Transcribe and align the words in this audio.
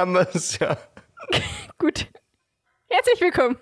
haben 0.00 0.14
wir 0.14 0.26
es 0.32 0.58
ja. 0.58 0.78
Gut. 1.78 2.06
Herzlich 2.88 3.20
willkommen. 3.20 3.58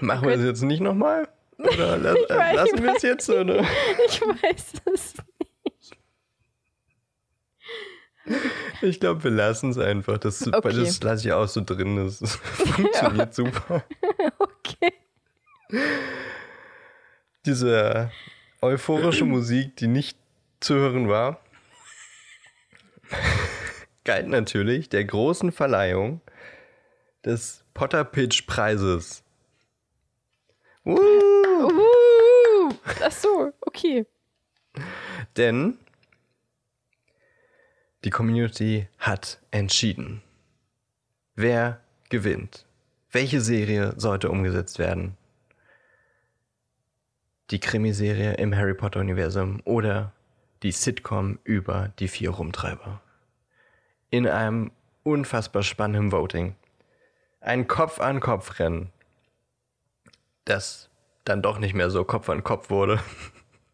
Machen 0.00 0.28
wir 0.28 0.34
es 0.36 0.44
jetzt 0.44 0.62
nicht 0.62 0.80
nochmal? 0.80 1.28
Oder 1.58 1.98
la 1.98 2.14
Ich 2.14 2.28
weiß, 2.30 2.56
lassen 2.56 2.82
wir 2.82 2.96
es 2.96 3.02
jetzt? 3.02 3.28
Oder? 3.30 3.60
Ich 4.06 4.20
weiß 4.22 4.72
es. 4.94 5.14
Ich 8.80 9.00
glaube, 9.00 9.22
wir 9.24 9.30
lassen 9.32 9.70
es 9.70 9.78
einfach. 9.78 10.16
Das, 10.16 10.46
Okay. 10.46 10.58
weil 10.62 10.72
das 10.72 11.02
lasse 11.02 11.28
ich 11.28 11.32
auch 11.34 11.46
so 11.46 11.62
drin. 11.62 11.96
Das 11.96 12.36
funktioniert 12.36 13.34
super. 13.34 13.84
Okay. 14.38 14.94
Diese 17.44 18.10
euphorische 18.62 19.26
Musik, 19.26 19.76
die 19.76 19.88
nicht 19.88 20.18
zu 20.64 20.74
hören 20.76 21.08
war, 21.08 21.40
galt 24.04 24.28
natürlich 24.28 24.88
der 24.88 25.04
großen 25.04 25.52
Verleihung 25.52 26.22
des 27.24 27.64
Potter 27.74 28.04
Pitch 28.04 28.46
Preises. 28.46 29.22
Uh, 30.84 31.24
Uh, 32.64 32.72
ach 33.02 33.12
so, 33.12 33.52
okay. 33.60 34.06
denn 35.36 35.78
die 38.04 38.10
Community 38.10 38.88
hat 38.98 39.38
entschieden. 39.50 40.22
Wer 41.34 41.80
gewinnt? 42.08 42.66
Welche 43.10 43.40
Serie 43.40 43.94
sollte 43.96 44.30
umgesetzt 44.30 44.78
werden? 44.78 45.16
Die 47.50 47.60
Krimiserie 47.60 48.34
im 48.34 48.56
Harry 48.56 48.74
Potter 48.74 49.00
Universum 49.00 49.60
oder 49.64 50.13
die 50.64 50.72
Sitcom 50.72 51.38
über 51.44 51.92
die 51.98 52.08
vier 52.08 52.30
Rumtreiber? 52.30 53.02
In 54.08 54.26
einem 54.26 54.72
unfassbar 55.02 55.62
spannenden 55.62 56.10
Voting. 56.10 56.56
Ein 57.40 57.68
Kopf-an-Kopf-Rennen, 57.68 58.90
das 60.46 60.88
dann 61.24 61.42
doch 61.42 61.58
nicht 61.58 61.74
mehr 61.74 61.90
so 61.90 62.04
Kopf 62.04 62.30
an 62.30 62.42
Kopf 62.42 62.70
wurde, 62.70 62.98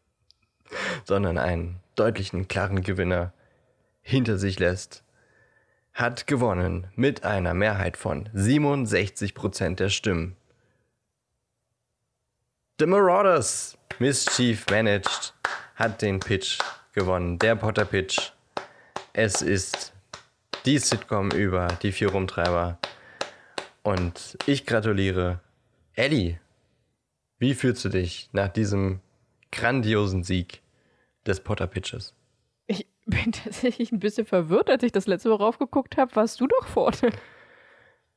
sondern 1.05 1.39
einen 1.39 1.81
deutlichen, 1.95 2.49
klaren 2.49 2.83
Gewinner 2.83 3.33
hinter 4.03 4.37
sich 4.37 4.59
lässt, 4.59 5.05
hat 5.93 6.27
gewonnen 6.27 6.89
mit 6.97 7.23
einer 7.23 7.55
Mehrheit 7.55 7.97
von 7.97 8.29
67% 8.31 9.77
der 9.77 9.91
Stimmen. 9.91 10.37
The 12.81 12.87
Marauders, 12.87 13.79
Mischief 14.01 14.67
Managed, 14.71 15.35
hat 15.77 16.03
den 16.03 16.19
Pitch 16.19 16.59
gewonnen, 16.93 17.39
der 17.39 17.57
Potter 17.57 17.85
Pitch. 17.85 18.33
Es 19.13 19.43
ist 19.43 19.93
die 20.67 20.79
Sitcom 20.79 21.31
über 21.31 21.69
die 21.83 21.93
vier 21.93 22.11
Rumtreiber. 22.11 22.79
Und 23.83 24.37
ich 24.47 24.67
gratuliere 24.67 25.41
Ellie. 25.95 26.39
Wie 27.39 27.55
fühlst 27.55 27.85
du 27.85 27.89
dich 27.89 28.29
nach 28.33 28.49
diesem 28.49 29.01
grandiosen 29.51 30.23
Sieg 30.23 30.61
des 31.27 31.41
Potter 31.41 31.67
Pitches? 31.67 32.15
Ich 32.67 32.87
bin 33.07 33.33
tatsächlich 33.45 33.93
ein 33.93 34.01
bisschen 34.01 34.27
verwirrt, 34.27 34.71
als 34.71 34.83
ich 34.83 34.93
das 34.93 35.07
letzte 35.07 35.31
Mal 35.31 35.37
raufgeguckt 35.37 35.97
habe. 35.97 36.15
Warst 36.17 36.41
du 36.41 36.47
doch 36.47 36.67
vorne? 36.67 37.13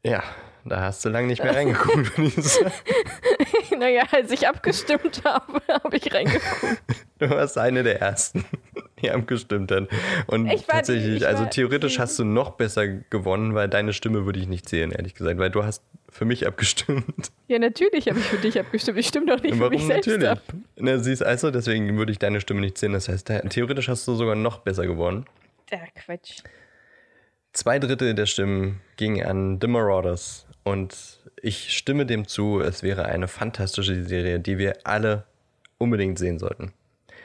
Ja, 0.06 0.22
da 0.66 0.82
hast 0.82 1.04
du 1.06 1.10
lange 1.10 1.28
nicht 1.28 1.44
mehr 1.44 1.56
reingeguckt. 1.56 2.12
naja, 3.80 4.04
als 4.12 4.32
ich 4.32 4.48
abgestimmt 4.48 5.22
habe, 5.24 5.62
habe 5.70 5.98
ich 5.98 6.14
reingeguckt. 6.14 6.82
Du 7.20 7.30
warst 7.30 7.58
eine 7.58 7.84
der 7.84 8.02
ersten, 8.02 8.44
die 9.02 9.10
abgestimmt 9.10 9.72
hat. 9.72 9.88
Und 10.28 10.48
Ich 10.48 10.68
war- 10.68 10.76
tatsächlich, 10.78 11.22
ich 11.22 11.28
also 11.28 11.44
war- 11.44 11.50
theoretisch 11.50 11.98
hast 11.98 12.20
du 12.20 12.26
noch 12.26 12.52
besser 12.52 12.86
gewonnen, 12.86 13.56
weil 13.56 13.70
deine 13.70 13.94
Stimme 13.94 14.26
würde 14.26 14.40
ich 14.42 14.48
nicht 14.50 14.68
zählen, 14.68 14.92
ehrlich 14.92 15.14
gesagt, 15.16 15.38
weil 15.38 15.50
du 15.50 15.64
hast 15.64 15.84
für 16.10 16.26
mich 16.26 16.46
abgestimmt. 16.46 17.32
Ja, 17.48 17.60
natürlich 17.60 18.10
habe 18.10 18.20
ich 18.20 18.26
für 18.26 18.38
dich 18.40 18.60
abgestimmt. 18.60 18.98
Ich 19.00 19.08
stimme 19.08 19.28
doch 19.28 19.42
nicht 19.42 19.56
für 19.56 19.70
mich 19.70 19.80
Warum 19.80 19.88
selbst 19.88 20.08
natürlich? 20.08 20.30
ab. 20.30 20.42
Na, 20.76 20.98
siehst 20.98 21.24
also, 21.24 21.50
deswegen 21.50 21.96
würde 21.98 22.12
ich 22.12 22.20
deine 22.20 22.42
Stimme 22.42 22.60
nicht 22.60 22.78
zählen. 22.78 22.92
Das 22.94 23.08
heißt, 23.08 23.32
theoretisch 23.50 23.88
hast 23.88 24.06
du 24.08 24.16
sogar 24.16 24.36
noch 24.36 24.58
besser 24.60 24.86
gewonnen. 24.86 25.26
Ja, 25.72 25.80
Quatsch. 25.96 26.40
Zwei 27.54 27.80
Drittel 27.80 28.16
der 28.16 28.26
Stimmen 28.26 28.82
gingen 28.98 29.26
an 29.26 29.60
The 29.62 29.68
Marauders. 29.68 30.46
Und 30.66 31.20
ich 31.44 31.74
stimme 31.74 32.06
dem 32.06 32.26
zu, 32.26 32.62
es 32.62 32.84
wäre 32.84 33.06
eine 33.06 33.28
fantastische 33.28 34.06
Serie, 34.06 34.40
die 34.40 34.58
wir 34.58 34.88
alle 34.88 35.26
unbedingt 35.78 36.18
sehen 36.18 36.40
sollten. 36.40 36.72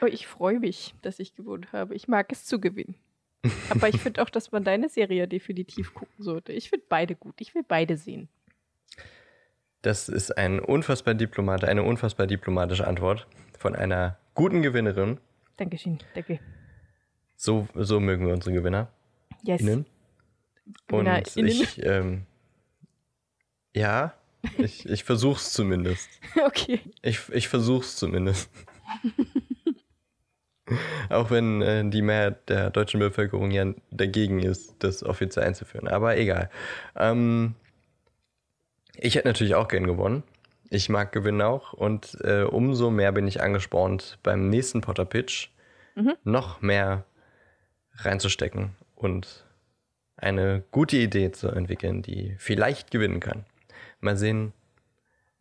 Oh, 0.01 0.05
ich 0.05 0.27
freue 0.27 0.59
mich, 0.59 0.93
dass 1.01 1.19
ich 1.19 1.35
gewonnen 1.35 1.67
habe. 1.71 1.95
Ich 1.95 2.09
mag 2.09 2.29
es 2.31 2.45
zu 2.45 2.59
gewinnen. 2.59 2.95
Aber 3.69 3.87
ich 3.87 4.01
finde 4.01 4.21
auch, 4.21 4.29
dass 4.29 4.51
man 4.51 4.65
deine 4.65 4.89
Serie 4.89 5.25
definitiv 5.27 5.93
gucken 5.93 6.21
sollte. 6.21 6.51
Ich 6.51 6.69
finde 6.69 6.85
beide 6.89 7.15
gut. 7.15 7.35
Ich 7.39 7.55
will 7.55 7.63
beide 7.65 7.95
sehen. 7.95 8.27
Das 9.81 10.09
ist 10.09 10.37
ein 10.37 10.59
unfassbar 10.59 11.13
Diplomat, 11.13 11.63
eine 11.63 11.83
unfassbar 11.83 12.27
diplomatische 12.27 12.85
Antwort 12.85 13.25
von 13.57 13.73
einer 13.73 14.17
guten 14.33 14.61
Gewinnerin. 14.61 15.19
Dankeschön. 15.55 15.99
Danke. 16.13 16.41
So, 17.37 17.69
so 17.73 18.01
mögen 18.01 18.27
wir 18.27 18.33
unsere 18.33 18.53
Gewinner. 18.53 18.91
Yes. 19.43 19.61
Innen. 19.61 19.85
Und 20.91 21.05
GewinnerInnen. 21.05 21.47
ich, 21.47 21.85
ähm, 21.85 22.25
ja, 23.79 24.13
ich, 24.57 24.87
ich 24.87 25.03
versuch's 25.03 25.53
zumindest. 25.53 26.09
Okay. 26.45 26.81
Ich, 27.01 27.27
ich 27.29 27.47
versuch's 27.47 27.95
zumindest. 27.95 28.51
Auch 31.09 31.31
wenn 31.31 31.61
äh, 31.61 31.89
die 31.89 32.03
Mehrheit 32.03 32.49
der 32.49 32.69
deutschen 32.69 32.99
Bevölkerung 32.99 33.49
ja 33.49 33.73
dagegen 33.89 34.39
ist, 34.39 34.75
das 34.79 35.03
offiziell 35.03 35.45
einzuführen. 35.45 35.87
Aber 35.87 36.17
egal. 36.17 36.51
Ähm, 36.95 37.55
ich 38.95 39.15
hätte 39.15 39.27
natürlich 39.27 39.55
auch 39.55 39.67
gern 39.67 39.87
gewonnen. 39.87 40.23
Ich 40.69 40.89
mag 40.89 41.11
Gewinnen 41.11 41.41
auch. 41.41 41.73
Und 41.73 42.17
äh, 42.21 42.43
umso 42.43 42.91
mehr 42.91 43.11
bin 43.11 43.27
ich 43.27 43.41
angespornt, 43.41 44.19
beim 44.21 44.49
nächsten 44.49 44.81
Potter 44.81 45.05
Pitch 45.05 45.49
noch 46.23 46.61
mehr 46.61 47.03
reinzustecken 47.95 48.75
und 48.95 49.45
eine 50.15 50.63
gute 50.71 50.97
Idee 50.97 51.31
zu 51.31 51.49
entwickeln, 51.49 52.01
die 52.01 52.35
vielleicht 52.37 52.91
gewinnen 52.91 53.19
kann. 53.19 53.45
Mal 54.01 54.15
sehen, 54.17 54.53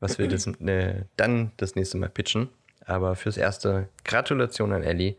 was 0.01 0.19
wir 0.19 0.29
das, 0.29 0.47
äh, 0.47 1.05
dann 1.17 1.53
das 1.57 1.75
nächste 1.75 1.99
Mal 1.99 2.09
pitchen. 2.09 2.49
Aber 2.85 3.15
fürs 3.17 3.37
Erste 3.37 3.89
Gratulation 4.05 4.73
an 4.73 4.83
Ellie. 4.83 5.17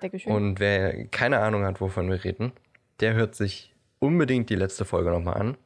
Dankeschön. 0.00 0.32
Und 0.32 0.60
wer 0.60 1.06
keine 1.08 1.40
Ahnung 1.40 1.64
hat, 1.64 1.80
wovon 1.80 2.08
wir 2.10 2.24
reden, 2.24 2.52
der 3.00 3.14
hört 3.14 3.34
sich 3.34 3.74
unbedingt 3.98 4.48
die 4.50 4.54
letzte 4.56 4.84
Folge 4.84 5.10
nochmal 5.10 5.34
an. 5.34 5.56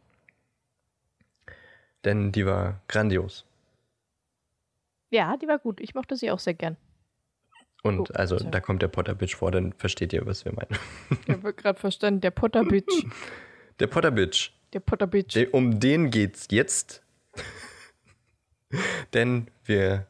Denn 2.04 2.32
die 2.32 2.44
war 2.46 2.80
grandios. 2.88 3.44
ja, 5.10 5.36
die 5.36 5.46
war 5.46 5.58
gut. 5.58 5.80
Ich 5.80 5.94
mochte 5.94 6.16
sie 6.16 6.30
auch 6.30 6.38
sehr 6.40 6.54
gern. 6.54 6.76
Und 7.82 8.10
Oh, 8.10 8.14
also 8.14 8.38
sorry. 8.38 8.50
da 8.50 8.60
kommt 8.60 8.82
der 8.82 8.88
Potter 8.88 9.14
Bitch 9.14 9.36
vor, 9.36 9.50
dann 9.52 9.72
versteht 9.74 10.12
ihr, 10.12 10.26
was 10.26 10.44
wir 10.44 10.52
meinen. 10.52 10.76
Ich 11.22 11.28
habe 11.28 11.52
gerade 11.54 11.78
verstanden. 11.78 12.20
Der 12.20 12.30
Potter 12.30 12.64
Bitch. 12.64 13.04
Der 13.78 13.86
Potter 13.86 14.10
Bitch. 14.10 14.50
Der 14.72 14.80
Potter 14.80 15.06
Bitch. 15.06 15.34
De- 15.36 15.48
Um 15.50 15.78
den 15.78 16.10
geht's 16.10 16.48
jetzt. 16.50 17.02
Denn 19.14 19.48
wir 19.64 20.06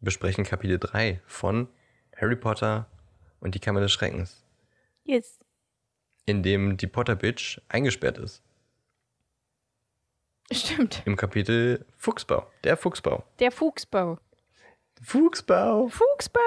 besprechen 0.00 0.44
Kapitel 0.44 0.78
3 0.78 1.20
von 1.26 1.68
Harry 2.16 2.36
Potter 2.36 2.86
und 3.40 3.54
die 3.54 3.60
Kammer 3.60 3.80
des 3.80 3.92
Schreckens, 3.92 4.44
Yes. 5.04 5.40
in 6.26 6.42
dem 6.42 6.76
die 6.76 6.86
Potter 6.86 7.16
Bitch 7.16 7.60
eingesperrt 7.68 8.18
ist. 8.18 8.42
Stimmt. 10.50 11.02
Im 11.06 11.16
Kapitel 11.16 11.84
Fuchsbau. 11.96 12.46
Der 12.64 12.76
Fuchsbau. 12.76 13.24
Der 13.38 13.50
Fuchsbau. 13.50 14.18
Fuchsbau. 15.02 15.88
Fuchsbau. 15.88 16.40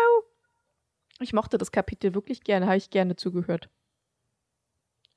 Ich 1.19 1.33
mochte 1.33 1.57
das 1.57 1.71
Kapitel 1.71 2.13
wirklich 2.13 2.43
gerne. 2.43 2.67
Habe 2.67 2.77
ich 2.77 2.89
gerne 2.89 3.15
zugehört. 3.15 3.69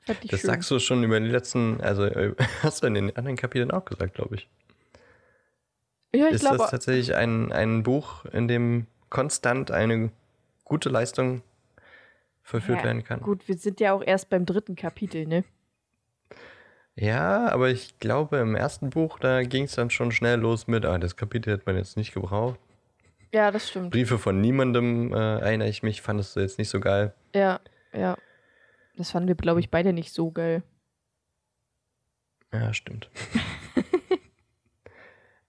Fand 0.05 0.25
ich 0.25 0.31
Das 0.31 0.41
schön. 0.41 0.51
sagst 0.51 0.71
du 0.71 0.79
schon 0.79 1.03
über 1.05 1.21
die 1.21 1.29
letzten, 1.29 1.81
also 1.81 2.05
äh, 2.05 2.35
hast 2.63 2.83
du 2.83 2.87
in 2.87 2.95
den 2.95 3.15
anderen 3.17 3.37
Kapiteln 3.37 3.71
auch 3.71 3.85
gesagt, 3.85 4.15
glaube 4.15 4.37
ich. 4.37 4.49
Ja, 6.19 6.27
ich 6.29 6.35
ist 6.35 6.41
glaube. 6.41 6.59
das 6.59 6.71
tatsächlich 6.71 7.15
ein, 7.15 7.53
ein 7.53 7.83
Buch, 7.83 8.25
in 8.27 8.49
dem 8.49 8.87
konstant 9.11 9.71
eine 9.71 10.11
gute 10.65 10.89
Leistung 10.89 11.43
verführt 12.43 12.79
ja, 12.79 12.85
werden 12.85 13.05
kann? 13.05 13.21
Gut, 13.21 13.49
wir 13.49 13.57
sind 13.57 13.81
ja 13.81 13.93
auch 13.93 14.03
erst 14.03 14.29
beim 14.31 14.47
dritten 14.47 14.77
Kapitel, 14.77 15.27
ne? 15.27 15.45
Ja, 16.95 17.49
aber 17.49 17.71
ich 17.71 17.99
glaube, 18.01 18.39
im 18.39 18.57
ersten 18.57 18.91
Buch, 18.91 19.21
da 19.21 19.43
ging 19.45 19.65
es 19.65 19.77
dann 19.77 19.91
schon 19.91 20.11
schnell 20.11 20.41
los 20.41 20.67
mit, 20.67 20.85
ah, 20.85 20.99
das 20.99 21.17
Kapitel 21.17 21.53
hätte 21.53 21.63
man 21.67 21.77
jetzt 21.77 21.97
nicht 21.97 22.13
gebraucht. 22.13 22.59
Ja, 23.33 23.51
das 23.51 23.69
stimmt. 23.69 23.91
Briefe 23.91 24.19
von 24.19 24.41
niemandem, 24.41 25.13
äh, 25.13 25.39
erinnere 25.39 25.69
ich 25.69 25.83
mich, 25.83 26.03
fandest 26.03 26.35
du 26.35 26.41
jetzt 26.41 26.59
nicht 26.59 26.71
so 26.71 26.81
geil. 26.81 27.15
Ja, 27.35 27.61
ja. 27.93 28.17
Das 28.97 29.13
fanden 29.13 29.29
wir, 29.29 29.37
glaube 29.37 29.61
ich, 29.61 29.71
beide 29.71 29.93
nicht 29.93 30.13
so 30.13 30.33
geil. 30.33 30.63
Ja, 32.53 32.73
stimmt. 32.73 33.11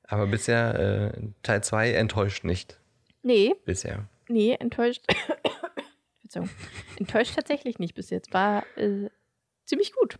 Aber 0.09 0.25
bisher, 0.25 1.13
äh, 1.13 1.21
Teil 1.43 1.63
2 1.63 1.93
enttäuscht 1.93 2.43
nicht. 2.43 2.79
Nee, 3.21 3.53
Bisher. 3.65 4.09
nee, 4.27 4.53
enttäuscht. 4.59 5.05
Enttäuscht 6.99 7.35
tatsächlich 7.35 7.79
nicht 7.79 7.95
bis 7.95 8.09
jetzt. 8.11 8.33
War 8.33 8.63
äh, 8.77 9.09
ziemlich 9.65 9.93
gut. 9.93 10.19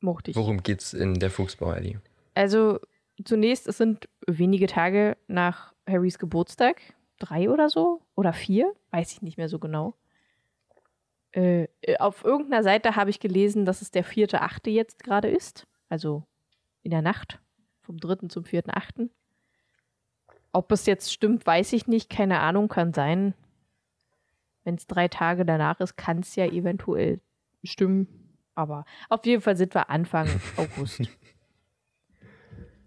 Mochte 0.00 0.30
ich. 0.30 0.36
Worum 0.36 0.62
geht's 0.62 0.94
in 0.94 1.14
der 1.14 1.30
Fuchsbau, 1.30 1.72
Ellie? 1.72 2.00
Also 2.34 2.80
zunächst, 3.24 3.68
es 3.68 3.78
sind 3.78 4.08
wenige 4.26 4.66
Tage 4.66 5.16
nach 5.28 5.74
Harrys 5.88 6.18
Geburtstag. 6.18 6.80
Drei 7.18 7.50
oder 7.50 7.68
so? 7.68 8.00
Oder 8.16 8.32
vier? 8.32 8.74
Weiß 8.90 9.12
ich 9.12 9.22
nicht 9.22 9.36
mehr 9.36 9.48
so 9.48 9.58
genau. 9.58 9.94
Äh, 11.32 11.68
auf 11.98 12.24
irgendeiner 12.24 12.62
Seite 12.62 12.96
habe 12.96 13.10
ich 13.10 13.20
gelesen, 13.20 13.64
dass 13.64 13.82
es 13.82 13.90
der 13.90 14.04
vierte 14.04 14.42
Achte 14.42 14.70
jetzt 14.70 15.04
gerade 15.04 15.28
ist. 15.28 15.66
Also 15.88 16.24
in 16.82 16.90
der 16.90 17.02
Nacht. 17.02 17.40
Vom 17.90 17.98
dritten 17.98 18.30
zum 18.30 18.44
vierten 18.44 18.70
Achten. 18.70 19.10
Ob 20.52 20.70
es 20.70 20.86
jetzt 20.86 21.12
stimmt, 21.12 21.44
weiß 21.44 21.72
ich 21.72 21.88
nicht. 21.88 22.08
Keine 22.08 22.38
Ahnung, 22.38 22.68
kann 22.68 22.92
sein. 22.92 23.34
Wenn 24.62 24.76
es 24.76 24.86
drei 24.86 25.08
Tage 25.08 25.44
danach 25.44 25.80
ist, 25.80 25.96
kann 25.96 26.20
es 26.20 26.36
ja 26.36 26.46
eventuell 26.46 27.20
stimmen. 27.64 28.38
Aber 28.54 28.84
auf 29.08 29.26
jeden 29.26 29.42
Fall 29.42 29.56
sind 29.56 29.74
wir 29.74 29.90
Anfang 29.90 30.28
August. 30.56 31.02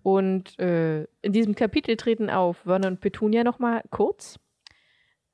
Und 0.03 0.57
äh, 0.59 1.03
in 1.21 1.33
diesem 1.33 1.53
Kapitel 1.53 1.97
treten 1.97 2.29
auf 2.29 2.59
Vernon 2.59 2.93
und 2.93 3.01
Petunia 3.01 3.43
nochmal 3.43 3.83
kurz, 3.89 4.39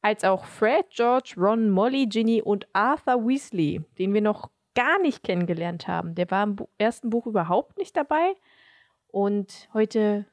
als 0.01 0.24
auch 0.24 0.45
Fred, 0.45 0.89
George, 0.89 1.36
Ron, 1.38 1.69
Molly, 1.69 2.07
Ginny 2.07 2.42
und 2.42 2.68
Arthur 2.74 3.24
Weasley, 3.27 3.86
den 4.00 4.15
wir 4.15 4.22
noch 4.22 4.50
gar 4.74 5.00
nicht 5.00 5.22
kennengelernt 5.22 5.88
haben. 5.88 6.15
Der 6.15 6.31
war 6.31 6.44
im 6.44 6.56
Bu 6.56 6.68
ersten 6.80 7.12
Buch 7.12 7.27
überhaupt 7.27 7.77
nicht 7.77 7.95
dabei. 7.95 8.33
Und 9.11 9.69
heute 9.73 10.25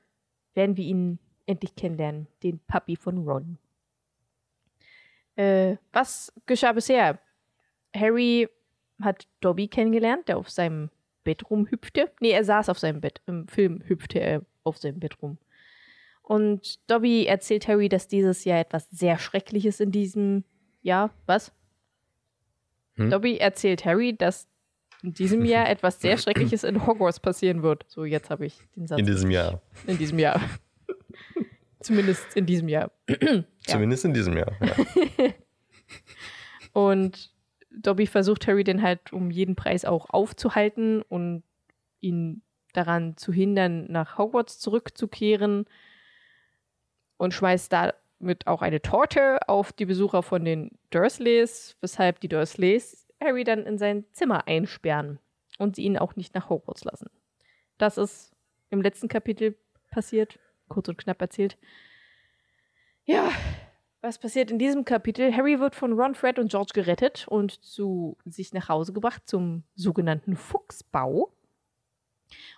werden 0.54 0.76
wir 0.76 0.84
ihn 0.84 1.18
endlich 1.46 1.74
kennenlernen, 1.76 2.26
den 2.42 2.58
Papi 2.60 2.96
von 2.96 3.26
Ron. 3.26 3.58
Äh, 5.36 5.76
was 5.92 6.32
geschah 6.46 6.72
bisher? 6.72 7.18
Harry 7.94 8.48
hat 9.00 9.26
Dobby 9.40 9.68
kennengelernt, 9.68 10.28
der 10.28 10.38
auf 10.38 10.50
seinem 10.50 10.90
Bett 11.24 11.50
rumhüpfte. 11.50 12.12
Nee, 12.20 12.30
er 12.30 12.44
saß 12.44 12.68
auf 12.68 12.78
seinem 12.78 13.00
Bett. 13.00 13.20
Im 13.26 13.48
Film 13.48 13.82
hüpfte 13.86 14.18
er 14.20 14.42
auf 14.64 14.78
seinem 14.78 15.00
Bett 15.00 15.22
rum. 15.22 15.38
Und 16.22 16.80
Dobby 16.90 17.26
erzählt 17.26 17.68
Harry, 17.68 17.88
dass 17.88 18.08
dieses 18.08 18.44
Jahr 18.44 18.58
etwas 18.58 18.90
sehr 18.90 19.18
Schreckliches 19.18 19.80
in 19.80 19.92
diesem 19.92 20.44
Jahr. 20.82 21.10
Was? 21.26 21.52
Hm? 22.94 23.10
Dobby 23.10 23.38
erzählt 23.38 23.84
Harry, 23.84 24.16
dass 24.16 24.48
in 25.06 25.12
diesem 25.12 25.44
Jahr 25.44 25.70
etwas 25.70 26.00
sehr 26.00 26.18
Schreckliches 26.18 26.64
in 26.64 26.84
Hogwarts 26.84 27.20
passieren 27.20 27.62
wird. 27.62 27.84
So, 27.86 28.04
jetzt 28.04 28.28
habe 28.28 28.44
ich 28.44 28.58
den 28.74 28.88
Satz. 28.88 28.98
In 28.98 29.06
diesem 29.06 29.30
Jahr. 29.30 29.62
in 29.86 29.98
diesem 29.98 30.18
Jahr. 30.18 30.40
Zumindest 31.80 32.34
in 32.34 32.44
diesem 32.44 32.68
Jahr. 32.68 32.90
Zumindest 33.66 34.04
in 34.04 34.12
diesem 34.12 34.36
Jahr. 34.36 34.52
Ja. 34.60 34.74
Und 36.72 37.32
Dobby 37.70 38.08
versucht 38.08 38.48
Harry 38.48 38.64
dann 38.64 38.82
halt 38.82 39.12
um 39.12 39.30
jeden 39.30 39.54
Preis 39.54 39.84
auch 39.84 40.10
aufzuhalten 40.10 41.02
und 41.02 41.44
ihn 42.00 42.42
daran 42.72 43.16
zu 43.16 43.32
hindern, 43.32 43.86
nach 43.90 44.18
Hogwarts 44.18 44.58
zurückzukehren 44.58 45.66
und 47.16 47.32
schmeißt 47.32 47.72
damit 47.72 48.46
auch 48.46 48.60
eine 48.60 48.82
Torte 48.82 49.48
auf 49.48 49.72
die 49.72 49.86
Besucher 49.86 50.22
von 50.22 50.44
den 50.44 50.72
Dursleys, 50.90 51.76
weshalb 51.80 52.20
die 52.20 52.28
Dursleys 52.28 53.05
Harry 53.20 53.44
dann 53.44 53.64
in 53.64 53.78
sein 53.78 54.04
Zimmer 54.12 54.46
einsperren 54.46 55.18
und 55.58 55.76
sie 55.76 55.84
ihn 55.84 55.98
auch 55.98 56.16
nicht 56.16 56.34
nach 56.34 56.48
Hogwarts 56.48 56.84
lassen. 56.84 57.10
Das 57.78 57.98
ist 57.98 58.34
im 58.70 58.82
letzten 58.82 59.08
Kapitel 59.08 59.56
passiert, 59.90 60.38
kurz 60.68 60.88
und 60.88 60.98
knapp 60.98 61.20
erzählt. 61.20 61.56
Ja, 63.04 63.30
was 64.00 64.18
passiert 64.18 64.50
in 64.50 64.58
diesem 64.58 64.84
Kapitel? 64.84 65.34
Harry 65.34 65.58
wird 65.58 65.74
von 65.74 65.92
Ron, 65.92 66.14
Fred 66.14 66.38
und 66.38 66.50
George 66.50 66.72
gerettet 66.74 67.26
und 67.28 67.64
zu 67.64 68.16
sich 68.24 68.52
nach 68.52 68.68
Hause 68.68 68.92
gebracht 68.92 69.22
zum 69.26 69.64
sogenannten 69.74 70.36
Fuchsbau. 70.36 71.32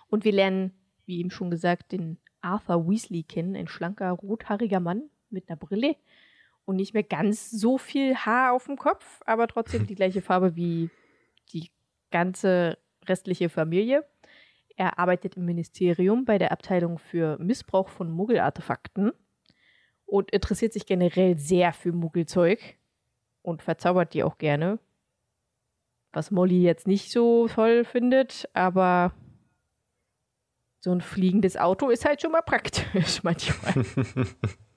Und 0.09 0.25
wir 0.25 0.31
lernen, 0.31 0.73
wie 1.05 1.19
eben 1.19 1.31
schon 1.31 1.49
gesagt, 1.49 1.91
den 1.91 2.17
Arthur 2.41 2.87
Weasley 2.89 3.23
kennen, 3.23 3.55
ein 3.55 3.67
schlanker, 3.67 4.11
rothaariger 4.11 4.79
Mann 4.79 5.09
mit 5.29 5.49
einer 5.49 5.57
Brille 5.57 5.95
und 6.69 6.75
nicht 6.75 6.93
mehr 6.93 7.01
ganz 7.01 7.49
so 7.49 7.79
viel 7.79 8.15
Haar 8.15 8.53
auf 8.53 8.65
dem 8.65 8.77
Kopf, 8.77 9.23
aber 9.25 9.47
trotzdem 9.47 9.87
die 9.87 9.95
gleiche 9.95 10.21
Farbe 10.21 10.55
wie 10.55 10.91
die 11.51 11.71
ganze 12.11 12.77
restliche 13.07 13.49
Familie. 13.49 14.07
Er 14.75 14.99
arbeitet 14.99 15.35
im 15.35 15.45
Ministerium 15.45 16.25
bei 16.25 16.37
der 16.37 16.51
Abteilung 16.51 16.99
für 16.99 17.39
Missbrauch 17.39 17.89
von 17.89 18.11
Muggelartefakten 18.11 19.13
und 20.05 20.29
interessiert 20.29 20.73
sich 20.73 20.85
generell 20.85 21.39
sehr 21.39 21.73
für 21.73 21.91
Muggelzeug 21.91 22.59
und 23.41 23.63
verzaubert 23.63 24.13
die 24.13 24.21
auch 24.21 24.37
gerne. 24.37 24.77
Was 26.13 26.29
Molly 26.29 26.61
jetzt 26.61 26.85
nicht 26.85 27.11
so 27.11 27.47
toll 27.47 27.83
findet, 27.83 28.47
aber 28.53 29.15
so 30.81 30.91
ein 30.91 31.01
fliegendes 31.01 31.57
Auto 31.57 31.89
ist 31.89 32.05
halt 32.05 32.21
schon 32.21 32.31
mal 32.31 32.43
praktisch 32.43 33.23
manchmal. 33.23 33.73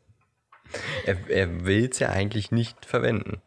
er 1.06 1.16
er 1.28 1.64
will 1.64 1.88
es 1.90 1.98
ja 1.98 2.10
eigentlich 2.10 2.50
nicht 2.50 2.84
verwenden. 2.86 3.40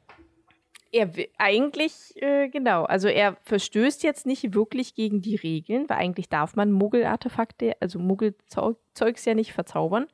Er 0.92 1.16
will 1.16 1.28
eigentlich, 1.38 2.14
äh, 2.22 2.48
genau, 2.48 2.84
also 2.84 3.08
er 3.10 3.36
verstößt 3.44 4.04
jetzt 4.04 4.26
nicht 4.26 4.54
wirklich 4.54 4.96
gegen 4.96 5.22
die 5.22 5.36
Regeln, 5.36 5.90
weil 5.90 5.98
eigentlich 5.98 6.30
darf 6.30 6.56
man 6.56 6.72
Muggelartefakte, 6.72 7.76
also 7.82 8.00
Muggelzeugs 8.00 9.26
ja 9.26 9.34
nicht 9.34 9.52
verzaubern, 9.52 10.08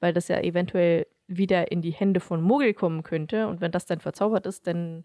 weil 0.00 0.14
das 0.14 0.28
ja 0.28 0.40
eventuell 0.40 1.06
wieder 1.26 1.70
in 1.70 1.82
die 1.82 1.92
Hände 1.92 2.20
von 2.20 2.40
Muggel 2.40 2.74
kommen 2.74 3.02
könnte. 3.02 3.48
Und 3.48 3.60
wenn 3.60 3.72
das 3.72 3.86
dann 3.86 4.00
verzaubert 4.00 4.46
ist, 4.46 4.66
dann 4.66 5.04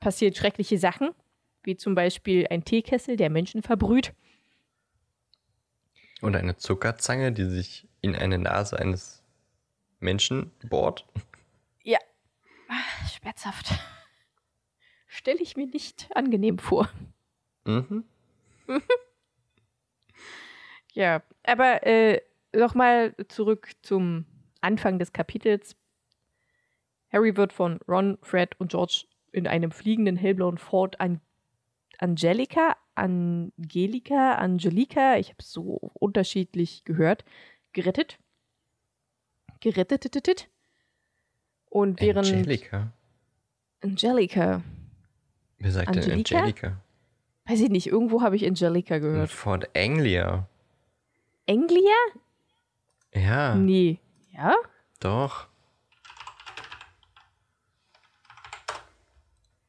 passiert 0.00 0.36
schreckliche 0.36 0.78
Sachen, 0.78 1.10
wie 1.62 1.76
zum 1.76 1.94
Beispiel 1.94 2.46
ein 2.50 2.64
Teekessel, 2.64 3.16
der 3.16 3.30
Menschen 3.30 3.62
verbrüht. 3.62 4.12
Und 6.20 6.34
eine 6.34 6.56
Zuckerzange, 6.56 7.32
die 7.32 7.44
sich 7.44 7.86
in 8.00 8.16
eine 8.16 8.38
Nase 8.38 8.78
eines 8.78 9.22
Menschen 10.00 10.50
bohrt. 10.68 11.06
Ja, 11.82 11.98
ah, 12.68 13.08
schmerzhaft. 13.08 13.72
Stelle 15.06 15.40
ich 15.40 15.56
mir 15.56 15.66
nicht 15.66 16.08
angenehm 16.14 16.58
vor. 16.58 16.88
Mhm. 17.64 18.04
Ja, 20.98 21.22
aber 21.44 21.86
äh, 21.86 22.20
nochmal 22.52 23.14
zurück 23.28 23.70
zum 23.82 24.24
Anfang 24.60 24.98
des 24.98 25.12
Kapitels. 25.12 25.76
Harry 27.12 27.36
wird 27.36 27.52
von 27.52 27.78
Ron, 27.86 28.18
Fred 28.22 28.58
und 28.58 28.72
George 28.72 29.04
in 29.30 29.46
einem 29.46 29.70
fliegenden 29.70 30.16
hellblauen 30.16 30.58
Ford 30.58 31.00
an 31.00 31.20
Angelica, 31.98 32.76
Angelika, 32.96 34.34
Angelika, 34.34 35.18
ich 35.18 35.28
habe 35.28 35.38
es 35.38 35.52
so 35.52 35.92
unterschiedlich 35.94 36.84
gehört, 36.84 37.24
gerettet. 37.72 38.18
Gerettet. 39.60 40.48
Und 41.70 42.00
während. 42.00 42.28
Angelika. 42.28 42.92
Angelica. 43.82 44.62
Wer 45.58 45.72
sagt 45.72 45.94
denn 45.94 46.02
Angelika? 46.04 46.36
Angelika? 46.38 46.80
Weiß 47.46 47.60
ich 47.60 47.70
nicht, 47.70 47.86
irgendwo 47.86 48.22
habe 48.22 48.36
ich 48.36 48.46
Angelica 48.46 48.98
gehört. 48.98 49.30
Fort 49.30 49.68
Anglia. 49.76 50.48
Anglia? 51.48 51.96
Ja, 53.14 53.54
Nee. 53.54 53.98
Ja? 54.32 54.54
doch. 55.00 55.48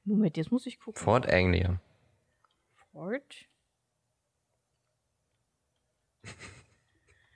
Moment, 0.04 0.38
jetzt 0.38 0.52
muss 0.52 0.66
ich 0.66 0.80
gucken. 0.80 1.02
Fort 1.02 1.32
Anglia. 1.32 1.80
Ford? 2.92 3.24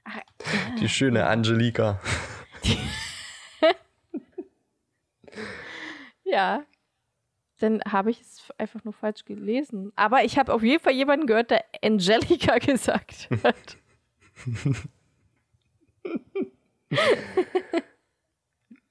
Ach, 0.04 0.20
Die 0.80 0.90
schöne 0.90 1.26
Angelika. 1.28 2.00
ja. 6.24 6.64
Dann 7.60 7.82
habe 7.88 8.12
ich 8.12 8.20
es 8.20 8.52
einfach 8.58 8.84
nur 8.84 8.94
falsch 8.94 9.24
gelesen. 9.26 9.94
Aber 9.96 10.24
ich 10.24 10.38
habe 10.38 10.54
auf 10.54 10.64
jeden 10.64 10.84
Fall 10.84 10.94
jemanden 10.94 11.28
gehört, 11.28 11.52
der 11.52 11.64
Angelica 11.82 12.58
gesagt 12.60 13.30
hat. 13.44 13.78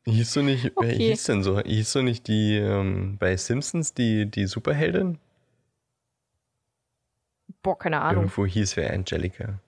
Hieß 0.04 0.32
du 0.34 0.42
nicht, 0.42 0.64
wer 0.64 0.72
Okay. 0.76 0.94
hieß 0.96 1.24
denn 1.24 1.42
so? 1.42 1.60
Hieß 1.60 1.92
du 1.92 2.02
nicht 2.02 2.26
die 2.26 2.56
ähm, 2.56 3.18
bei 3.18 3.36
Simpsons 3.36 3.94
die, 3.94 4.26
die 4.26 4.46
Superheldin? 4.46 5.18
Boah, 7.62 7.78
keine 7.78 8.00
Ahnung. 8.00 8.24
Irgendwo 8.24 8.46
hieß 8.46 8.76
wer 8.76 8.92
Angelika. 8.92 9.60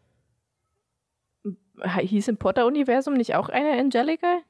Hieß 1.83 2.29
im 2.29 2.37
Potter-Universum 2.37 3.15
nicht 3.15 3.35
auch 3.35 3.49
eine 3.49 3.79
Angelica? 3.79 4.41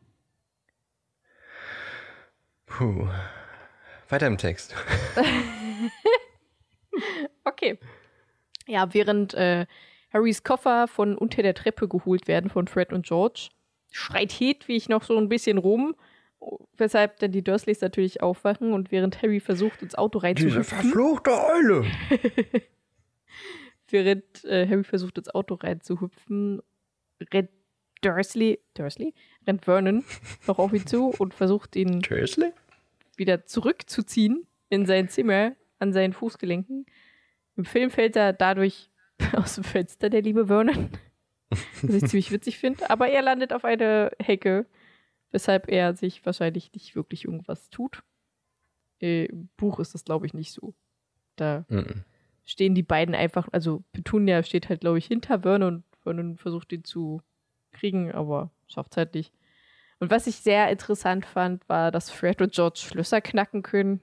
Puh. 2.66 3.08
Weiter 4.08 4.26
im 4.26 4.38
Text. 4.38 4.74
okay. 7.44 7.78
Ja, 8.66 8.92
während 8.92 9.34
äh, 9.34 9.66
Harrys 10.12 10.42
Koffer 10.44 10.88
von 10.88 11.16
unter 11.16 11.42
der 11.42 11.54
Treppe 11.54 11.88
geholt 11.88 12.28
werden 12.28 12.50
von 12.50 12.68
Fred 12.68 12.92
und 12.92 13.06
George, 13.06 13.48
schreit 13.90 14.32
Hedwig 14.32 14.88
noch 14.88 15.02
so 15.02 15.16
ein 15.16 15.28
bisschen 15.28 15.58
rum, 15.58 15.94
weshalb 16.76 17.18
dann 17.18 17.32
die 17.32 17.42
Dursleys 17.42 17.80
natürlich 17.80 18.22
aufwachen 18.22 18.72
und 18.72 18.92
während 18.92 19.22
Harry 19.22 19.40
versucht, 19.40 19.82
ins 19.82 19.94
Auto 19.94 20.18
reinzuhüpfen. 20.18 20.62
Diese 20.62 20.74
verfluchte 20.74 21.30
Eule! 21.30 21.84
während 23.88 24.44
äh, 24.44 24.66
Harry 24.68 24.84
versucht, 24.84 25.18
ins 25.18 25.34
Auto 25.34 25.54
reinzuhüpfen, 25.54 26.60
rennt 27.32 27.50
Dursley, 28.00 28.60
Dursley, 28.74 29.14
rennt 29.46 29.64
Vernon 29.64 30.04
noch 30.46 30.58
auf 30.58 30.72
ihn 30.72 30.86
zu 30.86 31.08
und 31.10 31.34
versucht 31.34 31.76
ihn 31.76 32.00
Dursley? 32.00 32.52
wieder 33.16 33.46
zurückzuziehen 33.46 34.46
in 34.68 34.86
sein 34.86 35.08
Zimmer 35.08 35.52
an 35.78 35.92
seinen 35.92 36.12
Fußgelenken. 36.12 36.86
Im 37.56 37.64
Film 37.64 37.90
fällt 37.90 38.16
er 38.16 38.32
dadurch 38.32 38.90
aus 39.34 39.54
dem 39.54 39.64
Fenster, 39.64 40.10
der 40.10 40.22
liebe 40.22 40.46
Vernon. 40.46 40.90
Was 41.82 41.94
ich 41.94 42.08
ziemlich 42.08 42.30
witzig 42.32 42.58
finde. 42.58 42.90
Aber 42.90 43.08
er 43.08 43.22
landet 43.22 43.52
auf 43.52 43.64
eine 43.64 44.10
Hecke, 44.18 44.66
weshalb 45.30 45.68
er 45.68 45.94
sich 45.94 46.24
wahrscheinlich 46.26 46.72
nicht 46.72 46.96
wirklich 46.96 47.26
irgendwas 47.26 47.70
tut. 47.70 48.02
Äh, 49.00 49.26
Im 49.26 49.48
Buch 49.56 49.78
ist 49.78 49.94
das, 49.94 50.04
glaube 50.04 50.26
ich, 50.26 50.34
nicht 50.34 50.52
so. 50.52 50.74
Da 51.36 51.64
mm 51.68 51.76
-mm. 51.76 52.02
stehen 52.44 52.74
die 52.74 52.82
beiden 52.82 53.14
einfach, 53.14 53.48
also 53.52 53.84
Petunia 53.92 54.42
steht 54.42 54.68
halt, 54.68 54.80
glaube 54.80 54.98
ich, 54.98 55.06
hinter 55.06 55.40
Vernon 55.40 55.76
und 55.76 55.84
Vernon 56.04 56.36
versucht 56.36 56.72
ihn 56.72 56.84
zu 56.84 57.20
kriegen, 57.72 58.12
aber 58.12 58.50
schafft 58.68 58.92
es 58.92 58.96
halt 58.96 59.14
nicht. 59.14 59.32
Und 59.98 60.10
was 60.10 60.26
ich 60.26 60.36
sehr 60.36 60.70
interessant 60.70 61.26
fand, 61.26 61.68
war, 61.68 61.90
dass 61.90 62.10
Fred 62.10 62.40
und 62.40 62.52
George 62.52 62.80
Schlösser 62.86 63.20
knacken 63.20 63.62
können. 63.62 64.00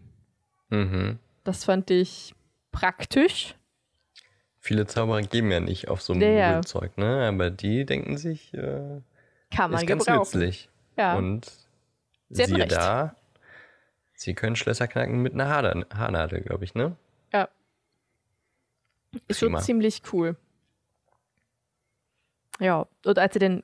Mhm. 0.70 1.20
Das 1.44 1.64
fand 1.64 1.90
ich 1.92 2.34
praktisch. 2.72 3.56
Viele 4.60 4.86
Zauberer 4.86 5.22
geben 5.22 5.52
ja 5.52 5.60
nicht 5.60 5.88
auf 5.88 6.02
so 6.02 6.14
ein 6.14 6.22
ja, 6.22 6.62
Zeug, 6.62 6.98
ne? 6.98 7.28
Aber 7.28 7.50
die 7.50 7.86
denken 7.86 8.18
sich, 8.18 8.54
äh, 8.54 9.02
kann 9.50 9.72
man 9.72 9.82
ist 9.82 9.88
ganz 9.88 10.06
gebrauchen. 10.06 10.20
nützlich. 10.20 10.70
Ja. 10.98 11.16
Und 11.16 11.52
sie 12.30 12.46
siehe 12.46 12.68
da, 12.68 13.16
sie 14.14 14.36
können 14.36 14.56
Schlösser 14.56 14.88
knacken 14.88 15.22
mit 15.22 15.34
einer 15.34 15.48
Haarnadel, 15.50 16.42
glaube 16.42 16.64
ich, 16.64 16.76
ne? 16.76 16.96
Ja. 17.34 17.50
Ist 19.28 19.40
Prima. 19.40 19.58
schon 19.58 19.66
ziemlich 19.66 20.04
cool. 20.14 20.38
Ja, 22.62 22.88
und 23.06 23.18
als 23.18 23.34
sie 23.34 23.40
dann 23.40 23.62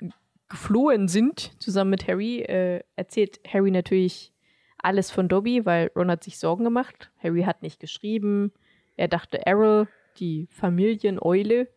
geflohen 0.49 1.07
sind, 1.07 1.51
zusammen 1.61 1.91
mit 1.91 2.07
Harry, 2.07 2.41
äh, 2.41 2.81
erzählt 2.95 3.39
Harry 3.47 3.69
natürlich 3.69 4.33
alles 4.79 5.11
von 5.11 5.27
Dobby, 5.27 5.65
weil 5.65 5.91
Ron 5.95 6.09
hat 6.09 6.23
sich 6.23 6.39
Sorgen 6.39 6.63
gemacht. 6.63 7.11
Harry 7.21 7.43
hat 7.43 7.61
nicht 7.61 7.79
geschrieben. 7.79 8.51
Er 8.95 9.07
dachte, 9.07 9.45
Errol, 9.45 9.87
die 10.17 10.47
Familieneule, 10.49 11.67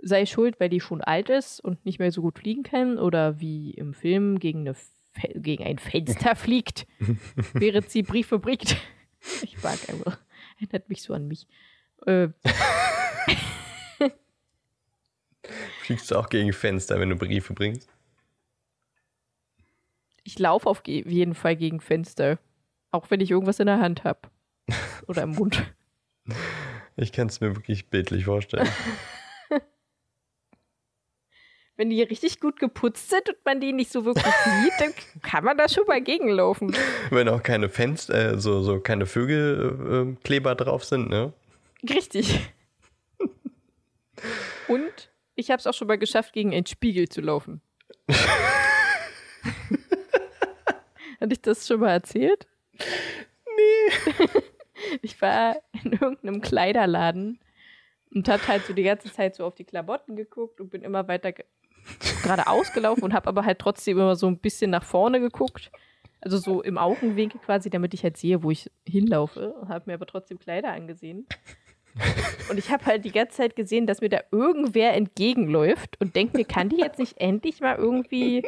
sei 0.00 0.24
schuld, 0.26 0.60
weil 0.60 0.68
die 0.68 0.80
schon 0.80 1.00
alt 1.00 1.28
ist 1.28 1.58
und 1.58 1.84
nicht 1.84 1.98
mehr 1.98 2.12
so 2.12 2.22
gut 2.22 2.38
fliegen 2.38 2.62
kann. 2.62 2.98
Oder 2.98 3.40
wie 3.40 3.72
im 3.72 3.92
Film 3.92 4.38
gegen, 4.38 4.60
eine 4.60 4.76
gegen 5.34 5.64
ein 5.64 5.78
Fenster 5.78 6.36
fliegt, 6.36 6.86
während 7.52 7.90
sie 7.90 8.02
Briefe 8.02 8.38
bringt. 8.38 8.76
Ich 9.42 9.62
mag 9.62 9.78
Errol. 9.88 10.18
Erinnert 10.58 10.88
mich 10.88 11.00
so 11.00 11.14
an 11.14 11.28
mich. 11.28 11.46
Äh, 12.06 12.30
Fliegst 15.82 16.12
du 16.12 16.16
auch 16.16 16.28
gegen 16.28 16.52
Fenster, 16.52 17.00
wenn 17.00 17.10
du 17.10 17.16
Briefe 17.16 17.54
bringst? 17.54 17.90
Ich 20.22 20.38
laufe 20.38 20.68
auf 20.68 20.86
jeden 20.86 21.34
Fall 21.34 21.56
gegen 21.56 21.80
Fenster. 21.80 22.38
Auch 22.92 23.10
wenn 23.10 23.20
ich 23.20 23.32
irgendwas 23.32 23.58
in 23.58 23.66
der 23.66 23.80
Hand 23.80 24.04
habe. 24.04 24.20
Oder 25.08 25.22
im 25.22 25.30
Mund. 25.30 25.74
Ich 26.94 27.10
kann 27.10 27.26
es 27.26 27.40
mir 27.40 27.56
wirklich 27.56 27.90
bildlich 27.90 28.26
vorstellen. 28.26 28.68
wenn 31.76 31.90
die 31.90 32.00
richtig 32.00 32.38
gut 32.38 32.60
geputzt 32.60 33.10
sind 33.10 33.28
und 33.28 33.44
man 33.44 33.60
die 33.60 33.72
nicht 33.72 33.90
so 33.90 34.04
wirklich 34.04 34.24
sieht, 34.24 34.72
dann 34.78 34.94
kann 35.22 35.42
man 35.42 35.58
da 35.58 35.68
schon 35.68 35.86
mal 35.88 36.00
gegenlaufen. 36.00 36.76
Wenn 37.10 37.28
auch 37.28 37.42
keine 37.42 37.68
Fenster, 37.68 38.34
äh, 38.34 38.38
so, 38.38 38.62
so 38.62 38.78
keine 38.78 39.06
Vögelkleber 39.06 40.52
äh, 40.52 40.56
drauf 40.56 40.84
sind, 40.84 41.10
ne? 41.10 41.32
Richtig. 41.82 42.52
und 44.68 45.11
ich 45.34 45.50
habe 45.50 45.58
es 45.58 45.66
auch 45.66 45.74
schon 45.74 45.88
mal 45.88 45.98
geschafft, 45.98 46.32
gegen 46.32 46.52
einen 46.54 46.66
Spiegel 46.66 47.08
zu 47.08 47.20
laufen. 47.20 47.60
Hatte 51.20 51.32
ich 51.32 51.42
das 51.42 51.66
schon 51.66 51.80
mal 51.80 51.90
erzählt? 51.90 52.46
Nee. 53.56 53.92
ich 55.02 55.20
war 55.22 55.56
in 55.84 55.92
irgendeinem 55.92 56.40
Kleiderladen 56.40 57.38
und 58.14 58.28
habe 58.28 58.46
halt 58.48 58.66
so 58.66 58.72
die 58.72 58.82
ganze 58.82 59.12
Zeit 59.12 59.34
so 59.36 59.44
auf 59.44 59.54
die 59.54 59.64
Klamotten 59.64 60.16
geguckt 60.16 60.60
und 60.60 60.70
bin 60.70 60.82
immer 60.82 61.06
weiter 61.08 61.32
geradeaus 62.22 62.72
gelaufen 62.72 63.04
und 63.04 63.12
habe 63.14 63.28
aber 63.28 63.44
halt 63.44 63.58
trotzdem 63.58 63.98
immer 63.98 64.16
so 64.16 64.26
ein 64.26 64.38
bisschen 64.38 64.70
nach 64.70 64.84
vorne 64.84 65.20
geguckt. 65.20 65.70
Also 66.20 66.38
so 66.38 66.62
im 66.62 66.78
Augenwinkel 66.78 67.40
quasi, 67.40 67.68
damit 67.68 67.94
ich 67.94 68.04
halt 68.04 68.16
sehe, 68.16 68.42
wo 68.44 68.50
ich 68.50 68.70
hinlaufe. 68.86 69.54
Und 69.54 69.68
habe 69.68 69.84
mir 69.86 69.94
aber 69.94 70.06
trotzdem 70.06 70.38
Kleider 70.38 70.72
angesehen. 70.72 71.26
Und 72.48 72.58
ich 72.58 72.70
habe 72.70 72.86
halt 72.86 73.04
die 73.04 73.12
ganze 73.12 73.36
Zeit 73.36 73.56
gesehen, 73.56 73.86
dass 73.86 74.00
mir 74.00 74.08
da 74.08 74.20
irgendwer 74.30 74.94
entgegenläuft 74.94 76.00
und 76.00 76.16
denke 76.16 76.36
mir, 76.36 76.44
kann 76.44 76.68
die 76.68 76.76
jetzt 76.76 76.98
nicht 76.98 77.18
endlich 77.18 77.60
mal 77.60 77.76
irgendwie 77.76 78.44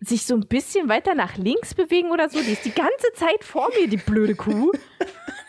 sich 0.00 0.26
so 0.26 0.34
ein 0.34 0.46
bisschen 0.46 0.88
weiter 0.88 1.14
nach 1.14 1.36
links 1.36 1.74
bewegen 1.74 2.10
oder 2.10 2.28
so? 2.28 2.40
Die 2.40 2.52
ist 2.52 2.64
die 2.64 2.74
ganze 2.74 3.12
Zeit 3.14 3.44
vor 3.44 3.70
mir, 3.78 3.88
die 3.88 3.96
blöde 3.96 4.34
Kuh. 4.34 4.72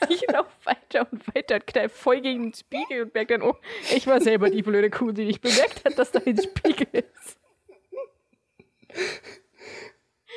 Ich 0.09 0.21
laufe 0.31 0.51
weiter 0.65 1.07
und 1.11 1.25
weiter 1.33 1.55
und 1.55 1.67
knall 1.67 1.89
voll 1.89 2.21
gegen 2.21 2.43
den 2.43 2.53
Spiegel 2.53 3.03
und 3.03 3.13
merke 3.13 3.37
dann, 3.37 3.49
oh, 3.49 3.55
ich 3.95 4.05
war 4.05 4.19
selber 4.19 4.49
die 4.49 4.61
blöde 4.61 4.89
Kuh, 4.89 5.11
die 5.11 5.25
nicht 5.25 5.41
bemerkt 5.41 5.85
hat, 5.85 5.97
dass 5.97 6.11
da 6.11 6.19
ein 6.25 6.37
Spiegel 6.37 6.87
ist. 6.91 7.37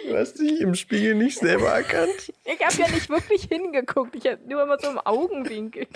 Du 0.06 0.16
hast 0.16 0.38
dich 0.38 0.60
im 0.60 0.74
Spiegel 0.74 1.14
nicht 1.14 1.38
selber 1.38 1.70
erkannt. 1.70 2.32
Ich 2.44 2.64
habe 2.64 2.76
ja 2.76 2.88
nicht 2.88 3.08
wirklich 3.08 3.44
hingeguckt. 3.44 4.14
Ich 4.14 4.26
habe 4.26 4.38
nur 4.48 4.62
immer 4.62 4.78
so 4.78 4.90
im 4.90 4.98
Augenwinkel. 4.98 5.86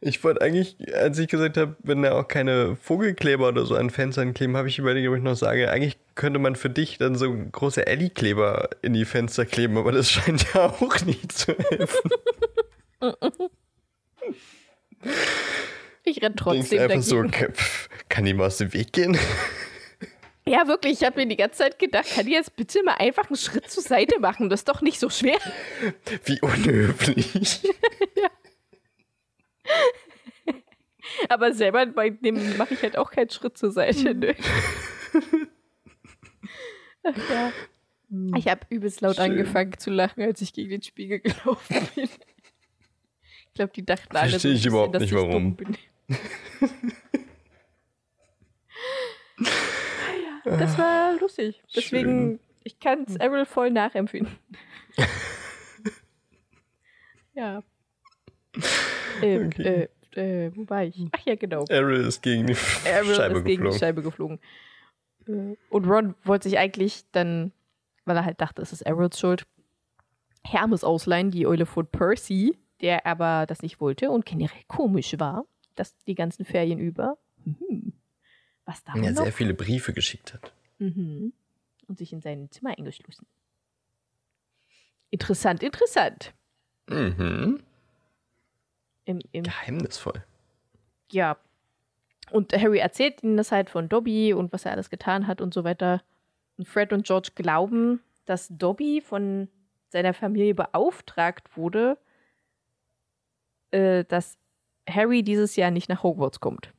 Ich 0.00 0.22
wollte 0.22 0.42
eigentlich, 0.42 0.76
als 0.94 1.18
ich 1.18 1.26
gesagt 1.28 1.56
habe, 1.56 1.74
wenn 1.80 2.02
da 2.02 2.12
auch 2.12 2.28
keine 2.28 2.76
Vogelkleber 2.76 3.48
oder 3.48 3.66
so 3.66 3.74
an 3.74 3.90
Fenstern 3.90 4.32
kleben, 4.32 4.56
habe 4.56 4.68
ich 4.68 4.78
überlegt, 4.78 5.08
ob 5.08 5.16
ich 5.16 5.22
noch 5.22 5.34
sage, 5.34 5.70
eigentlich 5.70 5.98
könnte 6.14 6.38
man 6.38 6.54
für 6.54 6.70
dich 6.70 6.98
dann 6.98 7.16
so 7.16 7.34
große 7.34 7.84
Ellie-Kleber 7.84 8.68
in 8.80 8.92
die 8.92 9.04
Fenster 9.04 9.44
kleben, 9.44 9.76
aber 9.76 9.90
das 9.90 10.10
scheint 10.10 10.54
ja 10.54 10.66
auch 10.66 11.04
nicht 11.04 11.32
zu 11.32 11.56
helfen. 11.56 12.10
ich 16.04 16.22
renn 16.22 16.36
trotzdem 16.36 16.78
einfach 16.78 16.94
dagegen. 16.94 17.02
so, 17.02 17.24
kann 18.08 18.24
die 18.24 18.34
mal 18.34 18.46
aus 18.46 18.58
dem 18.58 18.72
Weg 18.72 18.92
gehen? 18.92 19.18
Ja, 20.48 20.66
wirklich. 20.66 21.00
Ich 21.00 21.04
habe 21.04 21.20
mir 21.20 21.26
die 21.26 21.36
ganze 21.36 21.58
Zeit 21.58 21.78
gedacht, 21.78 22.06
kann 22.14 22.26
die 22.26 22.32
jetzt 22.32 22.56
bitte 22.56 22.82
mal 22.82 22.94
einfach 22.94 23.28
einen 23.28 23.36
Schritt 23.36 23.70
zur 23.70 23.82
Seite 23.82 24.18
machen? 24.18 24.48
Das 24.48 24.60
ist 24.60 24.68
doch 24.68 24.80
nicht 24.80 24.98
so 24.98 25.10
schwer. 25.10 25.38
Wie 26.24 26.40
unhöflich. 26.40 27.62
ja. 28.16 28.30
Aber 31.28 31.52
selber 31.52 31.84
bei 31.86 32.10
dem 32.10 32.56
mache 32.56 32.74
ich 32.74 32.82
halt 32.82 32.96
auch 32.96 33.10
keinen 33.10 33.30
Schritt 33.30 33.58
zur 33.58 33.70
Seite. 33.70 34.14
Ne? 34.14 34.34
Ach, 37.02 37.30
ja. 37.30 37.52
Ich 38.36 38.48
habe 38.48 38.60
übelst 38.70 39.02
laut 39.02 39.16
Schön. 39.16 39.32
angefangen 39.32 39.76
zu 39.78 39.90
lachen, 39.90 40.22
als 40.22 40.40
ich 40.40 40.52
gegen 40.54 40.70
den 40.70 40.82
Spiegel 40.82 41.20
gelaufen 41.20 41.88
bin. 41.94 42.04
Ich 42.04 43.54
glaube, 43.54 43.72
die 43.74 43.84
dachten 43.84 44.16
alle, 44.16 44.30
Verstehe 44.30 44.52
ich 44.52 44.64
überhaupt 44.64 44.98
nicht, 44.98 45.12
warum. 45.12 45.56
Das 50.56 50.78
war 50.78 51.18
lustig. 51.20 51.62
Deswegen, 51.74 52.08
Schön. 52.08 52.40
ich 52.64 52.80
kann 52.80 53.04
es 53.06 53.16
Errol 53.16 53.44
voll 53.44 53.70
nachempfinden. 53.70 54.36
ja. 57.34 57.62
Äh, 59.22 59.46
okay. 59.46 59.88
äh, 60.14 60.46
äh, 60.46 60.52
wo 60.54 60.68
war 60.68 60.84
ich? 60.84 61.06
Ach 61.12 61.20
ja, 61.24 61.36
genau. 61.36 61.64
Errol 61.68 61.96
ist 61.96 62.22
gegen 62.22 62.46
die 62.46 62.56
Errol 62.84 63.14
Scheibe 63.14 63.38
ist 63.38 63.44
gegen 63.44 63.62
geflogen. 63.62 63.70
die 63.72 63.78
Scheibe 63.78 64.02
geflogen. 64.02 64.40
Äh, 65.26 65.56
und 65.70 65.84
Ron 65.86 66.14
wollte 66.24 66.48
sich 66.48 66.58
eigentlich 66.58 67.04
dann, 67.12 67.52
weil 68.04 68.16
er 68.16 68.24
halt 68.24 68.40
dachte, 68.40 68.62
es 68.62 68.72
ist 68.72 68.82
Errols 68.82 69.18
Schuld, 69.18 69.46
Hermes 70.44 70.84
ausleihen, 70.84 71.30
die 71.30 71.46
Eule 71.46 71.66
von 71.66 71.86
Percy, 71.86 72.56
der 72.80 73.06
aber 73.06 73.46
das 73.46 73.62
nicht 73.62 73.80
wollte 73.80 74.10
und 74.10 74.24
generell 74.24 74.62
komisch 74.66 75.14
war, 75.18 75.44
dass 75.74 75.96
die 76.04 76.14
ganzen 76.14 76.44
Ferien 76.44 76.78
über. 76.78 77.18
Mhm 77.44 77.92
was 78.68 78.84
da 78.84 78.94
Ja, 78.94 79.14
sehr 79.14 79.32
viele 79.32 79.54
Briefe 79.54 79.92
geschickt 79.92 80.34
hat. 80.34 80.52
Mhm. 80.78 81.32
Und 81.88 81.98
sich 81.98 82.12
in 82.12 82.20
sein 82.20 82.50
Zimmer 82.50 82.76
eingeschlossen. 82.76 83.26
Interessant, 85.10 85.62
interessant. 85.62 86.34
Mhm. 86.86 87.62
Im, 89.06 89.20
im 89.32 89.42
Geheimnisvoll. 89.42 90.22
ja, 91.10 91.38
und 92.30 92.52
Harry 92.52 92.78
erzählt 92.78 93.22
ihnen 93.22 93.38
das 93.38 93.52
halt 93.52 93.70
von 93.70 93.88
Dobby 93.88 94.34
und 94.34 94.52
was 94.52 94.66
er 94.66 94.72
alles 94.72 94.90
getan 94.90 95.26
hat 95.26 95.40
und 95.40 95.54
so 95.54 95.64
weiter. 95.64 96.02
Und 96.58 96.68
Fred 96.68 96.92
und 96.92 97.06
George 97.06 97.30
glauben, 97.34 98.02
dass 98.26 98.48
Dobby 98.50 99.00
von 99.00 99.48
seiner 99.88 100.12
Familie 100.12 100.54
beauftragt 100.54 101.56
wurde, 101.56 101.96
äh, 103.70 104.04
dass 104.04 104.36
Harry 104.86 105.22
dieses 105.22 105.56
Jahr 105.56 105.70
nicht 105.70 105.88
nach 105.88 106.02
Hogwarts 106.02 106.40
kommt. 106.40 106.74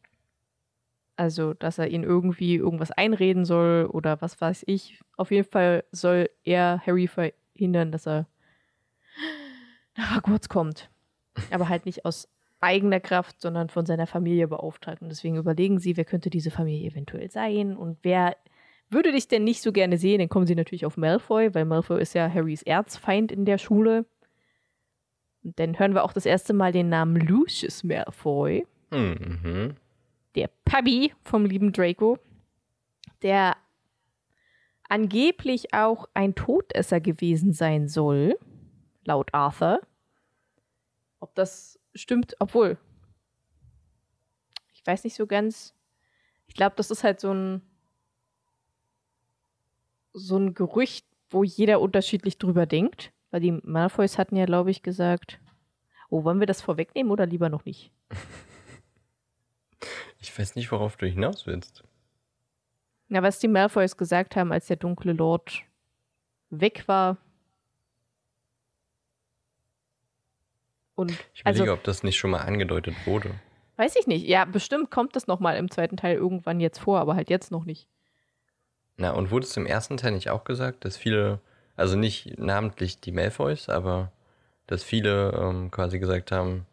Also, 1.20 1.54
dass 1.54 1.78
er 1.78 1.90
ihn 1.90 2.04
irgendwie 2.04 2.56
irgendwas 2.56 2.92
einreden 2.92 3.44
soll 3.44 3.90
oder 3.92 4.22
was 4.22 4.40
weiß 4.40 4.64
ich. 4.68 5.02
Auf 5.18 5.32
jeden 5.32 5.44
Fall 5.44 5.84
soll 5.92 6.30
er 6.46 6.82
Harry 6.86 7.10
verhindern, 7.10 7.92
dass 7.92 8.08
er 8.08 8.26
nach 9.98 10.16
Hogwarts 10.16 10.48
kommt. 10.48 10.90
Aber 11.52 11.68
halt 11.68 11.86
nicht 11.86 12.06
aus 12.06 12.30
eigener 12.62 13.02
Kraft, 13.02 13.42
sondern 13.42 13.68
von 13.68 13.86
seiner 13.86 14.08
Familie 14.08 14.48
beauftragt. 14.48 15.02
Und 15.02 15.10
deswegen 15.10 15.36
überlegen 15.36 15.78
sie, 15.78 15.98
wer 15.98 16.06
könnte 16.06 16.30
diese 16.30 16.52
Familie 16.52 16.90
eventuell 16.90 17.30
sein 17.30 17.76
und 17.76 17.98
wer 18.02 18.38
würde 18.90 19.12
dich 19.12 19.28
denn 19.28 19.44
nicht 19.44 19.62
so 19.62 19.74
gerne 19.74 19.98
sehen. 19.98 20.20
Dann 20.20 20.30
kommen 20.30 20.48
sie 20.48 20.56
natürlich 20.56 20.86
auf 20.86 20.96
Malfoy, 20.96 21.54
weil 21.54 21.66
Malfoy 21.66 22.02
ist 22.02 22.14
ja 22.14 22.34
Harrys 22.34 22.64
Erzfeind 22.64 23.30
in 23.34 23.44
der 23.44 23.58
Schule. 23.58 24.06
Und 25.44 25.60
dann 25.60 25.78
hören 25.78 25.96
wir 25.96 26.06
auch 26.06 26.14
das 26.14 26.26
erste 26.26 26.54
Mal 26.54 26.72
den 26.72 26.88
Namen 26.88 27.18
Lucius 27.18 27.84
Malfoy. 27.84 28.66
Mhm. 28.92 29.76
Der 30.40 30.50
Pubby 30.64 31.14
vom 31.22 31.44
lieben 31.44 31.74
Draco, 31.74 32.18
der 33.24 33.58
angeblich 34.88 35.74
auch 35.74 36.08
ein 36.14 36.34
Todesser 36.34 37.02
gewesen 37.02 37.52
sein 37.52 37.90
soll, 37.90 38.40
laut 39.04 39.34
Arthur. 39.34 39.82
Ob 41.20 41.36
das 41.36 41.78
stimmt, 41.94 42.38
obwohl. 42.40 42.78
Ich 44.74 44.88
weiß 44.88 45.04
nicht 45.04 45.16
so 45.16 45.28
ganz. 45.28 45.76
Ich 46.48 46.54
glaube, 46.56 46.78
das 46.78 46.90
ist 46.90 47.04
halt 47.04 47.20
so 47.20 47.34
ein 47.34 47.62
so 50.14 50.38
ein 50.38 50.54
Gerücht, 50.54 51.06
wo 51.30 51.44
jeder 51.44 51.82
unterschiedlich 51.82 52.38
drüber 52.38 52.66
denkt. 52.66 53.12
Weil 53.30 53.42
die 53.42 53.52
Malfoys 53.52 54.18
hatten 54.18 54.38
ja, 54.38 54.46
glaube 54.46 54.72
ich, 54.72 54.84
gesagt. 54.84 55.42
Oh, 56.10 56.24
wollen 56.24 56.40
wir 56.40 56.48
das 56.48 56.62
vorwegnehmen 56.62 57.12
oder 57.12 57.26
lieber 57.26 57.50
noch 57.50 57.66
nicht? 57.66 57.92
Ich 60.20 60.38
weiß 60.38 60.56
nicht, 60.56 60.72
worauf 60.72 60.98
du 60.98 61.08
hinaus 61.08 61.48
willst. 61.48 61.84
Ja, 63.08 63.24
was 63.24 63.40
die 63.40 63.48
Malfoys 63.48 63.98
gesagt 63.98 64.36
haben, 64.36 64.52
als 64.52 64.68
der 64.68 64.78
dunkle 64.78 65.14
Lord 65.14 65.64
weg 66.50 66.88
war, 66.88 67.18
Und, 71.00 71.12
ich 71.34 71.42
überlege, 71.42 71.62
also, 71.62 71.74
ob 71.76 71.84
das 71.86 72.04
nicht 72.04 72.18
schon 72.18 72.32
mal 72.32 72.42
angedeutet 72.42 72.94
wurde. 73.06 73.34
Weiß 73.78 73.96
ich 73.96 74.06
nicht. 74.06 74.28
Ja, 74.28 74.44
bestimmt 74.44 74.92
kommt 74.92 75.16
das 75.16 75.28
noch 75.28 75.40
mal 75.40 75.56
im 75.56 75.72
zweiten 75.72 75.96
Teil 75.96 76.18
irgendwann 76.18 76.60
jetzt 76.60 76.80
vor, 76.80 77.00
aber 77.00 77.16
halt 77.16 77.30
jetzt 77.30 77.52
noch 77.52 77.64
nicht. 77.64 77.88
Na, 78.98 79.12
und 79.12 79.32
wurde 79.32 79.46
es 79.46 79.56
im 79.56 79.66
ersten 79.66 79.96
Teil 79.96 80.12
nicht 80.12 80.30
auch 80.30 80.44
gesagt, 80.44 80.84
dass 80.84 80.98
viele, 80.98 81.40
also 81.78 81.96
nicht 81.96 82.38
namentlich 82.38 83.00
die 83.00 83.14
Malfoys, 83.14 83.70
aber 83.70 84.12
dass 84.68 84.84
viele 84.84 85.32
ähm, 85.42 85.72
quasi 85.72 86.00
gesagt 86.00 86.34
haben, 86.34 86.66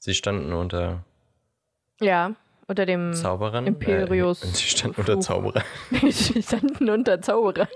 sie 0.00 0.14
standen 0.14 0.52
unter 0.54 1.04
ja, 2.00 2.34
unter 2.72 2.86
dem 2.86 3.12
Zauberern. 3.12 3.66
Imperius. 3.66 4.42
Äh, 4.42 4.46
sie 4.46 4.64
standen 4.64 5.00
unter 5.00 5.20
Zauberern. 5.20 5.64
sie 6.10 6.42
standen 6.42 6.88
unter 6.88 7.20
Zauberern. 7.20 7.68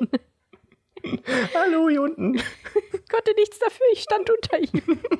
Hallo 1.54 1.88
hier 1.88 2.02
unten. 2.02 2.36
Ich 2.36 3.08
konnte 3.08 3.34
nichts 3.36 3.58
dafür, 3.58 3.86
ich 3.92 4.02
stand 4.02 4.30
unter 4.30 4.58
ihm. 4.58 5.00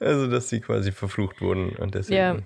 Also, 0.00 0.28
dass 0.30 0.50
sie 0.50 0.60
quasi 0.60 0.92
verflucht 0.92 1.40
wurden 1.40 1.74
und 1.76 1.94
deswegen. 1.94 2.18
Ja. 2.18 2.36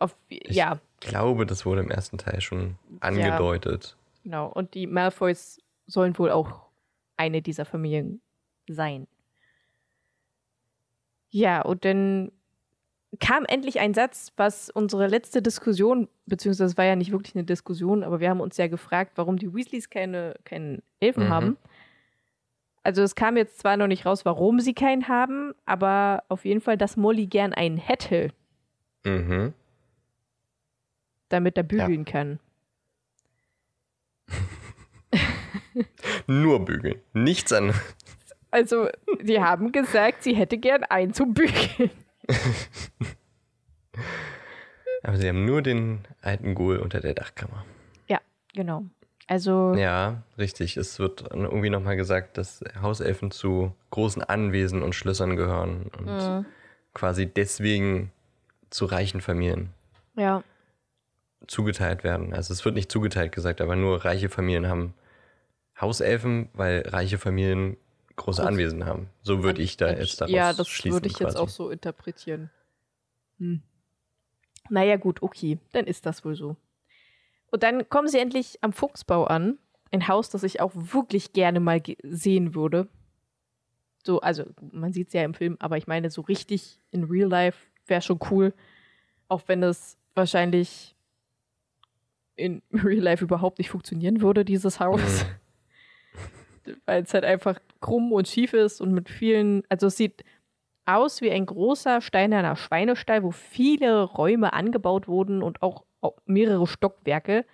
Auf, 0.00 0.16
ich 0.28 0.56
ja. 0.56 0.80
glaube, 0.98 1.46
das 1.46 1.64
wurde 1.64 1.82
im 1.82 1.90
ersten 1.90 2.18
Teil 2.18 2.40
schon 2.40 2.76
angedeutet. 2.98 3.96
Ja, 3.96 4.22
genau. 4.24 4.48
Und 4.48 4.74
die 4.74 4.88
Malfoys 4.88 5.60
sollen 5.86 6.18
wohl 6.18 6.32
auch 6.32 6.66
eine 7.16 7.42
dieser 7.42 7.64
Familien 7.64 8.20
sein. 8.68 9.06
Ja, 11.30 11.62
und 11.62 11.84
dann 11.84 12.32
kam 13.20 13.44
endlich 13.44 13.80
ein 13.80 13.94
Satz, 13.94 14.32
was 14.36 14.70
unsere 14.70 15.06
letzte 15.06 15.42
Diskussion, 15.42 16.08
beziehungsweise 16.26 16.70
es 16.70 16.76
war 16.76 16.84
ja 16.84 16.96
nicht 16.96 17.12
wirklich 17.12 17.34
eine 17.34 17.44
Diskussion, 17.44 18.02
aber 18.02 18.20
wir 18.20 18.30
haben 18.30 18.40
uns 18.40 18.56
ja 18.56 18.66
gefragt, 18.68 19.12
warum 19.16 19.38
die 19.38 19.52
Weasleys 19.54 19.90
keine, 19.90 20.34
keinen 20.44 20.82
Elfen 21.00 21.24
mhm. 21.24 21.28
haben. 21.28 21.56
Also 22.82 23.02
es 23.02 23.14
kam 23.14 23.36
jetzt 23.36 23.58
zwar 23.58 23.76
noch 23.76 23.88
nicht 23.88 24.06
raus, 24.06 24.24
warum 24.24 24.60
sie 24.60 24.74
keinen 24.74 25.08
haben, 25.08 25.54
aber 25.64 26.22
auf 26.28 26.44
jeden 26.44 26.60
Fall, 26.60 26.76
dass 26.76 26.96
Molly 26.96 27.26
gern 27.26 27.52
einen 27.52 27.78
hätte. 27.78 28.30
Mhm. 29.04 29.52
Damit 31.28 31.56
er 31.56 31.64
bügeln 31.64 32.04
ja. 32.06 32.12
kann. 32.12 32.38
Nur 36.26 36.64
bügeln, 36.64 37.00
nichts 37.12 37.52
anderes. 37.52 37.80
Also, 38.52 38.88
die 39.20 39.40
haben 39.40 39.72
gesagt, 39.72 40.22
sie 40.22 40.34
hätte 40.34 40.56
gern 40.56 40.84
einen 40.84 41.12
zum 41.12 41.34
Bügeln. 41.34 41.90
Aber 45.02 45.16
sie 45.16 45.28
haben 45.28 45.44
nur 45.44 45.62
den 45.62 46.00
alten 46.20 46.54
Ghoul 46.54 46.78
unter 46.78 47.00
der 47.00 47.14
Dachkammer. 47.14 47.64
Ja, 48.08 48.20
genau. 48.54 48.84
Also. 49.26 49.74
Ja, 49.74 50.22
richtig. 50.38 50.76
Es 50.76 50.98
wird 50.98 51.24
irgendwie 51.30 51.70
nochmal 51.70 51.96
gesagt, 51.96 52.38
dass 52.38 52.62
Hauselfen 52.80 53.30
zu 53.30 53.74
großen 53.90 54.22
Anwesen 54.22 54.82
und 54.82 54.94
Schlössern 54.94 55.36
gehören 55.36 55.90
und 55.98 56.06
mhm. 56.06 56.46
quasi 56.94 57.26
deswegen 57.26 58.12
zu 58.70 58.84
reichen 58.84 59.20
Familien 59.20 59.70
ja. 60.16 60.42
zugeteilt 61.46 62.04
werden. 62.04 62.34
Also 62.34 62.52
es 62.52 62.64
wird 62.64 62.74
nicht 62.74 62.90
zugeteilt 62.90 63.32
gesagt, 63.32 63.60
aber 63.60 63.76
nur 63.76 64.04
reiche 64.04 64.28
Familien 64.28 64.68
haben 64.68 64.94
Hauselfen, 65.80 66.48
weil 66.52 66.82
reiche 66.88 67.18
Familien 67.18 67.76
große 68.16 68.42
Groß. 68.42 68.48
Anwesen 68.48 68.84
haben. 68.86 69.08
So 69.22 69.42
würde 69.42 69.62
ich 69.62 69.76
da 69.76 69.90
jetzt 69.90 70.20
daraus 70.20 70.32
Ja, 70.32 70.52
das 70.52 70.84
würde 70.84 71.06
ich 71.06 71.14
quasi. 71.14 71.24
jetzt 71.24 71.36
auch 71.36 71.48
so 71.48 71.70
interpretieren. 71.70 72.50
Hm. 73.38 73.62
Naja, 74.68 74.96
gut, 74.96 75.22
okay, 75.22 75.58
dann 75.72 75.86
ist 75.86 76.06
das 76.06 76.24
wohl 76.24 76.34
so. 76.34 76.56
Und 77.50 77.62
dann 77.62 77.88
kommen 77.88 78.08
sie 78.08 78.18
endlich 78.18 78.58
am 78.62 78.72
Fuchsbau 78.72 79.24
an. 79.24 79.58
Ein 79.92 80.08
Haus, 80.08 80.30
das 80.30 80.42
ich 80.42 80.60
auch 80.60 80.72
wirklich 80.74 81.32
gerne 81.32 81.60
mal 81.60 81.80
sehen 82.02 82.54
würde. 82.54 82.88
So, 84.04 84.20
also, 84.20 84.44
man 84.72 84.92
sieht 84.92 85.08
es 85.08 85.14
ja 85.14 85.22
im 85.22 85.34
Film, 85.34 85.56
aber 85.60 85.76
ich 85.76 85.86
meine, 85.86 86.10
so 86.10 86.22
richtig 86.22 86.80
in 86.90 87.04
Real 87.04 87.28
Life 87.28 87.58
wäre 87.86 88.02
schon 88.02 88.18
cool. 88.30 88.52
Auch 89.28 89.42
wenn 89.46 89.62
es 89.62 89.96
wahrscheinlich 90.14 90.96
in 92.34 92.62
Real 92.72 93.02
Life 93.02 93.24
überhaupt 93.24 93.58
nicht 93.58 93.70
funktionieren 93.70 94.20
würde, 94.20 94.44
dieses 94.44 94.80
Haus. 94.80 95.00
Mhm. 95.00 95.28
Weil 96.84 97.02
es 97.02 97.14
halt 97.14 97.24
einfach 97.24 97.58
krumm 97.80 98.12
und 98.12 98.28
schief 98.28 98.52
ist 98.52 98.80
und 98.80 98.92
mit 98.92 99.08
vielen, 99.08 99.62
also 99.68 99.86
es 99.86 99.96
sieht 99.96 100.24
aus 100.86 101.20
wie 101.20 101.30
ein 101.30 101.46
großer 101.46 102.00
steinerner 102.00 102.56
Schweinestall, 102.56 103.22
wo 103.22 103.32
viele 103.32 104.02
Räume 104.02 104.52
angebaut 104.52 105.08
wurden 105.08 105.42
und 105.42 105.62
auch 105.62 105.84
mehrere 106.24 106.66
Stockwerke 106.66 107.44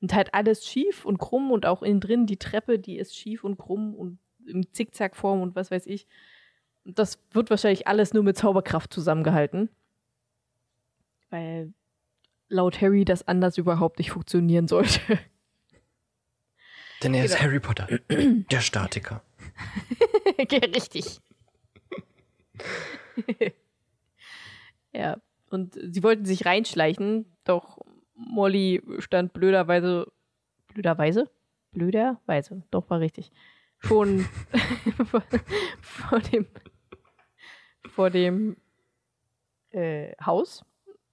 und 0.00 0.14
halt 0.14 0.32
alles 0.34 0.66
schief 0.66 1.04
und 1.04 1.18
krumm 1.18 1.50
und 1.50 1.66
auch 1.66 1.82
innen 1.82 2.00
drin 2.00 2.26
die 2.26 2.38
Treppe, 2.38 2.78
die 2.78 2.98
ist 2.98 3.16
schief 3.16 3.44
und 3.44 3.58
krumm 3.58 3.94
und 3.94 4.18
im 4.46 4.72
Zickzackform 4.72 5.42
und 5.42 5.56
was 5.56 5.70
weiß 5.70 5.86
ich. 5.86 6.06
Das 6.84 7.18
wird 7.32 7.50
wahrscheinlich 7.50 7.86
alles 7.86 8.14
nur 8.14 8.22
mit 8.22 8.38
Zauberkraft 8.38 8.92
zusammengehalten. 8.92 9.68
Weil 11.28 11.74
laut 12.48 12.80
Harry 12.80 13.04
das 13.04 13.28
anders 13.28 13.58
überhaupt 13.58 13.98
nicht 13.98 14.12
funktionieren 14.12 14.68
sollte. 14.68 15.00
Denn 17.02 17.14
er 17.14 17.22
genau. 17.22 17.34
ist 17.34 17.42
Harry 17.42 17.60
Potter, 17.60 17.88
der 18.08 18.60
Statiker. 18.60 19.22
Richtig. 20.40 21.20
ja, 24.92 25.18
und 25.50 25.74
sie 25.74 26.02
wollten 26.02 26.24
sich 26.24 26.44
reinschleichen, 26.44 27.26
doch 27.44 27.78
Molly 28.14 28.82
stand 28.98 29.32
blöderweise, 29.32 30.10
blöderweise? 30.74 31.30
Blöderweise, 31.72 32.62
doch 32.70 32.90
war 32.90 33.00
richtig. 33.00 33.30
Schon 33.78 34.26
vor, 35.04 35.22
vor, 35.80 36.20
dem, 36.20 36.46
vor 37.86 38.10
dem 38.10 38.56
äh, 39.70 40.14
Haus 40.24 40.64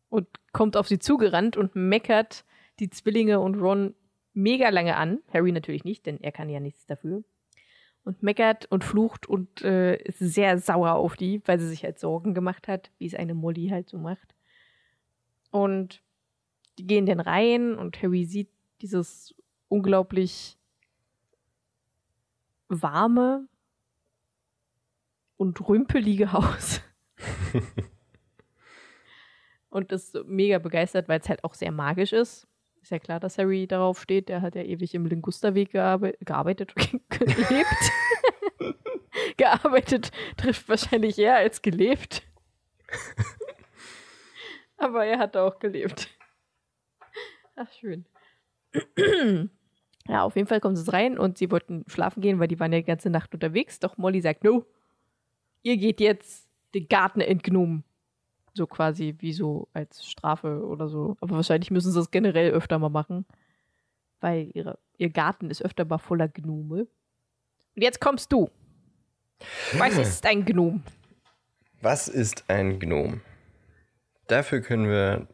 und 0.10 0.28
kommt 0.52 0.78
auf 0.78 0.88
sie 0.88 1.00
zugerannt 1.00 1.58
und 1.58 1.76
meckert 1.76 2.46
die 2.80 2.90
Zwillinge 2.90 3.40
und 3.40 3.56
Ron 3.56 3.94
mega 4.36 4.70
lange 4.70 4.96
an. 4.96 5.20
Harry 5.34 5.52
natürlich 5.52 5.84
nicht, 5.84 6.06
denn 6.06 6.22
er 6.22 6.32
kann 6.32 6.50
ja 6.50 6.60
nichts 6.60 6.86
dafür. 6.86 7.24
Und 8.04 8.22
meckert 8.22 8.68
und 8.72 8.84
flucht 8.84 9.28
und 9.28 9.64
äh, 9.64 9.96
ist 9.98 10.20
sehr 10.20 10.60
sauer 10.60 10.94
auf 10.94 11.16
die, 11.16 11.42
weil 11.46 11.60
sie 11.60 11.68
sich 11.68 11.84
halt 11.84 11.98
Sorgen 11.98 12.36
gemacht 12.36 12.68
hat, 12.68 12.92
wie 13.00 13.08
es 13.08 13.16
eine 13.16 13.34
Molly 13.34 13.70
halt 13.70 13.90
so 13.90 13.98
macht. 13.98 14.36
Und 15.50 16.04
die 16.78 16.86
gehen 16.86 17.06
dann 17.06 17.20
rein 17.20 17.76
und 17.76 18.02
Harry 18.04 18.26
sieht 18.26 18.50
dieses 18.82 19.34
unglaublich 19.70 20.58
warme 22.68 23.48
und 25.38 25.68
rümpelige 25.68 26.32
Haus. 26.32 26.82
und 29.70 29.92
ist 29.92 30.16
mega 30.26 30.60
begeistert, 30.60 31.08
weil 31.08 31.20
es 31.20 31.30
halt 31.30 31.44
auch 31.44 31.54
sehr 31.54 31.72
magisch 31.72 32.14
ist. 32.14 32.48
Ist 32.86 32.92
ja 32.92 33.00
klar, 33.00 33.20
dass 33.20 33.40
Harry 33.40 33.66
darauf 33.66 34.00
steht. 34.00 34.30
Der 34.30 34.44
hat 34.44 34.54
ja 34.54 34.62
ewig 34.62 34.94
im 34.94 35.08
Lingusterweg 35.08 35.72
gearbe 35.72 36.16
gearbeitet, 36.20 36.76
gelebt. 37.10 37.66
gearbeitet 39.38 40.12
trifft 40.38 40.70
wahrscheinlich 40.70 41.18
eher 41.18 41.38
als 41.38 41.64
gelebt. 41.64 42.22
Aber 44.78 45.04
er 45.04 45.18
hat 45.18 45.36
auch 45.36 45.58
gelebt. 45.58 46.16
Ach, 47.56 47.72
schön. 47.72 48.06
ja, 50.08 50.22
auf 50.22 50.36
jeden 50.36 50.48
Fall 50.48 50.60
kommen 50.60 50.76
sie 50.76 50.94
rein 50.94 51.18
und 51.18 51.40
sie 51.40 51.50
wollten 51.50 51.86
schlafen 51.88 52.22
gehen, 52.22 52.38
weil 52.38 52.50
die 52.50 52.60
waren 52.60 52.72
ja 52.72 52.78
die 52.78 52.86
ganze 52.86 53.10
Nacht 53.10 53.34
unterwegs. 53.34 53.80
Doch 53.80 53.98
Molly 53.98 54.22
sagt, 54.22 54.44
no, 54.44 54.64
ihr 55.64 55.78
geht 55.78 56.00
jetzt 56.00 56.48
den 56.76 56.88
Garten 56.88 57.22
entgnomen. 57.22 57.84
So 58.56 58.68
quasi 58.68 59.16
wie 59.20 59.34
so 59.34 59.68
als 59.74 60.06
Strafe 60.06 60.66
oder 60.66 60.88
so. 60.88 61.18
Aber 61.20 61.36
wahrscheinlich 61.36 61.72
müssen 61.72 61.92
sie 61.92 62.00
das 62.00 62.10
generell 62.10 62.52
öfter 62.52 62.80
mal 62.80 62.90
machen. 62.90 63.26
Weil 64.22 64.50
ihre, 64.54 64.80
ihr 64.98 65.10
Garten 65.10 65.50
ist 65.50 65.64
öfter 65.64 65.86
mal 65.86 65.98
voller 65.98 66.30
Gnome. 66.30 66.88
Und 67.76 67.82
jetzt 67.82 68.00
kommst 68.00 68.32
du. 68.32 68.50
Was 69.74 69.98
ist 69.98 70.26
ein 70.26 70.46
Gnom? 70.46 70.84
Was 71.82 72.08
ist 72.08 72.46
ein 72.48 72.80
Gnom? 72.80 73.22
Dafür 74.28 74.62
können 74.62 74.88
wir 74.88 75.28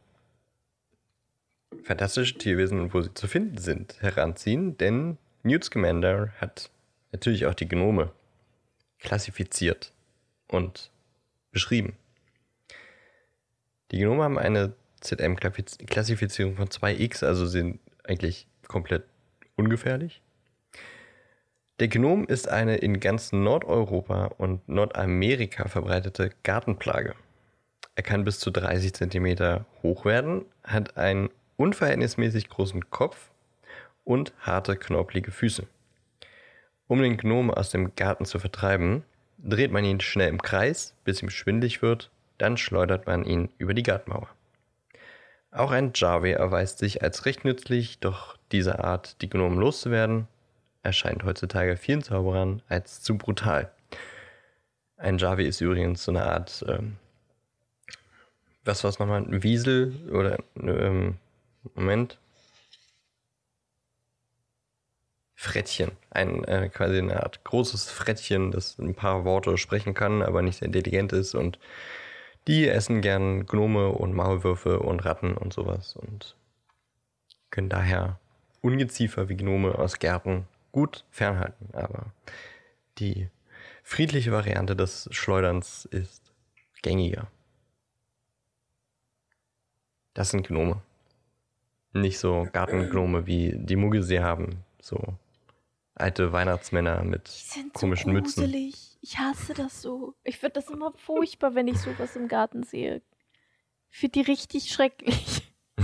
fantastische 1.84 2.36
Tierwesen, 2.36 2.92
wo 2.92 3.00
sie 3.00 3.14
zu 3.14 3.28
finden 3.28 3.58
sind, 3.58 4.02
heranziehen, 4.02 4.76
denn 4.76 5.18
Newt 5.44 5.64
Scamander 5.64 6.32
hat 6.40 6.70
natürlich 7.12 7.46
auch 7.46 7.54
die 7.54 7.68
Gnome 7.68 8.12
klassifiziert 8.98 9.92
und 10.48 10.90
beschrieben. 11.50 11.96
Die 13.92 13.98
Gnome 13.98 14.24
haben 14.24 14.38
eine 14.38 14.72
ZM-Klassifizierung 15.00 16.56
von 16.56 16.68
2x, 16.68 17.24
also 17.24 17.44
sind 17.44 17.78
eigentlich 18.04 18.46
komplett 18.66 19.04
ungefährlich. 19.54 20.22
Der 21.78 21.88
Gnom 21.88 22.26
ist 22.26 22.48
eine 22.48 22.76
in 22.76 23.00
ganz 23.00 23.32
Nordeuropa 23.32 24.26
und 24.38 24.66
Nordamerika 24.66 25.68
verbreitete 25.68 26.30
Gartenplage. 26.42 27.14
Er 27.94 28.02
kann 28.02 28.24
bis 28.24 28.38
zu 28.38 28.50
30 28.50 28.94
cm 28.94 29.64
hoch 29.82 30.06
werden, 30.06 30.46
hat 30.64 30.96
einen 30.96 31.28
unverhältnismäßig 31.56 32.48
großen 32.48 32.88
Kopf 32.88 33.30
und 34.04 34.32
harte, 34.40 34.76
knorpelige 34.76 35.32
Füße. 35.32 35.66
Um 36.86 37.02
den 37.02 37.18
Gnom 37.18 37.50
aus 37.50 37.70
dem 37.70 37.94
Garten 37.94 38.24
zu 38.24 38.38
vertreiben, 38.38 39.04
dreht 39.38 39.70
man 39.70 39.84
ihn 39.84 40.00
schnell 40.00 40.28
im 40.28 40.40
Kreis, 40.40 40.94
bis 41.04 41.22
ihm 41.22 41.28
schwindlig 41.28 41.82
wird, 41.82 42.10
dann 42.42 42.56
schleudert 42.56 43.06
man 43.06 43.24
ihn 43.24 43.50
über 43.58 43.72
die 43.72 43.84
Gartenmauer. 43.84 44.28
Auch 45.52 45.70
ein 45.70 45.92
Jarve 45.94 46.32
erweist 46.32 46.78
sich 46.78 47.00
als 47.02 47.24
recht 47.24 47.44
nützlich, 47.44 48.00
doch 48.00 48.36
diese 48.50 48.82
Art, 48.82 49.22
die 49.22 49.30
Gnomen 49.30 49.58
loszuwerden, 49.58 50.26
erscheint 50.82 51.22
heutzutage 51.22 51.76
vielen 51.76 52.02
Zauberern 52.02 52.60
als 52.68 53.00
zu 53.00 53.16
brutal. 53.16 53.70
Ein 54.96 55.18
Jarve 55.18 55.44
ist 55.44 55.60
übrigens 55.60 56.02
so 56.02 56.10
eine 56.10 56.24
Art, 56.24 56.64
ähm, 56.66 56.96
was 58.64 58.82
war 58.82 58.90
es 58.90 58.98
nochmal, 58.98 59.22
ein 59.22 59.42
Wiesel 59.44 60.10
oder, 60.10 60.38
ähm, 60.56 61.18
Moment, 61.74 62.18
Frettchen. 65.36 65.92
Ein 66.10 66.42
äh, 66.44 66.68
quasi 66.70 66.98
eine 66.98 67.22
Art 67.22 67.44
großes 67.44 67.90
Frettchen, 67.90 68.50
das 68.50 68.78
ein 68.78 68.94
paar 68.94 69.24
Worte 69.24 69.58
sprechen 69.58 69.94
kann, 69.94 70.22
aber 70.22 70.42
nicht 70.42 70.58
sehr 70.58 70.66
intelligent 70.66 71.12
ist. 71.12 71.34
Und 71.34 71.58
die 72.46 72.68
essen 72.68 73.00
gern 73.00 73.46
Gnome 73.46 73.90
und 73.90 74.14
Maulwürfe 74.14 74.80
und 74.80 75.04
Ratten 75.04 75.36
und 75.36 75.52
sowas 75.52 75.94
und 75.96 76.36
können 77.50 77.68
daher 77.68 78.18
Ungeziefer 78.60 79.28
wie 79.28 79.36
Gnome 79.36 79.78
aus 79.78 79.98
Gärten 79.98 80.46
gut 80.72 81.04
fernhalten. 81.10 81.68
Aber 81.72 82.06
die 82.98 83.28
friedliche 83.82 84.32
Variante 84.32 84.74
des 84.74 85.08
Schleuderns 85.12 85.84
ist 85.86 86.32
gängiger. 86.82 87.28
Das 90.14 90.30
sind 90.30 90.46
Gnome. 90.46 90.82
Nicht 91.92 92.18
so 92.18 92.48
Gartengnome 92.52 93.26
wie 93.26 93.52
die 93.54 93.76
Muggel 93.76 94.02
sie 94.02 94.20
haben. 94.20 94.64
So 94.80 95.16
alte 95.94 96.32
Weihnachtsmänner 96.32 97.02
mit 97.02 97.30
komischen 97.72 98.10
so 98.10 98.12
Mützen. 98.12 98.72
Ich 99.02 99.18
hasse 99.18 99.52
das 99.52 99.82
so. 99.82 100.14
Ich 100.24 100.38
finde 100.38 100.54
das 100.54 100.70
immer 100.70 100.92
furchtbar, 100.92 101.54
wenn 101.54 101.68
ich 101.68 101.78
sowas 101.78 102.16
im 102.16 102.28
Garten 102.28 102.62
sehe. 102.62 103.02
Ich 103.90 103.98
finde 103.98 104.22
die 104.22 104.30
richtig 104.30 104.70
schrecklich. 104.70 105.52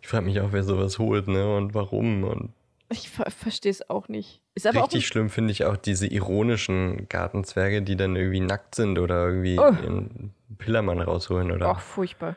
ich 0.00 0.08
frage 0.08 0.24
mich 0.24 0.40
auch, 0.40 0.52
wer 0.52 0.64
sowas 0.64 0.98
holt, 0.98 1.28
ne? 1.28 1.54
Und 1.54 1.74
warum 1.74 2.24
und 2.24 2.54
ich 2.90 3.10
ver 3.10 3.30
verstehe 3.30 3.70
es 3.70 3.88
auch 3.88 4.08
nicht. 4.08 4.42
Ist 4.54 4.66
aber 4.66 4.82
Richtig 4.82 5.04
auch 5.04 5.08
schlimm 5.08 5.30
finde 5.30 5.52
ich 5.52 5.64
auch 5.64 5.76
diese 5.76 6.06
ironischen 6.06 7.08
Gartenzwerge, 7.08 7.82
die 7.82 7.96
dann 7.96 8.14
irgendwie 8.16 8.40
nackt 8.40 8.74
sind 8.74 8.98
oder 8.98 9.26
irgendwie 9.26 9.58
oh. 9.58 9.70
ihren 9.82 10.34
Pillermann 10.58 11.00
rausholen 11.00 11.50
oder. 11.50 11.68
Ach, 11.68 11.80
furchtbar. 11.80 12.36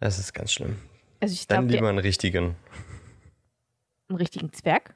Das 0.00 0.18
ist 0.18 0.32
ganz 0.32 0.52
schlimm. 0.52 0.76
Also 1.20 1.32
ich 1.32 1.46
Dann 1.46 1.68
lieber 1.68 1.88
einen 1.88 1.98
richtigen. 1.98 2.56
Einen 4.08 4.18
richtigen 4.18 4.52
Zwerg? 4.52 4.94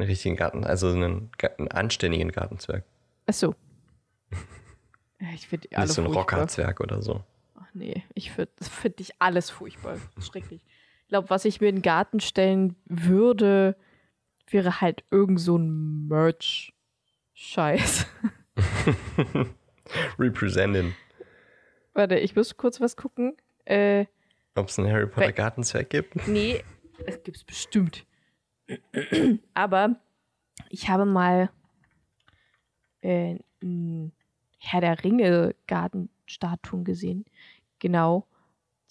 Einen 0.00 0.08
richtigen 0.08 0.34
Garten, 0.36 0.64
also 0.64 0.88
einen, 0.88 1.30
einen 1.58 1.68
anständigen 1.68 2.32
Gartenzwerg. 2.32 2.84
Ach 3.26 3.34
so. 3.34 3.54
Ich 5.34 5.46
finde 5.46 5.68
alle 5.74 5.84
Nicht 5.84 5.94
so 5.94 6.00
ein 6.00 6.06
Rockerzwerg 6.06 6.80
oder 6.80 7.02
so. 7.02 7.22
Ach 7.54 7.68
nee, 7.74 8.02
ich 8.14 8.30
finde 8.30 8.50
find 8.62 8.98
ich 9.02 9.10
alles 9.18 9.50
furchtbar. 9.50 9.98
Schrecklich. 10.18 10.64
Ich 11.02 11.08
glaube, 11.08 11.28
was 11.28 11.44
ich 11.44 11.60
mir 11.60 11.68
in 11.68 11.76
den 11.76 11.82
Garten 11.82 12.20
stellen 12.20 12.76
würde, 12.86 13.76
wäre 14.48 14.80
halt 14.80 15.04
irgend 15.10 15.38
so 15.38 15.58
ein 15.58 16.08
Merch-Scheiß. 16.08 18.06
Representing. 20.18 20.94
Warte, 21.92 22.18
ich 22.18 22.34
muss 22.34 22.56
kurz 22.56 22.80
was 22.80 22.96
gucken. 22.96 23.36
Äh, 23.66 24.06
Ob 24.54 24.68
es 24.68 24.78
einen 24.78 24.90
Harry 24.90 25.06
Potter 25.06 25.32
Gartenzwerg 25.32 25.90
gibt? 25.90 26.26
Nee, 26.26 26.64
es 27.04 27.22
gibt 27.22 27.36
es 27.36 27.44
bestimmt. 27.44 28.06
Aber 29.54 29.96
ich 30.68 30.88
habe 30.88 31.04
mal 31.04 31.50
äh, 33.02 33.38
Herr 34.58 34.80
der 34.80 35.02
Ringe 35.02 35.54
Gartenstatuen 35.66 36.84
gesehen. 36.84 37.24
Genau. 37.78 38.26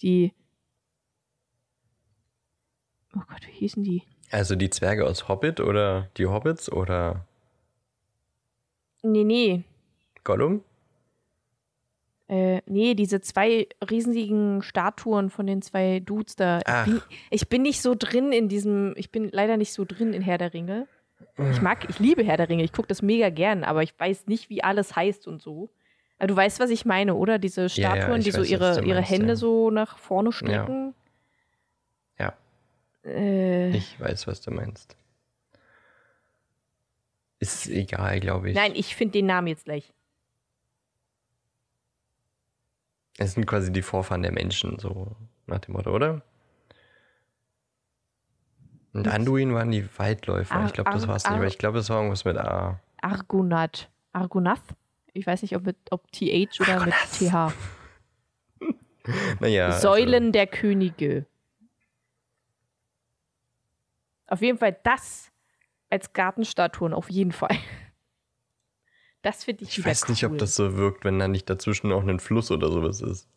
Die. 0.01 0.33
Oh 3.15 3.21
Gott, 3.27 3.45
wie 3.47 3.51
hießen 3.51 3.83
die? 3.83 4.03
Also 4.31 4.55
die 4.55 4.69
Zwerge 4.69 5.05
aus 5.05 5.27
Hobbit 5.27 5.59
oder 5.59 6.09
die 6.17 6.27
Hobbits 6.27 6.71
oder? 6.71 7.25
Nee, 9.01 9.23
nee. 9.23 9.63
Gollum? 10.23 10.63
Äh, 12.29 12.61
nee, 12.67 12.93
diese 12.93 13.21
zwei 13.21 13.67
riesigen 13.89 14.61
Statuen 14.61 15.31
von 15.31 15.47
den 15.47 15.63
zwei 15.63 15.99
Dudes 15.99 16.35
da. 16.35 16.59
Ich 16.59 16.85
bin, 16.85 17.01
ich 17.31 17.49
bin, 17.49 17.61
nicht 17.63 17.81
so 17.81 17.95
drin 17.97 18.31
in 18.31 18.47
diesem, 18.49 18.93
ich 18.97 19.11
bin 19.11 19.29
leider 19.31 19.57
nicht 19.57 19.73
so 19.73 19.83
drin 19.83 20.13
in 20.13 20.21
Herr 20.21 20.37
der 20.37 20.53
Ringe. 20.53 20.87
Ich 21.51 21.61
mag, 21.61 21.89
ich 21.89 21.99
liebe 21.99 22.23
Herr 22.23 22.37
der 22.37 22.47
Ringe, 22.47 22.63
ich 22.63 22.71
gucke 22.71 22.87
das 22.87 23.01
mega 23.01 23.29
gern, 23.29 23.63
aber 23.63 23.81
ich 23.81 23.97
weiß 23.97 24.27
nicht, 24.27 24.49
wie 24.49 24.63
alles 24.63 24.95
heißt 24.95 25.27
und 25.27 25.41
so. 25.41 25.69
Aber 26.19 26.27
du 26.27 26.35
weißt, 26.35 26.59
was 26.59 26.69
ich 26.69 26.85
meine, 26.85 27.15
oder? 27.15 27.39
Diese 27.39 27.67
Statuen, 27.67 27.97
ja, 27.97 28.09
ja, 28.09 28.17
die 28.19 28.31
so 28.31 28.43
ihre, 28.43 28.73
meinst, 28.73 28.87
ihre 28.87 29.01
Hände 29.01 29.29
ja. 29.29 29.35
so 29.35 29.71
nach 29.71 29.97
vorne 29.97 30.31
strecken. 30.31 30.93
Ja. 32.19 32.33
Äh, 33.05 33.69
ich 33.69 33.99
weiß, 33.99 34.27
was 34.27 34.41
du 34.41 34.51
meinst. 34.51 34.95
Ist 37.39 37.67
egal, 37.67 38.19
glaube 38.19 38.49
ich. 38.51 38.55
Nein, 38.55 38.73
ich 38.75 38.95
finde 38.95 39.13
den 39.13 39.25
Namen 39.25 39.47
jetzt 39.47 39.65
gleich. 39.65 39.93
Es 43.19 43.33
sind 43.33 43.45
quasi 43.45 43.71
die 43.71 43.81
Vorfahren 43.81 44.21
der 44.21 44.31
Menschen, 44.31 44.79
so 44.79 45.15
nach 45.45 45.59
dem 45.59 45.73
Motto, 45.73 45.93
oder? 45.93 46.21
Und 48.93 49.07
Anduin 49.07 49.53
waren 49.53 49.71
die 49.71 49.87
Waldläufer. 49.97 50.55
Ar 50.55 50.65
ich 50.65 50.73
glaube, 50.73 50.91
das 50.91 51.07
war 51.07 51.17
es 51.17 51.25
nicht, 51.25 51.33
aber 51.33 51.45
ich 51.45 51.57
glaube, 51.57 51.77
das 51.77 51.89
war 51.89 51.97
irgendwas 51.97 52.23
mit 52.23 52.37
A. 52.37 52.79
Argonath. 53.01 53.89
Argonath? 54.13 54.63
Ich 55.13 55.27
weiß 55.27 55.41
nicht, 55.41 55.55
ob 55.55 55.65
mit 55.65 55.77
ob 55.91 56.09
TH 56.11 56.61
oder 56.61 56.73
Argonath. 56.75 57.21
mit 57.21 57.29
TH. 57.29 57.53
naja. 59.41 59.73
Säulen 59.73 60.23
also. 60.23 60.31
der 60.31 60.47
Könige. 60.47 61.25
Auf 64.27 64.41
jeden 64.41 64.57
Fall 64.57 64.77
das 64.83 65.29
als 65.89 66.13
Gartenstatuen, 66.13 66.93
auf 66.93 67.09
jeden 67.09 67.33
Fall. 67.33 67.57
Das 69.21 69.43
finde 69.43 69.63
ich 69.63 69.77
Ich 69.77 69.85
weiß 69.85 70.07
nicht, 70.09 70.25
ob 70.25 70.37
das 70.37 70.55
so 70.55 70.77
wirkt, 70.77 71.03
wenn 71.03 71.19
da 71.19 71.27
nicht 71.27 71.49
dazwischen 71.49 71.91
auch 71.91 72.05
ein 72.05 72.19
Fluss 72.19 72.51
oder 72.51 72.71
sowas 72.71 73.01
ist. 73.01 73.27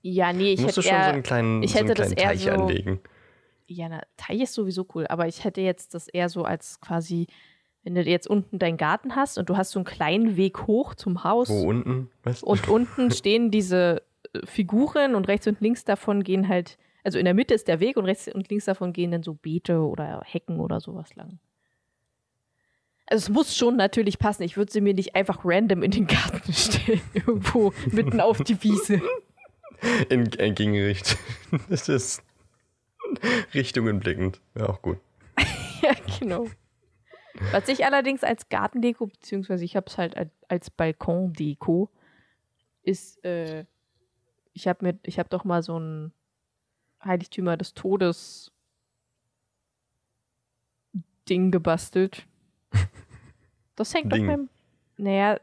Ja, 0.00 0.32
nee, 0.32 0.52
ich 0.52 0.60
Musst 0.60 0.76
hätte 0.76 0.88
du 0.88 0.94
schon 0.94 1.02
so 1.02 1.10
einen 1.10 1.22
kleinen, 1.22 1.62
ich 1.62 1.74
hätte 1.74 1.94
so 1.96 2.02
einen 2.02 2.14
kleinen 2.14 2.30
Teich 2.30 2.42
so, 2.42 2.50
anlegen. 2.50 3.00
Ja, 3.66 3.88
na, 3.88 4.02
Teich 4.16 4.40
ist 4.40 4.54
sowieso 4.54 4.86
cool, 4.94 5.06
aber 5.08 5.26
ich 5.26 5.44
hätte 5.44 5.60
jetzt 5.60 5.92
das 5.94 6.08
eher 6.08 6.28
so 6.28 6.44
als 6.44 6.80
quasi 6.80 7.26
wenn 7.88 7.94
du 7.94 8.02
jetzt 8.02 8.28
unten 8.28 8.58
deinen 8.58 8.76
Garten 8.76 9.16
hast 9.16 9.38
und 9.38 9.48
du 9.48 9.56
hast 9.56 9.70
so 9.70 9.78
einen 9.78 9.86
kleinen 9.86 10.36
Weg 10.36 10.66
hoch 10.66 10.94
zum 10.94 11.24
Haus. 11.24 11.48
Wo 11.48 11.68
unten? 11.68 12.10
Was? 12.22 12.42
Und 12.42 12.68
unten 12.68 13.10
stehen 13.12 13.50
diese 13.50 14.02
äh, 14.32 14.44
Figuren 14.44 15.14
und 15.14 15.28
rechts 15.28 15.46
und 15.46 15.60
links 15.60 15.84
davon 15.84 16.22
gehen 16.22 16.48
halt, 16.48 16.76
also 17.04 17.18
in 17.18 17.24
der 17.24 17.34
Mitte 17.34 17.54
ist 17.54 17.68
der 17.68 17.80
Weg 17.80 17.96
und 17.96 18.04
rechts 18.04 18.28
und 18.28 18.50
links 18.50 18.66
davon 18.66 18.92
gehen 18.92 19.10
dann 19.10 19.22
so 19.22 19.34
Beete 19.34 19.80
oder 19.80 20.22
Hecken 20.24 20.60
oder 20.60 20.80
sowas 20.80 21.14
lang. 21.14 21.38
Also 23.10 23.24
es 23.24 23.28
muss 23.30 23.56
schon 23.56 23.76
natürlich 23.76 24.18
passen. 24.18 24.42
Ich 24.42 24.56
würde 24.56 24.70
sie 24.70 24.82
mir 24.82 24.92
nicht 24.92 25.16
einfach 25.16 25.40
random 25.42 25.82
in 25.82 25.90
den 25.90 26.06
Garten 26.06 26.52
stellen, 26.52 27.00
irgendwo 27.14 27.72
mitten 27.90 28.20
auf 28.20 28.42
die 28.44 28.62
Wiese. 28.62 29.00
In, 30.10 30.26
in 30.26 30.54
Gegenricht. 30.54 31.16
Das 31.70 31.88
ist 31.88 32.22
Richtungen 33.54 34.00
blickend. 34.00 34.40
Ja, 34.54 34.68
auch 34.68 34.82
gut. 34.82 34.98
ja, 35.82 35.92
genau. 36.18 36.46
Was 37.52 37.68
ich 37.68 37.86
allerdings 37.86 38.22
als 38.22 38.48
Gartendeko, 38.50 39.06
beziehungsweise 39.06 39.64
ich 39.64 39.76
habe 39.76 39.86
es 39.86 39.96
halt 39.96 40.14
als, 40.48 40.70
Balkondeko, 40.70 41.88
ist, 42.82 43.24
äh, 43.24 43.64
ich 44.52 44.68
habe 44.68 44.84
mir, 44.84 44.98
ich 45.04 45.18
habe 45.18 45.28
doch 45.30 45.44
mal 45.44 45.62
so 45.62 45.78
ein 45.78 46.12
Heiligtümer 47.02 47.56
des 47.56 47.72
Todes 47.72 48.52
Ding 51.28 51.50
gebastelt. 51.50 52.26
Das 53.78 53.94
hängt 53.94 54.12
Ding. 54.12 54.22
auf 54.22 54.26
meinem, 54.26 54.48
naja, 54.96 55.40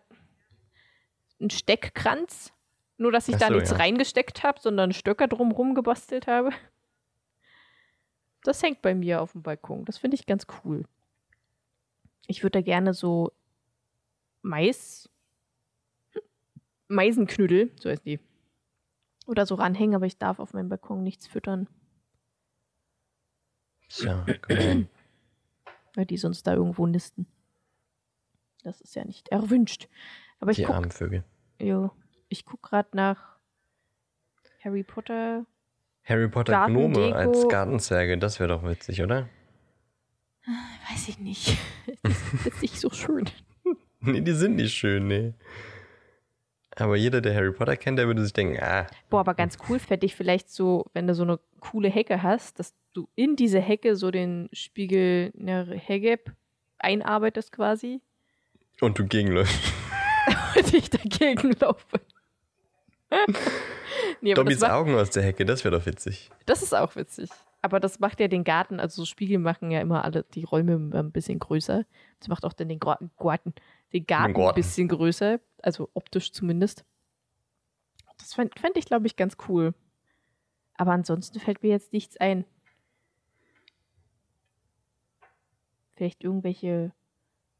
ein 1.40 1.50
Steckkranz. 1.50 2.52
Nur, 2.98 3.12
dass 3.12 3.28
ich 3.28 3.36
Ach 3.36 3.40
da 3.40 3.50
nichts 3.50 3.72
ja. 3.72 3.78
reingesteckt 3.78 4.44
habe, 4.44 4.60
sondern 4.60 4.94
Stöcker 4.94 5.28
drumrum 5.28 5.76
gebastelt 5.76 6.28
habe. 6.28 6.52
Das 8.44 8.62
hängt 8.62 8.82
bei 8.82 8.94
mir 8.94 9.22
auf 9.22 9.32
dem 9.34 9.42
Balkon. 9.42 9.86
Das 9.86 9.98
finde 9.98 10.16
ich 10.16 10.26
ganz 10.26 10.46
cool. 10.64 10.86
Ich 12.28 12.44
würde 12.44 12.60
da 12.60 12.62
gerne 12.62 12.94
so 12.94 13.32
Mais, 14.42 15.10
Meisenknüdel, 16.88 17.72
so 17.80 17.90
heißt 17.90 18.06
die, 18.06 18.20
oder 19.26 19.46
so 19.46 19.56
ranhängen, 19.56 19.96
aber 19.96 20.06
ich 20.06 20.18
darf 20.18 20.40
auf 20.40 20.54
meinem 20.54 20.70
Balkon 20.70 21.04
nichts 21.04 21.28
füttern, 21.28 21.68
Tja, 23.90 24.26
genau. 24.48 24.88
weil 25.96 26.06
die 26.06 26.18
sonst 26.18 26.44
da 26.48 26.54
irgendwo 26.54 26.88
nisten. 26.88 27.28
Das 28.66 28.82
ist 28.82 28.96
ja 28.96 29.06
nicht 29.06 29.30
erwünscht. 29.30 29.88
Aber 30.40 30.50
ich 30.50 30.58
Die 30.58 30.64
gucke 30.64 30.76
armen 30.76 30.90
Vögel. 30.92 31.24
Jo, 31.62 31.92
ich 32.30 32.46
guck 32.46 32.64
gerade 32.64 32.90
nach 32.94 33.38
Harry 34.64 34.84
Potter. 34.84 35.46
Harry 36.04 36.28
Potter 36.28 36.54
Gartendeko. 36.54 36.88
Gnome 36.90 37.16
als 37.16 37.48
Gartenzwerge, 37.48 38.18
das 38.18 38.40
wäre 38.40 38.50
doch 38.50 38.64
witzig, 38.64 39.04
oder? 39.04 39.30
Weiß 40.90 41.08
ich 41.08 41.20
nicht. 41.20 41.58
Das 42.04 42.54
ist 42.54 42.62
nicht 42.62 42.80
so 42.80 42.90
schön. 42.90 43.26
Nee, 44.02 44.22
die 44.22 44.34
sind 44.34 44.56
nicht 44.58 44.74
schön, 44.74 45.08
nee. 45.08 45.34
Aber 46.76 46.96
jeder, 46.96 47.22
der 47.22 47.34
Harry 47.34 47.52
Potter 47.52 47.76
kennt, 47.76 47.98
der 47.98 48.06
würde 48.06 48.24
sich 48.24 48.34
denken, 48.34 48.60
ah, 48.62 48.86
Boah, 49.10 49.22
aber 49.22 49.34
ganz 49.34 49.58
cool 49.68 49.80
fände 49.80 50.06
ich 50.06 50.14
vielleicht 50.14 50.52
so, 50.52 50.86
wenn 50.94 51.08
du 51.08 51.16
so 51.16 51.24
eine 51.24 51.40
coole 51.60 51.90
Hecke 51.90 52.22
hast, 52.22 52.60
dass 52.60 52.76
du 52.94 53.08
in 53.16 53.36
diese 53.36 53.60
Hecke 53.60 53.96
so 53.96 54.12
den 54.12 54.48
Spiegel 54.54 55.32
ne, 55.34 55.66
Hegeb 55.74 56.36
einarbeitest 56.78 57.52
quasi 57.52 58.02
und 58.82 59.00
du 59.00 59.06
gegenläufst. 59.06 59.60
und 60.56 60.74
ich 60.74 60.90
dagegen 60.90 61.56
laufe. 61.60 62.02
nee, 64.22 64.34
Dobbys 64.34 64.60
macht, 64.60 64.72
Augen 64.72 64.96
aus 64.96 65.10
der 65.12 65.24
Hecke, 65.24 65.46
das 65.46 65.64
wäre 65.64 65.78
doch 65.78 65.86
witzig. 65.86 66.30
das 66.46 66.62
ist 66.62 66.74
auch 66.74 66.96
witzig. 66.96 67.30
Aber 67.62 67.80
das 67.80 68.00
macht 68.00 68.20
ja 68.20 68.28
den 68.28 68.44
Garten, 68.44 68.80
also 68.80 69.02
so 69.02 69.06
Spiegel 69.06 69.40
machen 69.40 69.72
ja 69.72 69.82
immer 69.82 70.04
alle 70.04 70.24
die 70.24 70.44
Räume 70.44 70.76
ein 70.94 71.12
bisschen 71.12 71.40
größer. 71.40 71.84
Das 72.20 72.28
macht 72.28 72.46
auch 72.46 72.54
dann 72.54 72.70
den 72.70 72.80
Garten, 72.80 73.10
Garten, 73.18 73.54
den 73.92 74.06
Garten 74.06 74.40
ein 74.40 74.54
bisschen 74.54 74.88
größer, 74.88 75.40
also 75.64 75.90
optisch 75.96 76.32
zumindest. 76.32 76.86
Das 78.18 78.34
fände 78.36 78.60
fänd 78.60 78.78
ich, 78.78 78.86
glaube 78.86 79.08
ich, 79.08 79.16
ganz 79.16 79.38
cool. 79.48 79.74
Aber 80.76 80.92
ansonsten 80.92 81.40
fällt 81.40 81.64
mir 81.64 81.70
jetzt 81.70 81.92
nichts 81.92 82.18
ein. 82.18 82.46
Vielleicht 85.96 86.24
irgendwelche 86.24 86.92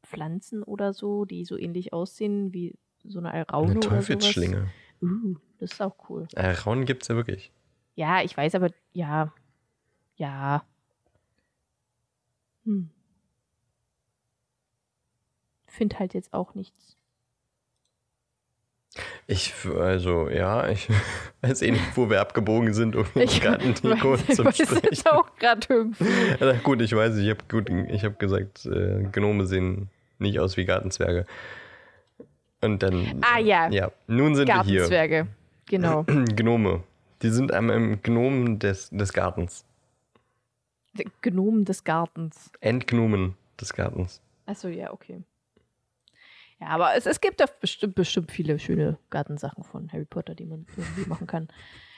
Pflanzen 0.06 0.62
oder 0.62 0.92
so, 0.92 1.24
die 1.24 1.44
so 1.44 1.58
ähnlich 1.58 1.92
aussehen 1.92 2.52
wie 2.52 2.74
so 3.04 3.18
eine 3.18 3.32
Alraune 3.32 3.72
Eine 3.72 3.78
oder 3.78 3.88
sowas. 3.88 4.06
Teufelsschlinge. 4.06 4.68
Uh, 5.02 5.34
das 5.58 5.72
ist 5.72 5.82
auch 5.82 5.96
cool. 6.08 6.26
Äh, 6.34 6.52
Raunen 6.52 6.84
gibt's 6.86 7.08
ja 7.08 7.16
wirklich. 7.16 7.52
Ja, 7.94 8.22
ich 8.22 8.36
weiß, 8.36 8.54
aber 8.54 8.70
ja. 8.92 9.32
Ja. 10.16 10.64
Hm. 12.64 12.90
Find 15.66 15.98
halt 15.98 16.14
jetzt 16.14 16.32
auch 16.32 16.54
nichts. 16.54 16.96
Ich, 19.26 19.52
also, 19.66 20.28
ja, 20.30 20.68
ich 20.68 20.88
weiß 21.42 21.62
eh 21.62 21.72
nicht, 21.72 21.96
wo 21.96 22.08
wir 22.08 22.20
abgebogen 22.20 22.72
sind, 22.72 22.96
um 22.96 23.04
Ich 23.14 23.40
Gartendeko 23.40 24.12
weiß, 24.12 24.28
ich 24.28 24.36
zu 24.36 24.44
weiß 24.44 24.58
jetzt 24.58 24.70
besprechen. 24.70 25.06
auch 25.08 25.36
gerade 25.36 25.66
irgendwie. 25.68 26.04
Na 26.40 26.52
gut, 26.54 26.80
ich 26.80 26.94
weiß, 26.94 27.16
ich 27.16 27.28
habe 27.28 27.86
ich 27.90 28.04
habe 28.04 28.14
gesagt, 28.14 28.66
äh, 28.66 29.02
Gnome 29.12 29.46
sehen 29.46 29.90
nicht 30.18 30.38
aus 30.40 30.56
wie 30.56 30.64
Gartenzwerge. 30.64 31.26
Und 32.62 32.82
dann. 32.82 33.22
Ah, 33.22 33.38
ja. 33.38 33.68
Ja, 33.70 33.92
nun 34.06 34.34
sind 34.34 34.48
wir 34.48 34.62
hier. 34.62 34.80
Gartenzwerge. 34.80 35.26
Genau. 35.66 36.04
Gnome. 36.36 36.82
Die 37.22 37.30
sind 37.30 37.52
am 37.52 37.70
im 37.70 38.02
Gnomen 38.02 38.58
des, 38.58 38.90
des 38.90 39.12
Gartens. 39.12 39.64
Gnomen 41.22 41.64
des 41.64 41.84
Gartens. 41.84 42.50
Entgnomen 42.60 43.36
des 43.60 43.72
Gartens. 43.72 44.20
Achso, 44.46 44.68
ja, 44.68 44.92
okay. 44.92 45.22
Ja, 46.60 46.68
aber 46.68 46.94
es, 46.94 47.04
es 47.04 47.20
gibt 47.20 47.40
doch 47.40 47.48
bestimmt, 47.48 47.94
bestimmt 47.94 48.32
viele 48.32 48.58
schöne 48.58 48.98
Gartensachen 49.10 49.62
von 49.62 49.92
Harry 49.92 50.06
Potter, 50.06 50.34
die 50.34 50.46
man 50.46 50.66
irgendwie 50.76 51.06
machen 51.08 51.26
kann. 51.26 51.48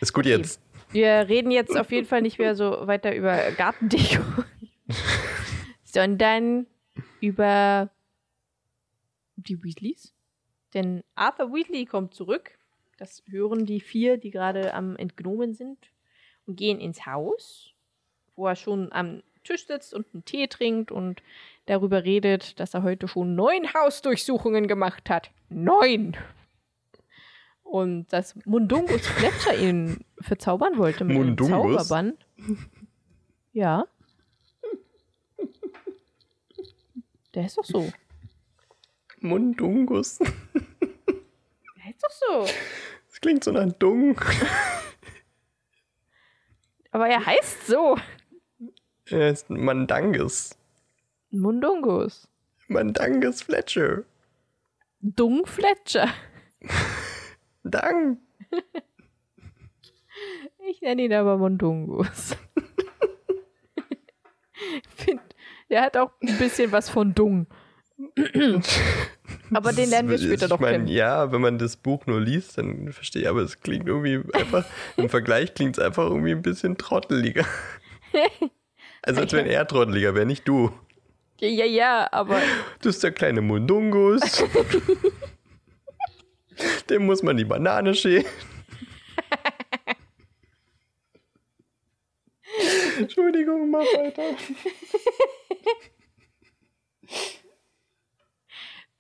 Ist 0.01 0.13
gut 0.13 0.27
Okay. 0.27 0.37
jetzt. 0.37 0.61
Wir 0.91 1.29
reden 1.29 1.51
jetzt 1.51 1.77
auf 1.79 1.93
jeden 1.93 2.07
Fall 2.07 2.23
nicht 2.23 2.39
mehr 2.39 2.55
so 2.55 2.87
weiter 2.87 3.15
über 3.15 3.37
Gartendeko, 3.53 4.23
sondern 5.85 6.67
über 7.21 7.91
die 9.47 9.63
Weasleys. 9.63 10.15
Denn 10.75 11.03
Arthur 11.15 11.53
Weasley 11.53 11.87
kommt 11.87 12.15
zurück. 12.15 12.59
Das 12.99 13.23
hören 13.29 13.65
die 13.65 13.81
vier, 13.81 14.19
die 14.19 14.31
gerade 14.31 14.75
am 14.75 14.97
Entgnomen 14.97 15.55
sind 15.55 15.79
und 16.47 16.57
gehen 16.57 16.81
ins 16.81 17.07
Haus, 17.07 17.73
wo 18.35 18.47
er 18.47 18.57
schon 18.57 18.93
am 18.93 19.23
Tisch 19.45 19.67
sitzt 19.67 19.95
und 19.95 20.07
einen 20.13 20.25
Tee 20.25 20.49
trinkt 20.49 20.91
und 20.91 21.23
darüber 21.67 22.05
redet, 22.05 22.59
dass 22.61 22.75
er 22.75 22.83
heute 22.83 23.09
schon 23.09 23.35
neun 23.35 23.73
Hausdurchsuchungen 23.73 24.67
gemacht 24.67 25.09
hat. 25.09 25.31
Neun! 25.49 26.17
Und 27.63 28.13
dass 28.13 28.35
Mundungus 28.47 29.07
Fletcher 29.07 29.57
ihn 29.57 30.05
verzaubern 30.21 30.77
wollte 30.77 31.05
mit 31.05 31.17
einem 31.17 31.27
Mundungus? 31.27 31.89
Zauberbann. 31.89 32.19
Ja. 33.53 33.87
Der 37.35 37.45
ist 37.45 37.59
doch 37.59 37.65
so. 37.65 37.93
Mundungus. 39.23 40.19
Der 40.19 40.29
ist 41.91 42.03
doch 42.03 42.11
so. 42.11 42.47
Das 43.09 43.21
klingt 43.21 43.45
so 43.45 43.53
nach 43.53 43.73
Dung. 43.73 44.19
Aber 46.91 47.09
er 47.09 47.25
heißt 47.25 47.67
so. 47.67 47.97
Er 49.07 49.31
ist 49.31 49.51
Mandangus. 49.51 50.57
Mundungus. 51.31 52.29
Mandangus 52.69 53.43
Fletcher. 53.43 54.05
Dung 55.01 55.47
Fletcher. 55.47 56.09
Dang. 57.65 58.19
Ich 60.69 60.81
nenne 60.83 61.03
ihn 61.03 61.13
aber 61.13 61.39
Mundungus. 61.39 62.37
Find, 64.97 65.23
der 65.71 65.83
hat 65.83 65.97
auch 65.97 66.13
ein 66.21 66.37
bisschen 66.39 66.73
was 66.73 66.91
von 66.91 67.15
Dung. 67.15 67.47
aber 69.53 69.73
den 69.73 69.91
lernen 69.91 70.09
wir 70.09 70.19
später 70.19 70.49
mein, 70.61 70.73
kennen. 70.73 70.89
Ja, 70.89 71.33
wenn 71.33 71.41
man 71.41 71.59
das 71.59 71.77
Buch 71.77 72.07
nur 72.07 72.21
liest, 72.21 72.57
dann 72.59 72.93
verstehe 72.93 73.23
ich, 73.23 73.29
aber 73.29 73.41
es 73.41 73.61
klingt 73.61 73.89
irgendwie 73.89 74.23
einfach, 74.35 74.65
im 74.97 75.09
Vergleich 75.09 75.55
klingt 75.55 75.79
es 75.79 75.85
einfach 75.85 76.05
irgendwie 76.05 76.33
ein 76.33 76.43
bisschen 76.43 76.77
trotteliger. 76.77 77.45
Also 79.01 79.21
als 79.21 79.33
wenn 79.33 79.47
er 79.47 79.67
trotteliger 79.67 80.15
wäre, 80.17 80.27
nicht 80.27 80.47
du. 80.47 80.73
Ja, 81.39 81.49
ja, 81.49 81.65
ja, 81.65 82.09
aber 82.13 82.43
Das 82.83 82.97
ist 82.97 83.05
der 83.05 83.13
kleine 83.13 83.41
Mundungus. 83.41 84.21
Dem 86.91 87.07
muss 87.07 87.23
man 87.23 87.37
die 87.37 87.45
Banane 87.45 87.95
schälen. 87.95 88.27
Entschuldigung, 92.99 93.71
mach 93.71 93.81
weiter. 93.81 94.35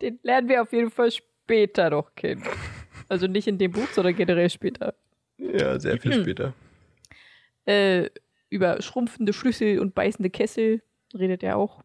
Den 0.00 0.18
lernen 0.22 0.48
wir 0.48 0.62
auf 0.62 0.72
jeden 0.72 0.90
Fall 0.90 1.10
später 1.10 1.90
noch 1.90 2.14
kennen. 2.14 2.44
Also 3.08 3.26
nicht 3.26 3.46
in 3.48 3.58
dem 3.58 3.72
Buch, 3.72 3.88
sondern 3.92 4.14
generell 4.14 4.50
später. 4.50 4.94
Ja, 5.38 5.78
sehr 5.78 5.98
viel 5.98 6.12
später. 6.12 6.52
Äh, 7.64 8.10
über 8.50 8.80
schrumpfende 8.82 9.32
Schlüssel 9.32 9.78
und 9.78 9.94
beißende 9.94 10.30
Kessel 10.30 10.82
redet 11.14 11.42
er 11.42 11.56
auch. 11.56 11.82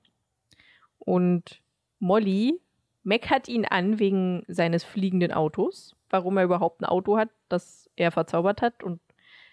Und 1.00 1.62
Molly 2.00 2.60
meckert 3.04 3.48
ihn 3.48 3.66
an 3.66 4.00
wegen 4.00 4.44
seines 4.48 4.84
fliegenden 4.84 5.32
Autos, 5.32 5.96
warum 6.10 6.38
er 6.38 6.46
überhaupt 6.46 6.82
ein 6.82 6.86
Auto 6.86 7.18
hat, 7.18 7.30
das 7.50 7.90
er 7.96 8.12
verzaubert 8.12 8.62
hat 8.62 8.84
und 8.84 9.00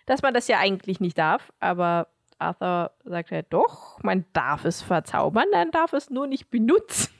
dass 0.06 0.22
man 0.22 0.34
das 0.34 0.48
ja 0.48 0.58
eigentlich 0.58 1.00
nicht 1.00 1.18
darf, 1.18 1.52
aber 1.60 2.08
Arthur 2.38 2.92
sagt 3.04 3.30
halt 3.30 3.46
doch, 3.50 4.02
man 4.02 4.24
darf 4.32 4.64
es 4.64 4.82
verzaubern, 4.82 5.46
dann 5.52 5.70
darf 5.70 5.92
es 5.92 6.10
nur 6.10 6.26
nicht 6.26 6.50
benutzen. 6.50 7.12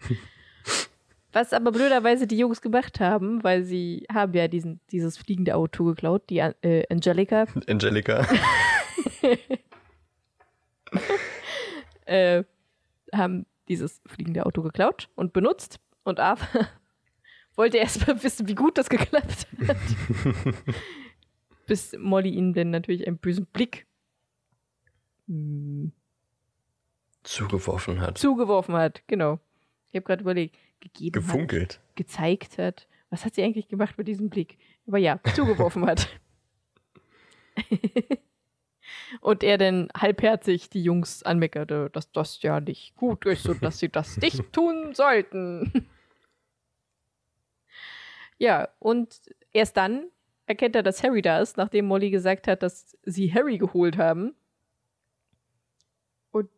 Was 1.32 1.52
aber 1.52 1.72
blöderweise 1.72 2.26
die 2.26 2.38
Jungs 2.38 2.62
gemacht 2.62 3.00
haben, 3.00 3.44
weil 3.44 3.62
sie 3.64 4.06
haben 4.12 4.32
ja 4.32 4.48
diesen, 4.48 4.80
dieses 4.90 5.18
fliegende 5.18 5.54
Auto 5.56 5.84
geklaut, 5.84 6.30
die 6.30 6.38
äh, 6.38 6.84
Angelica. 6.90 7.46
Angelica. 7.68 8.26
äh, 12.06 12.44
haben 13.12 13.46
dieses 13.68 14.00
fliegende 14.06 14.46
Auto 14.46 14.62
geklaut 14.62 15.10
und 15.16 15.34
benutzt. 15.34 15.80
Und 16.02 16.18
Arthur 16.18 16.66
wollte 17.56 17.76
erst 17.76 18.06
mal 18.06 18.22
wissen, 18.22 18.48
wie 18.48 18.54
gut 18.54 18.78
das 18.78 18.88
geklappt 18.88 19.46
hat. 19.66 19.76
Bis 21.66 21.94
Molly 21.98 22.30
ihm 22.30 22.54
dann 22.54 22.70
natürlich 22.70 23.06
einen 23.06 23.18
bösen 23.18 23.44
Blick 23.46 23.86
hm, 25.26 25.92
zugeworfen 27.22 28.00
hat. 28.00 28.16
Zugeworfen 28.16 28.74
hat, 28.74 29.02
genau. 29.06 29.38
Ich 29.90 29.96
habe 29.96 30.06
gerade 30.06 30.22
überlegt, 30.22 30.56
gegeben 30.80 31.12
Gefunkelt. 31.12 31.74
hat, 31.74 31.96
gezeigt 31.96 32.58
hat. 32.58 32.86
Was 33.10 33.24
hat 33.24 33.34
sie 33.34 33.42
eigentlich 33.42 33.68
gemacht 33.68 33.96
mit 33.96 34.06
diesem 34.06 34.28
Blick? 34.28 34.58
Aber 34.86 34.98
ja, 34.98 35.20
zugeworfen 35.34 35.86
hat. 35.86 36.08
und 39.20 39.42
er 39.42 39.58
dann 39.58 39.88
halbherzig 39.96 40.68
die 40.70 40.82
Jungs 40.82 41.22
anmeckerte, 41.22 41.90
dass 41.90 42.12
das 42.12 42.42
ja 42.42 42.60
nicht 42.60 42.94
gut 42.96 43.24
ist 43.26 43.48
und 43.48 43.62
dass 43.62 43.78
sie 43.78 43.88
das 43.88 44.18
nicht 44.18 44.52
tun 44.52 44.94
sollten. 44.94 45.88
ja, 48.38 48.68
und 48.78 49.20
erst 49.52 49.76
dann 49.76 50.10
erkennt 50.46 50.76
er, 50.76 50.82
dass 50.82 51.02
Harry 51.02 51.22
da 51.22 51.40
ist, 51.40 51.56
nachdem 51.56 51.86
Molly 51.86 52.10
gesagt 52.10 52.46
hat, 52.46 52.62
dass 52.62 52.96
sie 53.02 53.32
Harry 53.32 53.58
geholt 53.58 53.96
haben. 53.98 54.34
Und 56.30 56.50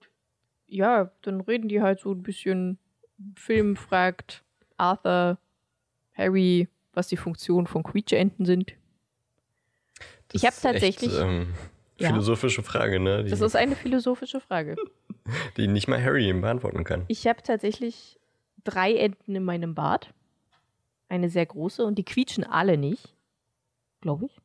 ja, 0.67 1.13
dann 1.23 1.41
reden 1.41 1.69
die 1.69 1.81
halt 1.81 2.01
so 2.01 2.13
ein 2.13 2.23
bisschen. 2.23 2.79
Film 3.37 3.77
fragt 3.77 4.43
Arthur 4.77 5.39
Harry, 6.15 6.69
was 6.93 7.09
die 7.09 7.17
Funktionen 7.17 7.67
von 7.67 7.83
Creature-Enten 7.83 8.45
sind. 8.45 8.75
Das 10.29 10.43
ich 10.43 10.47
habe 10.47 10.57
tatsächlich. 10.61 11.13
Echt, 11.13 11.21
ähm, 11.23 11.55
Ja. 11.99 12.09
philosophische 12.11 12.63
Frage, 12.63 12.99
ne? 12.99 13.25
Die, 13.25 13.31
das 13.31 13.41
ist 13.41 13.57
eine 13.57 13.77
philosophische 13.77 14.41
Frage. 14.41 14.77
die 15.57 15.69
nicht 15.69 15.89
mal 15.89 16.03
Harry 16.03 16.33
beantworten 16.33 16.85
kann. 16.85 17.05
Ich 17.09 17.27
habe 17.27 17.43
tatsächlich 17.43 18.19
drei 18.65 18.95
Enten 18.95 19.35
in 19.35 19.45
meinem 19.45 19.75
Bad. 19.75 20.13
Eine 21.09 21.29
sehr 21.29 21.45
große 21.47 21.85
und 21.85 21.97
die 21.97 22.05
quietschen 22.05 22.45
alle 22.45 22.79
nicht, 22.79 23.15
glaube 24.01 24.27
ich. 24.27 24.41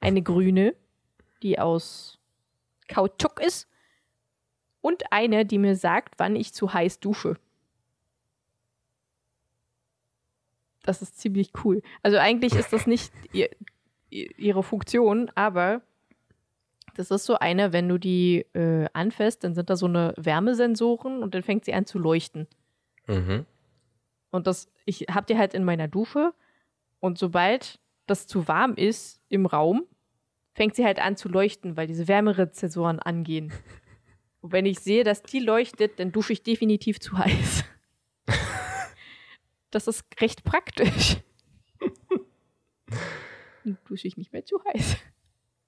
Eine 0.00 0.22
grüne, 0.22 0.74
die 1.42 1.58
aus 1.58 2.18
Kautschuk 2.88 3.40
ist. 3.40 3.68
Und 4.80 5.12
eine, 5.12 5.44
die 5.44 5.58
mir 5.58 5.76
sagt, 5.76 6.14
wann 6.16 6.34
ich 6.34 6.54
zu 6.54 6.72
heiß 6.72 7.00
dusche. 7.00 7.36
Das 10.84 11.02
ist 11.02 11.18
ziemlich 11.20 11.52
cool. 11.64 11.82
Also 12.02 12.18
eigentlich 12.18 12.54
ist 12.54 12.72
das 12.72 12.86
nicht 12.86 13.12
ihr, 13.32 13.48
ihr- 14.08 14.30
ihre 14.38 14.62
Funktion, 14.62 15.30
aber 15.34 15.82
das 16.94 17.10
ist 17.10 17.24
so 17.26 17.38
eine, 17.38 17.72
wenn 17.72 17.88
du 17.88 17.98
die 17.98 18.46
äh, 18.54 18.86
anfasst, 18.92 19.44
dann 19.44 19.54
sind 19.54 19.70
da 19.70 19.76
so 19.76 19.86
eine 19.86 20.14
Wärmesensoren 20.16 21.22
und 21.22 21.34
dann 21.34 21.42
fängt 21.42 21.64
sie 21.64 21.74
an 21.74 21.86
zu 21.86 21.98
leuchten. 21.98 22.46
Mhm. 23.06 23.46
Und 24.30 24.46
das, 24.46 24.68
ich 24.84 25.06
hab 25.10 25.26
die 25.26 25.36
halt 25.38 25.54
in 25.54 25.64
meiner 25.64 25.88
Dusche 25.88 26.32
und 27.00 27.18
sobald 27.18 27.78
das 28.06 28.26
zu 28.26 28.48
warm 28.48 28.74
ist 28.74 29.20
im 29.28 29.46
Raum, 29.46 29.84
fängt 30.54 30.74
sie 30.74 30.84
halt 30.84 30.98
an 30.98 31.16
zu 31.16 31.28
leuchten, 31.28 31.76
weil 31.76 31.86
diese 31.86 32.08
Wärmerezessoren 32.08 32.98
angehen. 32.98 33.52
Und 34.42 34.52
wenn 34.52 34.64
ich 34.64 34.80
sehe, 34.80 35.04
dass 35.04 35.22
die 35.22 35.38
leuchtet, 35.38 36.00
dann 36.00 36.12
dusche 36.12 36.32
ich 36.32 36.42
definitiv 36.42 36.98
zu 36.98 37.18
heiß. 37.18 37.64
Das 39.70 39.86
ist 39.86 40.04
recht 40.20 40.44
praktisch. 40.44 41.16
Dann 43.64 43.78
dusche 43.88 44.08
ich 44.08 44.16
nicht 44.16 44.32
mehr 44.32 44.44
zu 44.44 44.60
heiß. 44.64 44.96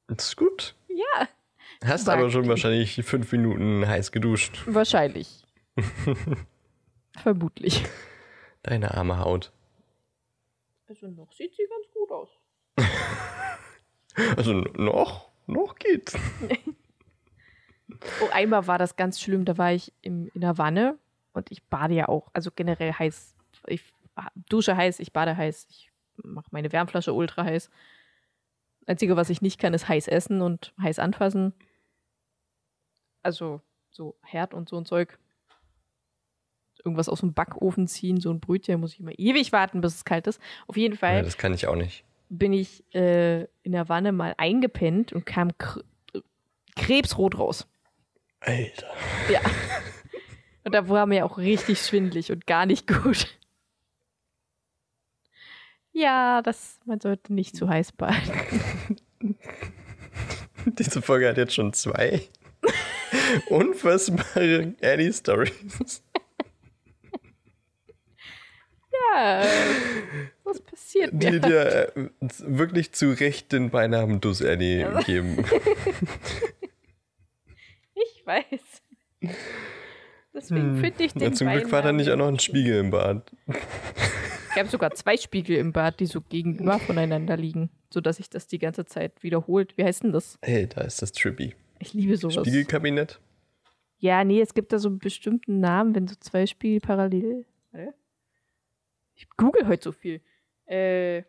Das 0.09 0.25
ist 0.29 0.37
gut. 0.37 0.75
Ja, 0.89 1.29
Hast 1.85 2.09
aber 2.09 2.31
schon 2.31 2.45
ich. 2.45 2.49
wahrscheinlich 2.49 3.03
fünf 3.05 3.31
Minuten 3.33 3.87
heiß 3.87 4.13
geduscht. 4.13 4.63
wahrscheinlich. 4.67 5.45
Vermutlich. 7.23 7.85
Deine 8.63 8.95
arme 8.95 9.19
Haut. 9.19 9.53
Also 10.89 11.09
noch 11.09 11.33
sieht 11.33 11.55
sie 11.57 11.67
ganz 11.69 11.87
gut 11.95 12.11
aus. 12.11 12.29
Also 14.37 14.53
noch, 14.53 15.31
noch 15.47 15.75
geht's. 15.77 16.15
Oh, 18.21 18.29
einmal 18.31 18.67
war 18.67 18.77
das 18.77 18.95
ganz 18.97 19.19
schlimm, 19.19 19.47
da 19.47 19.57
war 19.57 19.73
ich 19.73 19.91
im, 20.03 20.31
in 20.35 20.43
der 20.43 20.59
Wanne 20.59 20.99
und 21.33 21.51
ich 21.51 21.63
bade 21.63 21.95
ja 21.95 22.09
auch, 22.09 22.29
also 22.35 22.51
generell 22.55 22.93
heiß. 22.93 23.35
Ich 23.67 23.83
dusche 24.49 24.77
heiß, 24.77 25.01
ich 25.01 25.13
bade 25.13 25.37
heiß, 25.37 25.67
ich 25.71 25.91
mache 26.17 26.49
meine 26.51 26.73
Wärmflasche 26.73 27.13
ultra 27.13 27.45
heiß. 27.45 27.71
Einzige, 28.87 29.17
was 29.17 29.31
ich 29.31 29.43
nicht 29.43 29.59
kann, 29.61 29.75
ist 29.75 29.89
heiß 29.89 30.09
essen 30.09 30.43
und 30.43 30.75
heiß 30.81 30.99
anfassen. 30.99 31.55
Also 33.23 33.61
so 33.91 34.17
Herd 34.23 34.55
und 34.55 34.69
so 34.69 34.77
ein 34.77 34.85
Zeug. 34.85 35.19
Irgendwas 36.85 37.09
aus 37.09 37.21
dem 37.21 37.33
Backofen 37.33 37.87
ziehen, 37.87 38.21
so 38.21 38.31
ein 38.33 38.41
Brötchen, 38.41 38.81
muss 38.81 38.95
ich 38.95 39.01
immer 39.01 39.17
ewig 39.17 39.53
warten, 39.53 39.81
bis 39.81 39.95
es 39.95 40.05
kalt 40.05 40.27
ist. 40.27 40.41
Auf 40.67 40.77
jeden 40.77 40.97
Fall 40.97 41.17
Ja, 41.17 41.23
das 41.23 41.39
kann 41.39 41.55
ich 41.55 41.69
auch 41.69 41.77
nicht. 41.77 42.05
bin 42.29 42.53
ich 42.53 42.83
äh, 42.95 43.43
in 43.63 43.71
der 43.73 43.89
Wanne 43.89 44.11
mal 44.11 44.35
eingepennt 44.37 45.13
und 45.13 45.25
kam 45.27 45.57
kr 45.59 45.83
krebsrot 46.75 47.39
raus. 47.39 47.69
Alter. 48.41 48.89
Ja. 49.31 49.41
Und 50.65 50.75
da 50.75 50.89
war 50.89 51.07
mir 51.07 51.27
auch 51.27 51.39
richtig 51.39 51.81
schwindlig 51.81 52.31
und 52.33 52.47
gar 52.47 52.67
nicht 52.67 52.87
gut. 52.87 53.27
Ja, 55.93 56.41
das, 56.43 56.81
man 56.87 57.01
sollte 57.01 57.33
nicht 57.35 57.57
zu 57.57 57.69
heiß 57.69 57.93
baden. 57.93 58.33
Diese 60.67 61.03
Folge 61.03 61.29
hat 61.29 61.37
jetzt 61.37 61.55
schon 61.55 61.73
zwei 61.73 62.23
unfassbare 63.49 64.75
Annie 64.83 65.13
Stories. 65.13 66.03
Ja, 69.15 69.45
was 70.45 70.61
passiert 70.61 71.11
die 71.13 71.31
mir? 71.31 71.41
dir 71.41 71.97
äh, 71.97 72.09
wirklich 72.21 72.93
zu 72.93 73.11
Recht 73.11 73.53
den 73.53 73.71
Beinamen 73.71 74.21
Dus 74.21 74.43
Annie 74.43 74.89
geben. 75.05 75.45
Ich 77.95 78.27
weiß. 78.27 78.83
Deswegen 80.35 80.77
finde 80.79 81.05
ich 81.05 81.13
den 81.13 81.31
Na, 81.31 81.33
zum 81.33 81.49
Glück 81.49 81.71
war 81.71 81.83
da 81.83 81.93
nicht 81.93 82.11
auch 82.11 82.17
noch 82.17 82.29
ein 82.29 82.39
Spiegel 82.39 82.79
im 82.79 82.91
Bad. 82.91 83.31
Ich 83.49 84.59
habe 84.59 84.69
sogar 84.69 84.93
zwei 84.93 85.17
Spiegel 85.17 85.57
im 85.57 85.73
Bad, 85.73 86.01
die 86.01 86.07
so 86.07 86.21
gegenüber 86.21 86.79
voneinander 86.79 87.37
liegen, 87.37 87.71
sodass 87.93 88.17
sich 88.17 88.31
das 88.31 88.47
die 88.47 88.59
ganze 88.59 88.85
Zeit 88.87 89.23
wiederholt. 89.23 89.77
Wie 89.77 89.85
heißt 89.85 90.05
denn 90.05 90.13
das? 90.13 90.39
Hey, 90.43 90.67
da 90.67 90.83
ist 90.83 91.03
das 91.03 91.13
Trippy. 91.13 91.55
Ich 91.79 91.93
liebe 91.93 92.17
sowas. 92.17 92.47
Spiegelkabinett? 92.47 93.21
Ja, 93.99 94.25
nee, 94.25 94.41
es 94.41 94.55
gibt 94.55 94.73
da 94.73 94.79
so 94.79 94.89
einen 94.89 94.99
bestimmten 94.99 95.61
Namen, 95.61 95.95
wenn 95.95 96.09
so 96.09 96.15
zwei 96.19 96.47
Spiegel 96.47 96.81
parallel. 96.81 97.47
Warte. 97.71 97.95
Ich 99.15 99.29
google 99.37 99.69
heute 99.69 99.85
so 99.85 99.93
viel. 99.93 100.21
Äh, 100.67 101.23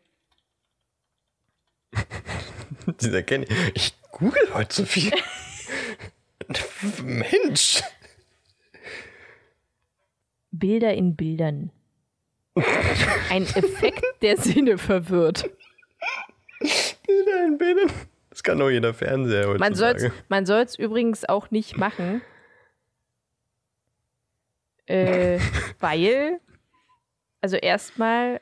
Dieser 3.01 3.23
Kenny. 3.23 3.45
Ich 3.73 3.93
google 4.11 4.53
heute 4.53 4.73
so 4.73 4.85
viel. 4.85 5.11
Mensch. 7.03 7.81
Bilder 10.53 10.93
in 10.93 11.15
Bildern. 11.15 11.71
Ein 13.29 13.43
Effekt, 13.43 14.03
der 14.21 14.37
Sinne 14.37 14.77
verwirrt. 14.77 15.49
Bilder 17.07 17.45
in 17.45 17.57
Bildern. 17.57 17.91
Das 18.29 18.43
kann 18.43 18.59
doch 18.59 18.69
jeder 18.69 18.93
Fernseher 18.93 19.47
heute 19.47 19.59
Man 19.59 19.75
soll 19.75 19.91
es 19.91 20.11
man 20.29 20.45
soll's 20.45 20.77
übrigens 20.77 21.25
auch 21.25 21.51
nicht 21.51 21.77
machen. 21.77 22.21
Äh, 24.85 25.39
weil, 25.79 26.39
also 27.41 27.57
erstmal 27.57 28.41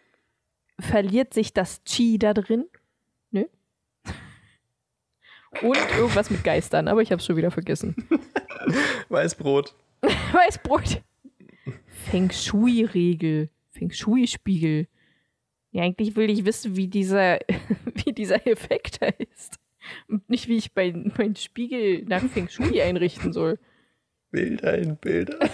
verliert 0.80 1.34
sich 1.34 1.54
das 1.54 1.84
Chi 1.84 2.18
da 2.20 2.34
drin. 2.34 2.68
Ne? 3.32 3.48
Und 5.62 5.78
irgendwas 5.98 6.30
mit 6.30 6.44
Geistern, 6.44 6.88
aber 6.88 7.02
ich 7.02 7.12
habe 7.12 7.20
es 7.20 7.26
schon 7.26 7.38
wieder 7.38 7.52
vergessen. 7.52 7.96
Weißbrot. 9.10 9.76
Weißbrot. 10.02 11.02
Feng 12.12 12.30
Shui-Regel. 12.30 13.50
Feng 13.70 13.90
Shui-Spiegel. 13.90 14.88
Ja, 15.72 15.84
eigentlich 15.84 16.18
will 16.18 16.30
ich 16.30 16.44
wissen, 16.44 16.76
wie 16.76 16.90
dieser, 16.90 17.40
wie 17.86 18.12
dieser 18.12 18.46
Effekt 18.46 19.00
heißt. 19.00 19.58
Und 20.10 20.30
nicht, 20.30 20.50
wie 20.50 20.58
ich 20.58 20.76
meinen 20.76 21.14
mein 21.18 21.38
Spiegel 21.38 22.04
nach 22.04 22.22
Feng 22.22 22.50
Shui 22.50 22.82
einrichten 22.82 23.32
soll. 23.32 23.60
Bilder 24.30 24.78
in 24.78 24.98
Bilder. 24.98 25.40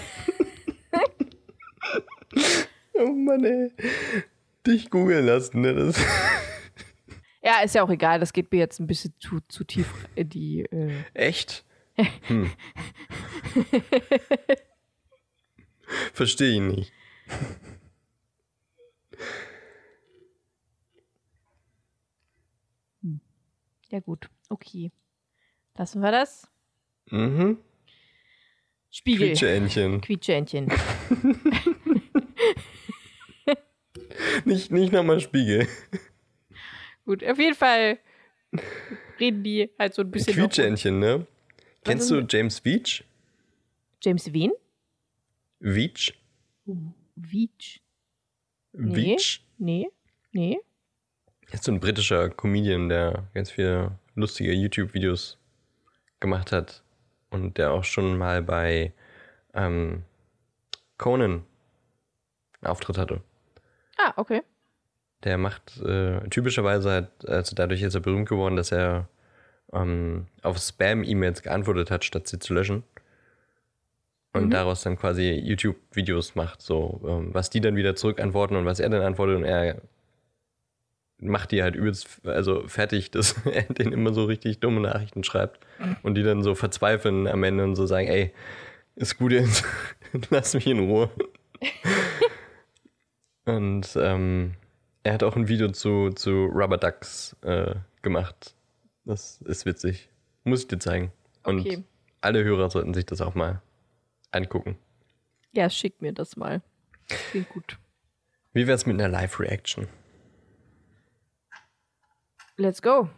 Oh 3.00 3.14
Mann, 3.14 3.44
ey. 3.44 3.72
Dich 4.66 4.90
googeln 4.90 5.28
lassen, 5.28 5.62
ne? 5.62 5.76
Das 5.76 6.04
Ja, 7.44 7.62
ist 7.64 7.76
ja 7.76 7.84
auch 7.84 7.90
egal, 7.92 8.20
das 8.20 8.34
geht 8.34 8.52
mir 8.52 8.58
jetzt 8.58 8.80
ein 8.80 8.88
bisschen 8.88 9.14
zu, 9.20 9.40
zu 9.48 9.64
tief 9.64 9.88
in 10.16 10.30
die. 10.30 10.62
Äh 10.62 11.04
Echt? 11.14 11.64
Hm. 12.24 12.50
Verstehe 16.14 16.54
ich 16.54 16.60
nicht. 16.60 16.94
ja, 23.90 24.00
gut, 24.00 24.30
okay. 24.50 24.92
Lassen 25.76 26.02
wir 26.02 26.12
das. 26.12 26.50
Mhm. 27.10 27.58
Spiegel. 28.90 29.30
Quietscheentchen. 29.30 30.02
Quietscheentchen. 30.02 30.68
Nicht, 34.46 34.72
nicht 34.72 34.94
nochmal 34.94 35.20
Spiegel. 35.20 35.68
Gut, 37.06 37.24
auf 37.24 37.38
jeden 37.38 37.56
Fall 37.56 38.00
reden 39.20 39.44
die 39.44 39.70
halt 39.78 39.94
so 39.94 40.02
ein 40.02 40.12
bisschen. 40.12 40.34
Quietscheentchen, 40.34 41.00
ne? 41.00 41.28
Kennst 41.84 42.10
du 42.10 42.22
James 42.22 42.64
Veach? 42.64 43.04
James 44.02 44.32
Wen? 44.34 44.52
Veach? 45.60 46.14
Veach. 47.16 47.82
Nee. 48.74 48.96
Veach? 48.96 49.42
Nee, 49.58 49.90
nee. 50.32 50.60
ist 51.52 51.64
so 51.64 51.72
ein 51.72 51.80
britischer 51.80 52.30
Comedian, 52.30 52.90
der 52.90 53.28
ganz 53.34 53.52
viele 53.52 53.98
lustige 54.16 54.54
YouTube-Videos 54.54 55.38
gemacht 56.20 56.52
hat 56.52 56.84
und 57.30 57.58
der 57.58 57.72
auch 57.72 57.84
schon 57.84 58.18
mal 58.18 58.44
bei 58.44 58.94
ähm, 59.54 60.04
Conan 60.98 61.44
einen 62.62 62.72
Auftritt 62.72 62.98
hatte. 62.98 63.22
Ah, 63.98 64.14
okay. 64.16 64.42
Der 65.24 65.38
macht 65.38 65.78
äh, 65.82 66.28
typischerweise 66.30 66.92
halt, 66.92 67.28
also 67.28 67.56
dadurch 67.56 67.82
ist 67.82 67.96
er 67.96 68.02
berühmt 68.02 68.30
geworden, 68.30 68.56
dass 68.56 68.72
er 68.72 69.10
ähm, 69.74 70.28
auf 70.44 70.60
Spam-E-Mails 70.60 71.42
geantwortet 71.42 71.90
hat, 71.90 72.06
statt 72.06 72.28
sie 72.28 72.40
zu 72.40 72.54
löschen. 72.54 72.84
Und 74.38 74.46
Mhm. 74.46 74.52
daraus 74.52 74.84
dann 74.84 74.98
quasi 74.98 75.32
YouTube-Videos 75.32 76.36
macht, 76.36 76.62
so 76.62 77.02
ähm, 77.08 77.34
was 77.34 77.50
die 77.50 77.62
dann 77.62 77.76
wieder 77.76 77.96
zurückantworten 77.96 78.56
und 78.58 78.66
was 78.66 78.80
er 78.80 78.90
dann 78.90 79.02
antwortet 79.02 79.38
und 79.38 79.44
er 79.44 79.82
macht 81.20 81.52
die 81.52 81.64
halt 81.64 81.76
übelst, 81.76 82.08
also 82.26 82.68
fertig, 82.68 83.10
dass 83.12 83.36
er 83.46 83.64
denen 83.64 83.92
immer 83.94 84.14
so 84.14 84.26
richtig 84.26 84.60
dumme 84.60 84.82
Nachrichten 84.82 85.24
schreibt 85.24 85.60
und 86.04 86.16
die 86.16 86.24
dann 86.24 86.44
so 86.44 86.56
verzweifeln 86.56 87.28
am 87.28 87.44
Ende 87.44 87.64
und 87.64 87.76
so 87.76 87.86
sagen, 87.88 88.08
ey, 88.08 88.32
ist 88.96 89.18
gut 89.18 89.32
jetzt, 89.32 89.64
lass 90.30 90.54
mich 90.54 90.68
in 90.68 90.80
Ruhe. 90.80 91.10
und 93.46 93.88
ähm, 93.96 94.54
er 95.04 95.14
hat 95.14 95.24
auch 95.24 95.36
ein 95.36 95.48
Video 95.48 95.70
zu, 95.72 96.10
zu 96.12 96.46
Rubber 96.48 96.78
Ducks 96.78 97.36
äh, 97.42 97.76
gemacht. 98.02 98.54
Das 99.06 99.42
ist 99.42 99.66
witzig. 99.66 100.10
Muss 100.44 100.62
ich 100.62 100.68
dir 100.68 100.80
zeigen. 100.80 101.12
Und 101.44 101.62
Okay. 101.62 101.84
alle 102.22 102.44
Hörer 102.44 102.70
sollten 102.70 102.94
sich 102.94 103.06
das 103.06 103.22
auch 103.22 103.36
mal 103.36 103.62
angucken. 104.32 104.78
Ja, 105.52 105.70
schick 105.70 106.02
mir 106.02 106.14
das 106.14 106.36
mal. 106.36 106.62
Klingt 107.32 107.50
gut. 107.50 107.78
Wie 108.54 108.68
wär's 108.68 108.86
mit 108.86 109.00
einer 109.00 109.10
Live-Reaction? 109.10 109.88
Let's 112.58 112.82
go. 112.82 113.10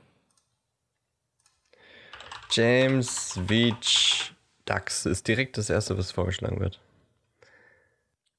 James 2.52 3.40
Veach 3.48 4.34
Ducks 4.66 5.06
ist 5.06 5.28
direkt 5.28 5.58
das 5.58 5.70
erste, 5.70 5.98
was 5.98 6.12
vorgeschlagen 6.12 6.60
wird. 6.60 6.80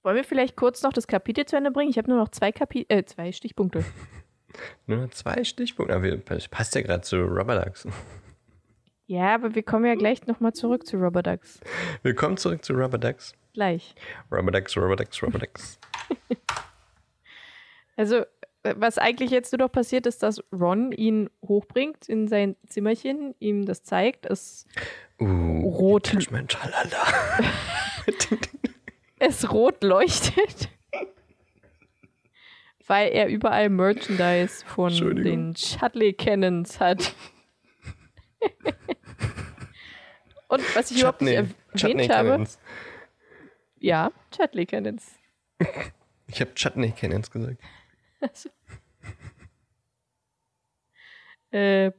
Wollen 0.03 0.16
wir 0.16 0.25
vielleicht 0.25 0.57
kurz 0.57 0.83
noch 0.83 0.93
das 0.93 1.07
Kapitel 1.07 1.45
zu 1.45 1.57
Ende 1.57 1.71
bringen? 1.71 1.91
Ich 1.91 1.99
habe 1.99 2.09
nur 2.09 2.18
noch 2.18 2.31
zwei 2.31 2.53
Kapi 2.53 2.87
äh, 2.89 3.05
zwei 3.05 3.33
Stichpunkte. 3.33 3.85
Nur 4.87 4.99
noch 4.99 5.11
zwei 5.11 5.45
Stichpunkte, 5.45 5.95
aber 5.95 6.16
das 6.16 6.49
passt 6.49 6.75
ja 6.75 6.83
gerade 6.83 7.03
zu 7.03 7.23
Rubber 7.23 7.64
Ducks. 7.64 7.87
Ja, 9.11 9.35
aber 9.35 9.57
wir 9.57 9.65
kommen 9.65 9.87
ja 9.87 9.97
gleich 9.97 10.29
nochmal 10.29 10.53
zurück 10.53 10.87
zu 10.87 10.97
Rubber 10.97 11.25
Ducks. 11.25 11.59
Willkommen 12.05 12.37
zurück 12.37 12.65
zu 12.65 12.75
Rubber 12.75 12.97
Ducks. 12.97 13.35
Gleich. 13.55 13.97
Rubber 14.31 14.53
Ducks, 14.53 14.77
Rubber 14.77 14.95
Ducks, 14.95 15.21
Rubber 15.21 15.41
Ducks. 15.41 15.81
Also, 17.97 18.19
äh, 18.63 18.75
was 18.77 18.99
eigentlich 18.99 19.33
jetzt 19.33 19.53
nur 19.53 19.59
noch 19.67 19.73
passiert, 19.73 20.07
ist, 20.07 20.23
dass 20.23 20.41
Ron 20.53 20.93
ihn 20.93 21.29
hochbringt 21.45 22.09
in 22.09 22.29
sein 22.29 22.55
Zimmerchen, 22.69 23.35
ihm 23.41 23.67
das 23.67 23.83
zeigt. 23.83 24.27
Es, 24.27 24.65
Uh, 25.21 25.69
Rot. 25.69 26.17
Es 29.19 29.53
rot 29.53 29.83
leuchtet. 29.83 30.69
Weil 32.87 33.11
er 33.11 33.27
überall 33.27 33.71
Merchandise 33.71 34.65
von 34.65 34.93
den 35.17 35.57
Shuttley 35.57 36.13
Cannons 36.13 36.79
hat. 36.79 37.13
Und 40.49 40.62
was 40.75 40.91
ich 40.91 40.99
überhaupt 40.99 41.21
nicht 41.23 41.35
Chutney. 41.37 41.51
erwähnt 41.51 41.57
Chutney 41.77 42.07
habe, 42.09 42.29
Cannons. 42.31 42.59
ja, 43.79 44.11
Shuttley 44.35 44.66
Cannons. 44.66 45.14
Ich 46.27 46.41
habe 46.41 46.53
Chutney 46.55 46.93
Cannons 46.93 47.31
gesagt. 47.31 47.61
Also. 48.21 48.51
Äh, 51.51 51.93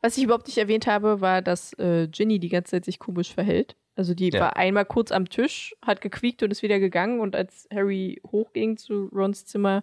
was 0.00 0.16
ich 0.16 0.24
überhaupt 0.24 0.46
nicht 0.46 0.58
erwähnt 0.58 0.86
habe, 0.86 1.20
war, 1.20 1.42
dass 1.42 1.72
äh, 1.74 2.08
Ginny 2.08 2.38
die 2.38 2.48
ganze 2.48 2.72
Zeit 2.72 2.84
sich 2.84 2.98
komisch 2.98 3.32
verhält. 3.32 3.76
Also 3.96 4.14
die 4.14 4.30
Ja. 4.30 4.40
war 4.40 4.56
einmal 4.56 4.84
kurz 4.84 5.10
am 5.12 5.28
Tisch, 5.28 5.74
hat 5.82 6.00
gequiekt 6.00 6.42
und 6.42 6.50
ist 6.50 6.62
wieder 6.62 6.78
gegangen 6.78 7.20
und 7.20 7.34
als 7.34 7.68
Harry 7.72 8.20
hochging 8.30 8.76
zu 8.76 9.06
Rons 9.06 9.44
Zimmer, 9.44 9.82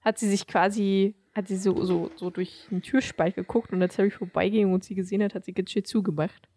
hat 0.00 0.18
sie 0.18 0.28
sich 0.28 0.46
quasi, 0.46 1.14
hat 1.34 1.48
sie 1.48 1.56
so, 1.56 1.84
so, 1.84 2.10
so 2.16 2.30
durch 2.30 2.66
den 2.70 2.82
Türspalt 2.82 3.34
geguckt 3.34 3.72
und 3.72 3.82
als 3.82 3.98
Harry 3.98 4.10
vorbeiging 4.10 4.72
und 4.72 4.84
sie 4.84 4.94
gesehen 4.94 5.22
hat, 5.22 5.34
hat 5.34 5.44
sie 5.44 5.52
ganz 5.52 5.70
schön 5.70 5.84
zugemacht. 5.84 6.48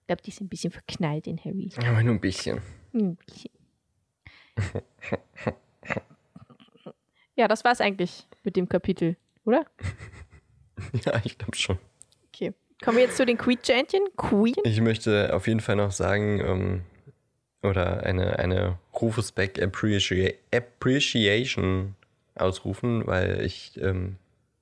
Ich 0.00 0.06
glaube, 0.06 0.22
die 0.22 0.30
ist 0.30 0.40
ein 0.40 0.48
bisschen 0.48 0.72
verknallt 0.72 1.26
in 1.26 1.38
Harry. 1.38 1.70
Aber 1.76 2.02
nur 2.02 2.14
ein 2.14 2.20
bisschen. 2.20 2.60
Ein 2.94 3.16
bisschen. 3.16 3.50
ja, 7.36 7.46
das 7.46 7.62
war's 7.64 7.80
eigentlich 7.80 8.26
mit 8.42 8.56
dem 8.56 8.68
Kapitel, 8.68 9.16
oder? 9.44 9.64
Ja, 11.04 11.20
ich 11.24 11.36
glaube 11.36 11.56
schon. 11.56 11.78
Okay. 12.28 12.54
Kommen 12.82 12.96
wir 12.96 13.04
jetzt 13.04 13.18
zu 13.18 13.26
den 13.26 13.36
Quietschentchen? 13.36 14.00
Queen? 14.16 14.54
Ich 14.64 14.80
möchte 14.80 15.34
auf 15.34 15.46
jeden 15.46 15.60
Fall 15.60 15.76
noch 15.76 15.92
sagen, 15.92 16.40
ähm, 16.40 16.82
oder 17.62 18.02
eine, 18.04 18.38
eine 18.38 18.78
Rufus 18.98 19.32
Beck 19.32 19.62
Appreci 19.62 20.34
Appreciation 20.54 21.96
ausrufen, 22.40 23.06
weil 23.06 23.42
ich 23.42 23.80
ähm, 23.80 24.16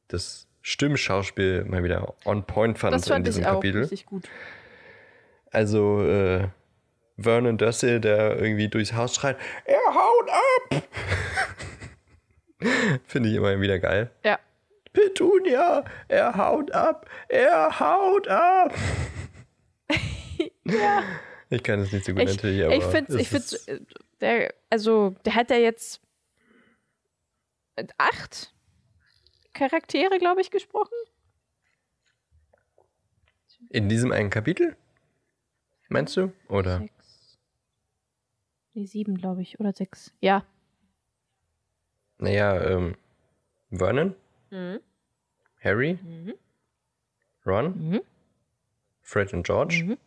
das 0.08 0.46
Stimmschauspiel 0.62 1.64
mal 1.64 1.82
wieder 1.82 2.14
on 2.24 2.44
point 2.44 2.78
fand 2.78 2.94
Das 2.94 3.06
in 3.06 3.12
fand 3.12 3.26
diesem 3.26 3.42
ich 3.42 3.48
auch 3.48 3.54
Kapitel. 3.54 3.80
richtig 3.80 4.06
gut. 4.06 4.28
Also 5.50 6.02
äh, 6.02 6.48
Vernon 7.16 7.58
Dursley, 7.58 8.00
der 8.00 8.36
irgendwie 8.36 8.68
durchs 8.68 8.92
Haus 8.92 9.14
schreit, 9.14 9.36
er 9.64 9.94
haut 9.94 10.30
ab! 10.30 10.82
Finde 13.06 13.28
ich 13.28 13.36
immer 13.36 13.60
wieder 13.60 13.78
geil. 13.78 14.10
Ja. 14.24 14.38
Petunia, 14.92 15.84
er 16.08 16.36
haut 16.36 16.72
ab, 16.72 17.08
er 17.28 17.78
haut 17.78 18.28
ab! 18.28 18.74
ja. 20.64 21.02
Ich 21.50 21.62
kann 21.62 21.80
es 21.80 21.92
nicht 21.92 22.04
so 22.04 22.12
gut 22.12 22.22
Ich, 22.22 22.36
natürlich, 22.36 22.64
aber 22.64 22.74
ich 22.74 22.84
finde, 22.84 23.18
es 23.18 23.32
ich 23.32 23.68
äh, 23.68 23.80
der, 24.20 24.54
also, 24.70 25.14
der 25.24 25.34
hat 25.34 25.50
ja 25.50 25.56
jetzt 25.56 26.00
acht 27.98 28.54
Charaktere, 29.54 30.18
glaube 30.18 30.40
ich, 30.40 30.50
gesprochen. 30.50 30.94
in 33.70 33.88
diesem 33.88 34.12
einen 34.12 34.30
Kapitel? 34.30 34.76
Meinst 35.88 36.16
du? 36.16 36.32
Oder? 36.48 36.78
Sechs. 36.78 37.38
Nee, 38.74 38.86
sieben, 38.86 39.16
glaube 39.16 39.42
ich, 39.42 39.58
oder 39.60 39.72
sechs. 39.72 40.14
Ja. 40.20 40.44
Naja, 42.18 42.60
ähm, 42.62 42.96
Vernon, 43.70 44.14
Mhm. 44.50 44.80
Harry, 45.62 45.94
Mhm. 46.02 46.34
Ron, 47.44 47.88
Mhm. 47.88 48.00
Fred 49.02 49.32
und 49.34 49.44
George. 49.46 49.98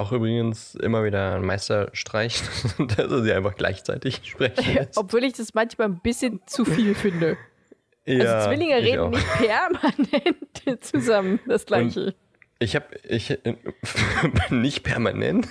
Auch 0.00 0.12
übrigens 0.12 0.76
immer 0.76 1.04
wieder 1.04 1.34
ein 1.34 1.44
Meisterstreich, 1.44 2.40
dass 2.78 3.10
er 3.10 3.22
sie 3.22 3.34
einfach 3.34 3.54
gleichzeitig 3.54 4.22
sprechen 4.24 4.74
lässt. 4.74 4.96
Obwohl 4.96 5.24
ich 5.24 5.34
das 5.34 5.52
manchmal 5.52 5.88
ein 5.88 6.00
bisschen 6.00 6.40
zu 6.46 6.64
viel 6.64 6.94
finde. 6.94 7.36
Ja, 8.06 8.36
also 8.36 8.48
Zwillinge 8.48 8.76
reden 8.76 9.00
auch. 9.00 9.10
nicht 9.10 9.28
permanent 9.28 10.80
zusammen 10.82 11.38
das 11.46 11.66
Gleiche. 11.66 12.14
Ich 12.60 12.74
habe 12.76 12.86
ich 13.06 13.38
nicht 14.48 14.84
permanent, 14.84 15.48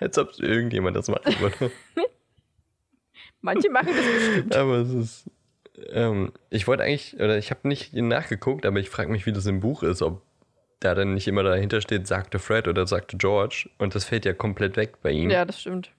als 0.00 0.16
ob 0.16 0.38
irgendjemand 0.38 0.96
das 0.96 1.08
machen 1.08 1.38
würde. 1.40 1.70
Manche 3.42 3.68
machen 3.68 3.90
das 3.94 4.06
bestimmt. 4.06 4.56
Aber 4.56 4.76
es 4.76 4.94
ist. 4.94 5.30
Ähm, 5.90 6.32
ich 6.48 6.66
wollte 6.66 6.84
eigentlich, 6.84 7.16
oder 7.16 7.36
ich 7.36 7.50
habe 7.50 7.68
nicht 7.68 7.92
nachgeguckt, 7.92 8.64
aber 8.64 8.80
ich 8.80 8.88
frage 8.88 9.12
mich, 9.12 9.26
wie 9.26 9.32
das 9.32 9.44
im 9.44 9.60
Buch 9.60 9.82
ist, 9.82 10.00
ob 10.00 10.22
da 10.80 10.94
dann 10.94 11.14
nicht 11.14 11.26
immer 11.28 11.42
dahinter 11.42 11.80
steht, 11.80 12.06
sagte 12.06 12.38
Fred 12.38 12.68
oder 12.68 12.86
sagte 12.86 13.16
George. 13.16 13.68
Und 13.78 13.94
das 13.94 14.04
fällt 14.04 14.24
ja 14.24 14.32
komplett 14.32 14.76
weg 14.76 15.00
bei 15.02 15.10
ihm. 15.10 15.30
Ja, 15.30 15.44
das 15.44 15.60
stimmt. 15.60 15.90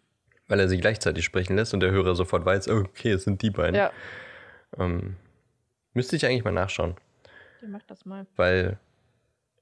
weil 0.47 0.59
er 0.59 0.69
sie 0.69 0.77
gleichzeitig 0.79 1.25
sprechen 1.25 1.55
lässt 1.55 1.73
und 1.73 1.79
der 1.81 1.91
Hörer 1.91 2.15
sofort 2.15 2.45
weiß, 2.45 2.69
okay, 2.69 3.11
es 3.11 3.23
sind 3.23 3.41
die 3.41 3.49
beiden. 3.51 3.75
Ja, 3.75 3.91
Ähm, 4.77 5.15
müsste 5.93 6.15
ich 6.15 6.25
eigentlich 6.25 6.43
mal 6.43 6.51
nachschauen, 6.51 6.95
der 7.61 7.69
macht 7.69 7.89
das 7.91 8.05
mal. 8.05 8.25
weil 8.35 8.79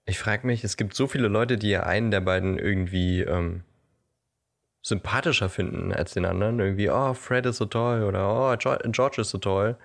ich 0.05 0.19
frage 0.19 0.45
mich, 0.47 0.63
es 0.63 0.77
gibt 0.77 0.93
so 0.93 1.07
viele 1.07 1.27
Leute, 1.29 1.57
die 1.57 1.69
ja 1.69 1.83
einen 1.83 2.11
der 2.11 2.21
beiden 2.21 2.57
irgendwie 2.59 3.21
ähm, 3.21 3.63
sympathischer 4.81 5.49
finden 5.49 5.91
als 5.93 6.13
den 6.13 6.25
anderen. 6.25 6.59
Irgendwie, 6.59 6.89
oh, 6.89 7.13
Fred 7.13 7.45
ist 7.45 7.57
so 7.57 7.65
toll 7.65 8.03
oder 8.03 8.29
oh, 8.29 8.55
George 8.57 9.21
ist 9.21 9.29
so 9.31 9.37
toll. 9.37 9.77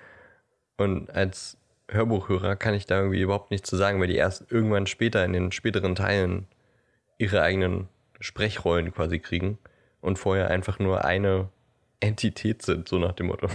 Und 0.76 1.11
als 1.11 1.57
Hörbuchhörer 1.89 2.57
kann 2.57 2.74
ich 2.74 2.87
da 2.87 2.99
irgendwie 2.99 3.20
überhaupt 3.20 3.51
nichts 3.51 3.68
zu 3.68 3.76
sagen, 3.76 4.01
weil 4.01 4.07
die 4.09 4.16
erst 4.16 4.51
irgendwann 4.51 4.87
später 4.87 5.24
in 5.24 5.33
den 5.33 5.53
späteren 5.53 5.95
Teilen 5.95 6.47
ihre 7.18 7.43
eigenen 7.43 7.89
Sprechrollen 8.20 8.93
quasi 8.93 9.18
kriegen 9.18 9.59
und 10.01 10.18
vorher 10.18 10.49
einfach 10.51 10.78
nur 10.78 11.05
eine 11.05 11.49
Entität 12.01 12.62
sind, 12.62 12.89
so 12.89 12.99
nach 12.99 13.12
dem 13.12 13.26
Motto. 13.26 13.49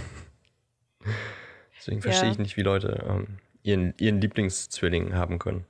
Deswegen 1.77 2.01
verstehe 2.01 2.27
Ja. 2.27 2.31
ich 2.33 2.39
nicht, 2.39 2.57
wie 2.57 2.61
Leute 2.63 3.05
ähm, 3.07 3.39
ihren, 3.63 3.93
ihren 3.97 4.21
Lieblingszwilling 4.21 5.13
haben 5.15 5.39
können. 5.39 5.65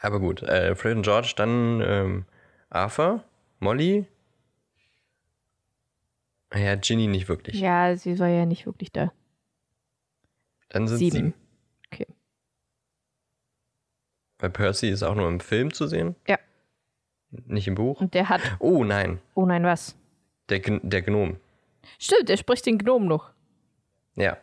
Aber 0.00 0.20
gut, 0.20 0.42
äh, 0.42 0.74
Fred 0.74 0.96
und 0.96 1.02
George, 1.02 1.34
dann 1.36 1.80
ähm, 1.84 2.24
Arthur, 2.70 3.22
Molly. 3.58 4.06
Ja, 6.54 6.74
Ginny 6.76 7.06
nicht 7.06 7.28
wirklich. 7.28 7.60
Ja, 7.60 7.94
sie 7.96 8.18
war 8.18 8.28
ja 8.28 8.44
nicht 8.46 8.66
wirklich 8.66 8.90
da. 8.90 9.12
Dann 10.70 10.88
sind 10.88 10.98
Sieben. 10.98 11.12
sieben. 11.16 11.34
Okay. 11.92 12.06
Weil 14.38 14.50
Percy 14.50 14.88
ist 14.88 15.02
auch 15.02 15.14
nur 15.14 15.28
im 15.28 15.40
Film 15.40 15.72
zu 15.74 15.86
sehen. 15.86 16.16
Ja. 16.26 16.38
Nicht 17.30 17.68
im 17.68 17.74
Buch. 17.76 18.00
Und 18.00 18.14
der 18.14 18.28
hat. 18.28 18.40
Oh 18.58 18.82
nein, 18.84 19.20
Oh 19.34 19.46
nein, 19.46 19.62
was? 19.64 19.94
der, 20.48 20.62
Gn- 20.62 20.80
der 20.82 21.02
Gnom. 21.02 21.36
Stimmt, 21.98 22.28
der 22.28 22.36
spricht 22.36 22.66
den 22.66 22.78
Gnom 22.78 23.06
noch. 23.06 23.30
Ja. 24.16 24.36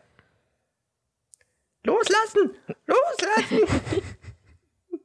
Loslassen! 1.84 2.52
Loslassen! 2.86 4.04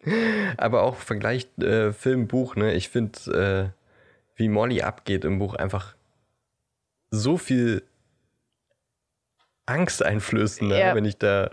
Aber 0.56 0.82
auch 0.82 0.96
Vergleich 0.96 1.46
äh, 1.58 1.92
Film, 1.92 2.26
Buch, 2.28 2.56
ne? 2.56 2.74
Ich 2.74 2.88
finde, 2.88 3.72
äh, 3.76 4.38
wie 4.38 4.48
Molly 4.48 4.82
abgeht 4.82 5.24
im 5.24 5.38
Buch 5.38 5.54
einfach 5.54 5.94
so 7.10 7.36
viel 7.36 7.84
angsteinflößender, 9.66 10.78
Ja. 10.78 10.94
wenn 10.94 11.04
ich 11.04 11.18
da 11.18 11.50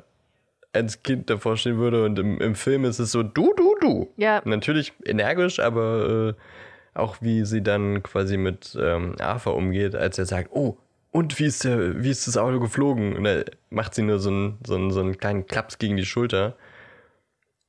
als 0.73 1.01
Kind 1.03 1.29
davor 1.29 1.57
stehen 1.57 1.77
würde 1.77 2.03
und 2.05 2.19
im, 2.19 2.39
im 2.39 2.55
Film 2.55 2.85
ist 2.85 2.99
es 2.99 3.11
so 3.11 3.23
du, 3.23 3.53
du, 3.55 3.75
du. 3.81 4.09
Ja, 4.17 4.41
Natürlich 4.45 4.93
energisch, 5.05 5.59
aber 5.59 6.35
äh, 6.35 6.99
auch 6.99 7.17
wie 7.21 7.43
sie 7.45 7.61
dann 7.61 8.03
quasi 8.03 8.37
mit 8.37 8.77
ähm, 8.79 9.15
Arthur 9.19 9.55
umgeht, 9.55 9.95
als 9.95 10.17
er 10.19 10.25
sagt, 10.25 10.49
oh, 10.53 10.77
und 11.11 11.39
wie 11.39 11.45
ist, 11.45 11.63
der, 11.63 12.03
wie 12.03 12.11
ist 12.11 12.27
das 12.27 12.37
Auto 12.37 12.59
geflogen? 12.59 13.15
Und 13.15 13.23
da 13.23 13.41
macht 13.71 13.95
sie 13.95 14.03
nur 14.03 14.19
so 14.19 14.29
einen, 14.29 14.59
so, 14.65 14.75
einen, 14.75 14.91
so 14.91 14.99
einen 14.99 15.17
kleinen 15.17 15.47
Klaps 15.47 15.79
gegen 15.79 15.97
die 15.97 16.05
Schulter. 16.05 16.55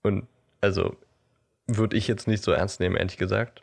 Und 0.03 0.27
also 0.61 0.95
würde 1.67 1.97
ich 1.97 2.07
jetzt 2.07 2.29
nicht 2.29 2.43
so 2.43 2.53
ernst 2.53 2.81
nehmen, 2.81 2.97
ehrlich 2.97 3.17
gesagt. 3.17 3.63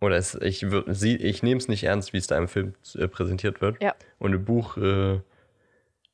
Oder 0.00 0.16
es, 0.16 0.34
ich, 0.36 0.62
ich 0.62 1.42
nehme 1.42 1.58
es 1.58 1.68
nicht 1.68 1.84
ernst, 1.84 2.14
wie 2.14 2.16
es 2.16 2.26
da 2.26 2.38
im 2.38 2.48
Film 2.48 2.72
äh, 2.94 3.06
präsentiert 3.06 3.60
wird. 3.60 3.82
Ja. 3.82 3.94
Und 4.18 4.32
im 4.32 4.44
Buch 4.46 4.78
äh, 4.78 5.20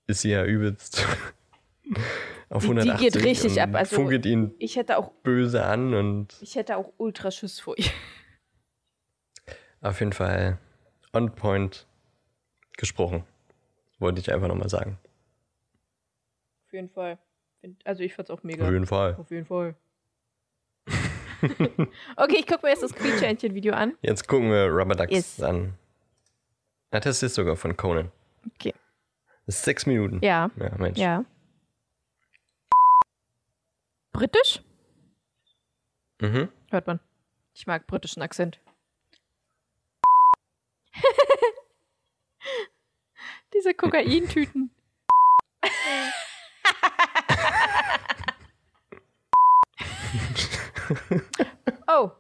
ist 0.09 0.23
sie 0.23 0.31
ja 0.31 0.45
übelst 0.45 1.07
auf 2.51 2.63
Die- 2.63 2.69
die 2.69 2.75
180 2.75 2.99
geht 3.13 3.25
richtig 3.25 3.63
ab, 3.63 3.71
also- 3.75 3.95
funkelt 3.95 4.27
ihn 4.27 4.53
ich 4.59 4.75
hätte 4.77 4.99
auch, 4.99 5.13
böse 5.23 5.65
an 5.65 5.95
und 5.95 6.37
ich 6.41 6.57
hätte 6.57 6.77
auch 6.77 6.93
Ultraschiss 6.97 7.61
vor 7.61 7.79
ihr. 7.79 7.85
auf 9.81 10.01
jeden 10.01 10.13
Fall 10.13 10.59
on 11.13 11.33
point 11.35 11.87
gesprochen. 12.77 13.25
Wollte 14.01 14.21
ich 14.21 14.33
einfach 14.33 14.47
nochmal 14.49 14.69
sagen. 14.69 14.99
Auf 16.67 16.73
jeden 16.73 16.89
Fall. 16.91 17.19
Also 17.85 18.03
ich 18.05 18.15
fand's 18.15 18.31
auch 18.31 18.43
mega. 18.45 18.65
Auf 18.67 18.73
jeden 18.73 18.87
Fall. 18.87 19.17
Auf 19.17 19.31
jeden 19.31 19.47
Fall. 19.47 19.75
okay, 22.17 22.37
ich 22.39 22.47
gucke 22.47 22.61
mir 22.65 22.71
jetzt 22.71 22.83
das 22.83 22.95
Quietschentchen-Video 22.95 23.75
an. 23.75 23.95
Jetzt 24.03 24.29
gucken 24.29 24.51
wir 24.51 24.67
Rubber 24.69 24.95
Ducks 24.95 25.11
Yes. 25.13 25.43
an. 25.43 25.75
Ah, 26.91 27.01
das 27.01 27.23
ist 27.23 27.35
sogar 27.35 27.57
von 27.57 27.77
Conan. 27.77 28.11
Okay. 28.55 28.75
Das 29.49 29.57
ist 29.57 29.65
sechs 29.65 29.87
Minuten. 29.87 30.21
Ja, 30.23 30.51
Ja, 30.57 30.77
Mensch. 30.77 30.99
ja. 30.99 31.25
Britisch? 34.13 34.63
Mhm. 36.21 36.53
Hört 36.71 36.87
man. 36.87 37.01
Ich 37.55 37.67
mag 37.67 37.87
britischen 37.87 38.21
Akzent. 38.21 38.61
Diese 43.55 43.73
Kokaintüten. 43.73 44.71
oh. 51.89 52.11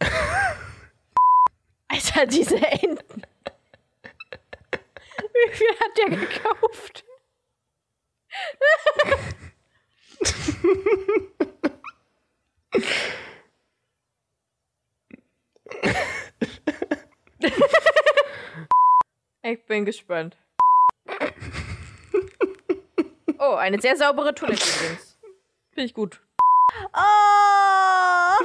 Alter, 1.88 2.26
diese 2.26 2.56
Enten. 2.56 3.22
Wie 5.38 5.54
viel 5.54 5.68
hat 5.80 5.96
der 5.98 6.10
gekauft? 6.10 7.04
Ich 19.42 19.64
bin 19.66 19.84
gespannt. 19.84 20.36
Oh, 23.38 23.54
eine 23.54 23.80
sehr 23.80 23.96
saubere 23.96 24.34
Toilette 24.34 24.62
übrigens. 24.68 25.18
Finde 25.70 25.86
ich 25.86 25.94
gut. 25.94 26.20
Ah! 26.92 28.36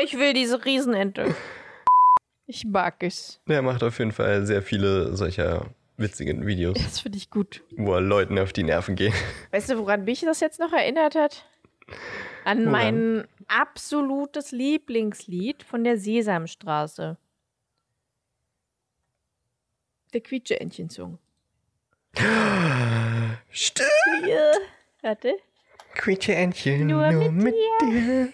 Ich 0.00 0.18
will 0.18 0.32
diese 0.32 0.64
Riesenente. 0.64 1.36
Ich 2.50 2.64
mag 2.64 3.02
es. 3.02 3.40
Der 3.46 3.60
macht 3.60 3.82
auf 3.82 3.98
jeden 3.98 4.10
Fall 4.12 4.46
sehr 4.46 4.62
viele 4.62 5.14
solcher 5.14 5.66
witzigen 5.98 6.46
Videos, 6.46 6.78
Das 6.82 7.00
finde 7.00 7.18
ich 7.18 7.28
gut. 7.28 7.62
wo 7.76 7.92
er 7.92 8.00
Leuten 8.00 8.38
auf 8.38 8.52
die 8.54 8.62
Nerven 8.62 8.94
geht. 8.96 9.12
Weißt 9.50 9.68
du, 9.70 9.78
woran 9.78 10.04
mich 10.04 10.20
das 10.22 10.40
jetzt 10.40 10.58
noch 10.58 10.72
erinnert 10.72 11.14
hat? 11.14 11.44
An 12.44 12.60
Woran? 12.66 12.70
mein 12.72 13.28
absolutes 13.48 14.50
Lieblingslied 14.52 15.62
von 15.62 15.84
der 15.84 15.98
Sesamstraße. 15.98 17.18
Der 20.14 20.20
Quietsche-Entchen-Song. 20.22 21.18
Stimmt. 23.50 23.88
Ja. 24.26 24.52
Warte. 25.02 25.36
Quietscheentchen, 25.94 26.86
Nur 26.86 27.10
nur, 27.12 27.30
mit 27.30 27.44
mit, 27.44 27.54
dir. 27.82 28.32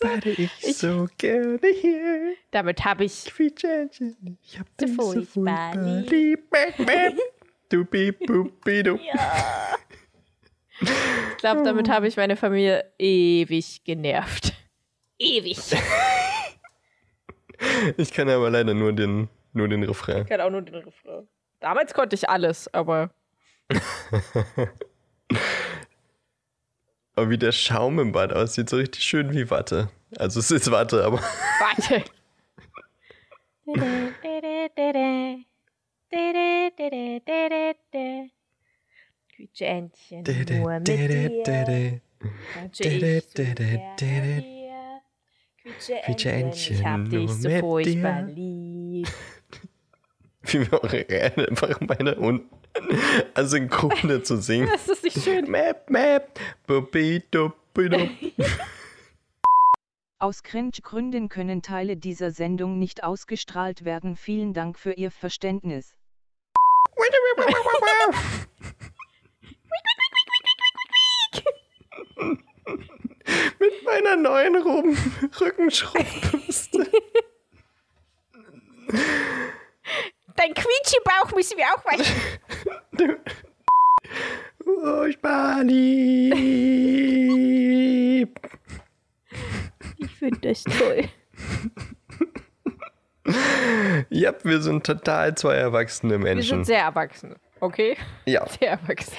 Warte 0.00 0.30
ich, 0.30 0.50
Ich- 0.62 0.78
so 0.78 1.06
gerne 1.18 1.58
hier. 1.80 2.34
Damit 2.50 2.84
habe 2.84 3.04
ich. 3.04 3.26
Ich 3.26 4.58
hab 4.58 4.66
So 4.80 4.86
dich 4.86 4.96
so 4.96 5.02
furchtbar 5.12 5.76
lieb. 5.76 6.10
lieb. 6.10 6.50
Bäh, 6.50 6.84
bäh. 6.84 7.10
Du, 7.68 7.84
bi, 7.84 8.10
bu, 8.12 8.50
bi, 8.64 8.82
du. 8.82 8.98
Ich 10.82 11.36
glaube, 11.38 11.62
damit 11.62 11.88
habe 11.90 12.08
ich 12.08 12.16
meine 12.16 12.36
Familie 12.36 12.90
ewig 12.98 13.84
genervt. 13.84 14.52
Ewig. 15.18 15.58
Ich 17.98 18.10
kann 18.14 18.26
aber 18.30 18.48
leider 18.48 18.72
nur 18.72 18.94
den, 18.94 19.28
nur 19.52 19.68
den 19.68 19.82
Refrain. 19.82 20.22
Ich 20.22 20.28
kann 20.30 20.40
auch 20.40 20.48
nur 20.48 20.62
den 20.62 20.76
Refrain. 20.76 21.28
Damals 21.60 21.92
konnte 21.92 22.14
ich 22.16 22.26
alles, 22.26 22.72
aber. 22.72 23.10
Aber 27.14 27.30
wie 27.30 27.38
der 27.38 27.52
Schaum 27.52 27.98
im 27.98 28.12
Bad 28.12 28.32
aussieht, 28.32 28.70
so 28.70 28.76
richtig 28.76 29.02
schön 29.04 29.32
wie 29.32 29.50
Watte. 29.50 29.90
Also 30.16 30.40
es 30.40 30.50
ist 30.50 30.70
Watte, 30.70 31.04
aber 31.04 31.18
Warte. 31.18 32.04
Quietscheentchen, 39.34 40.24
nur 40.60 40.78
mit 40.78 40.88
dir. 40.88 42.00
Wünsche 45.62 46.72
ich 46.72 46.84
hab 46.84 47.08
dich 47.08 47.30
so 47.30 47.50
furchtbar 47.60 48.22
lieb. 48.22 49.08
wie 50.42 50.70
wir 50.70 50.82
auch 50.82 50.92
einfach 50.92 51.80
meine 51.80 52.14
unten 52.16 52.50
Asynchrone 53.34 54.22
zu 54.22 54.36
singen. 54.36 54.68
Das 54.72 54.88
ist 54.88 55.04
nicht 55.04 55.22
schön. 55.22 55.50
Map, 55.50 55.88
map. 55.90 56.38
Aus 60.18 60.42
Cringe-Gründen 60.42 61.28
können 61.30 61.62
Teile 61.62 61.96
dieser 61.96 62.30
Sendung 62.30 62.78
nicht 62.78 63.04
ausgestrahlt 63.04 63.86
werden. 63.86 64.16
Vielen 64.16 64.52
Dank 64.52 64.78
für 64.78 64.92
Ihr 64.92 65.10
Verständnis. 65.10 65.96
Mit 73.58 73.84
meiner 73.84 74.16
neuen 74.16 74.56
Rum 74.56 74.96
Rückenschrubbürste. 75.40 76.86
Dein 80.40 80.54
Quietschebauch 80.54 81.36
müssen 81.36 81.58
wir 81.58 81.66
auch 81.66 81.84
waschen. 81.84 82.16
Furchtbar 84.64 85.62
lieb. 85.64 87.10
Ich 89.98 90.10
finde 90.18 90.38
das 90.40 90.64
toll. 90.64 91.10
Ja, 94.08 94.32
wir 94.42 94.62
sind 94.62 94.86
total 94.86 95.34
zwei 95.34 95.56
erwachsene 95.56 96.12
Wir 96.14 96.20
Menschen. 96.20 96.48
sind 96.48 96.64
sehr 96.64 96.84
erwachsen, 96.84 97.36
okay? 97.60 97.98
ja. 98.24 98.48
Sehr 98.48 98.70
erwachsen. 98.70 99.12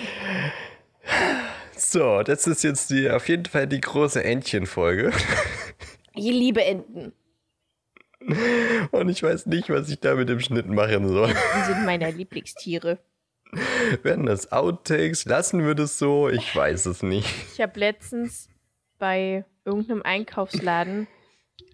So, 1.78 2.24
das 2.24 2.47
ist 2.47 2.63
jetzt 2.63 2.89
die, 2.89 3.11
auf 3.11 3.30
jeden 3.30 3.45
Fall 3.45 3.67
die 3.67 3.80
große 3.80 4.24
Entchen-Folge. 4.24 5.11
Ich 6.15 6.26
liebe 6.26 6.63
Enten. 6.63 7.13
Und 8.91 9.09
ich 9.09 9.24
weiß 9.24 9.47
nicht, 9.47 9.69
was 9.69 9.89
ich 9.89 9.99
da 9.99 10.15
mit 10.15 10.30
dem 10.30 10.39
Schnitt 10.39 10.67
machen 10.67 11.07
soll. 11.07 11.30
Die 11.30 11.65
sind 11.65 11.86
meine 11.86 12.11
Lieblingstiere. 12.11 12.99
Werden 14.03 14.26
das 14.26 14.51
Outtakes? 14.51 15.26
Lassen 15.26 15.65
wir 15.65 15.76
das 15.76 15.97
so? 15.97 16.30
Ich 16.30 16.55
weiß 16.55 16.86
es 16.86 17.03
nicht. 17.03 17.28
Ich 17.53 17.61
habe 17.61 17.80
letztens 17.80 18.49
bei 18.97 19.45
irgendeinem 19.65 20.03
Einkaufsladen, 20.03 21.07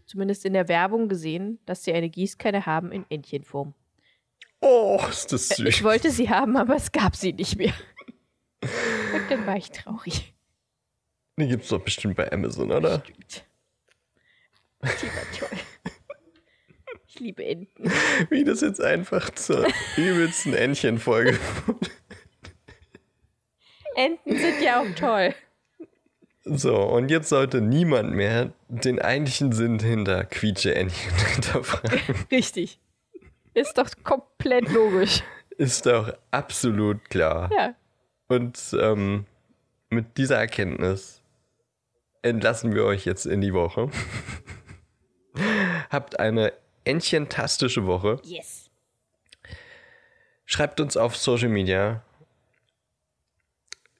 zumindest 0.06 0.46
in 0.46 0.54
der 0.54 0.68
Werbung, 0.68 1.08
gesehen, 1.10 1.60
dass 1.66 1.84
sie 1.84 1.94
eine 1.94 2.10
Gießkanne 2.10 2.66
haben 2.66 2.92
in 2.92 3.06
Entchenform. 3.10 3.74
Oh, 4.60 5.00
ist 5.10 5.32
das 5.32 5.50
süß. 5.50 5.68
Ich 5.68 5.84
wollte 5.84 6.10
sie 6.10 6.30
haben, 6.30 6.58
aber 6.58 6.76
es 6.76 6.92
gab 6.92 7.16
sie 7.16 7.34
nicht 7.34 7.58
mehr. 7.58 7.74
Und 8.62 9.30
dann 9.30 9.46
war 9.46 9.56
ich 9.56 9.70
traurig. 9.70 10.34
Die 11.40 11.48
gibt's 11.48 11.68
doch 11.68 11.82
bestimmt 11.82 12.16
bei 12.16 12.32
Amazon, 12.32 12.72
oder? 12.72 13.04
Stimmt. 13.04 13.44
Die 14.82 15.08
war 15.08 15.38
toll. 15.38 15.58
Ich 17.18 17.22
liebe 17.22 17.44
Enten. 17.44 17.92
Wie 18.30 18.44
das 18.44 18.62
jetzt 18.62 18.80
einfach 18.80 19.32
zur 19.32 19.66
übelsten 19.96 20.54
Entchen-Folge 20.54 21.40
Enten 23.96 24.38
sind 24.38 24.62
ja 24.62 24.82
auch 24.82 24.96
toll. 24.96 25.34
So, 26.44 26.76
und 26.76 27.10
jetzt 27.10 27.30
sollte 27.30 27.60
niemand 27.60 28.12
mehr 28.12 28.54
den 28.68 29.02
eigentlichen 29.02 29.52
Sinn 29.52 29.80
hinter 29.80 30.26
Quietsche-Entchen 30.26 31.18
hinterfragen. 31.34 32.00
Richtig. 32.30 32.80
Ist 33.56 33.80
doch 33.80 33.90
komplett 34.04 34.72
logisch. 34.72 35.24
Ist 35.58 35.88
doch 35.88 36.14
absolut 36.30 37.10
klar. 37.10 37.50
Ja. 37.52 37.74
Und 38.28 38.60
ähm, 38.80 39.26
mit 39.90 40.20
dieser 40.20 40.38
Erkenntnis 40.38 41.24
entlassen 42.22 42.76
wir 42.76 42.86
euch 42.86 43.06
jetzt 43.06 43.26
in 43.26 43.42
die 43.42 43.56
Woche. 43.56 43.90
Habt 45.90 46.20
eine 46.20 46.54
entchentastische 46.88 47.86
Woche. 47.86 48.20
Yes. 48.24 48.70
Schreibt 50.46 50.80
uns 50.80 50.96
auf 50.96 51.16
Social 51.18 51.50
Media, 51.50 52.04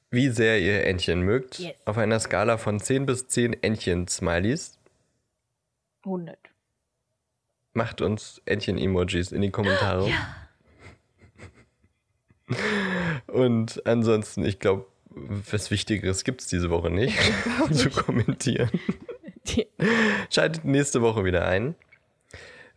wie 0.10 0.30
sehr 0.30 0.60
ihr 0.60 0.86
Entchen 0.86 1.22
mögt. 1.22 1.60
Yes. 1.60 1.76
Auf 1.86 1.98
einer 1.98 2.20
Skala 2.20 2.58
von 2.58 2.80
10 2.80 3.06
bis 3.06 3.28
10 3.28 3.62
Entchen-Smileys. 3.62 4.80
100. 6.06 6.38
Macht 7.74 8.02
uns 8.02 8.42
Entchen-Emojis 8.46 9.32
in 9.32 9.42
die 9.42 9.52
Kommentare. 9.52 10.10
Und 13.28 13.86
ansonsten, 13.86 14.46
ich 14.46 14.60
glaube, 14.60 14.88
was 15.10 15.70
Wichtigeres 15.70 16.24
gibt 16.24 16.42
es 16.42 16.48
diese 16.48 16.70
Woche 16.70 16.90
nicht 16.90 17.18
zu 17.72 17.90
kommentieren. 17.90 18.72
Schaltet 20.30 20.66
nächste 20.66 21.02
Woche 21.02 21.26
wieder 21.26 21.46
ein, 21.46 21.76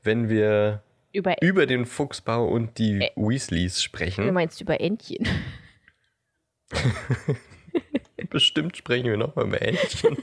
wenn 0.03 0.29
wir 0.29 0.83
über, 1.13 1.41
über 1.43 1.67
den 1.67 1.87
Fuchsbau 1.87 2.47
und 2.47 2.79
die 2.79 3.01
Ä- 3.01 3.11
Weasleys 3.17 3.75
du 3.77 3.81
sprechen. 3.83 4.33
meinst 4.33 4.61
über 4.61 4.81
Entchen. 4.81 5.27
Bestimmt 8.31 8.77
sprechen 8.77 9.07
wir 9.07 9.17
nochmal 9.17 9.47
über 9.47 9.61
Entchen. 9.63 10.17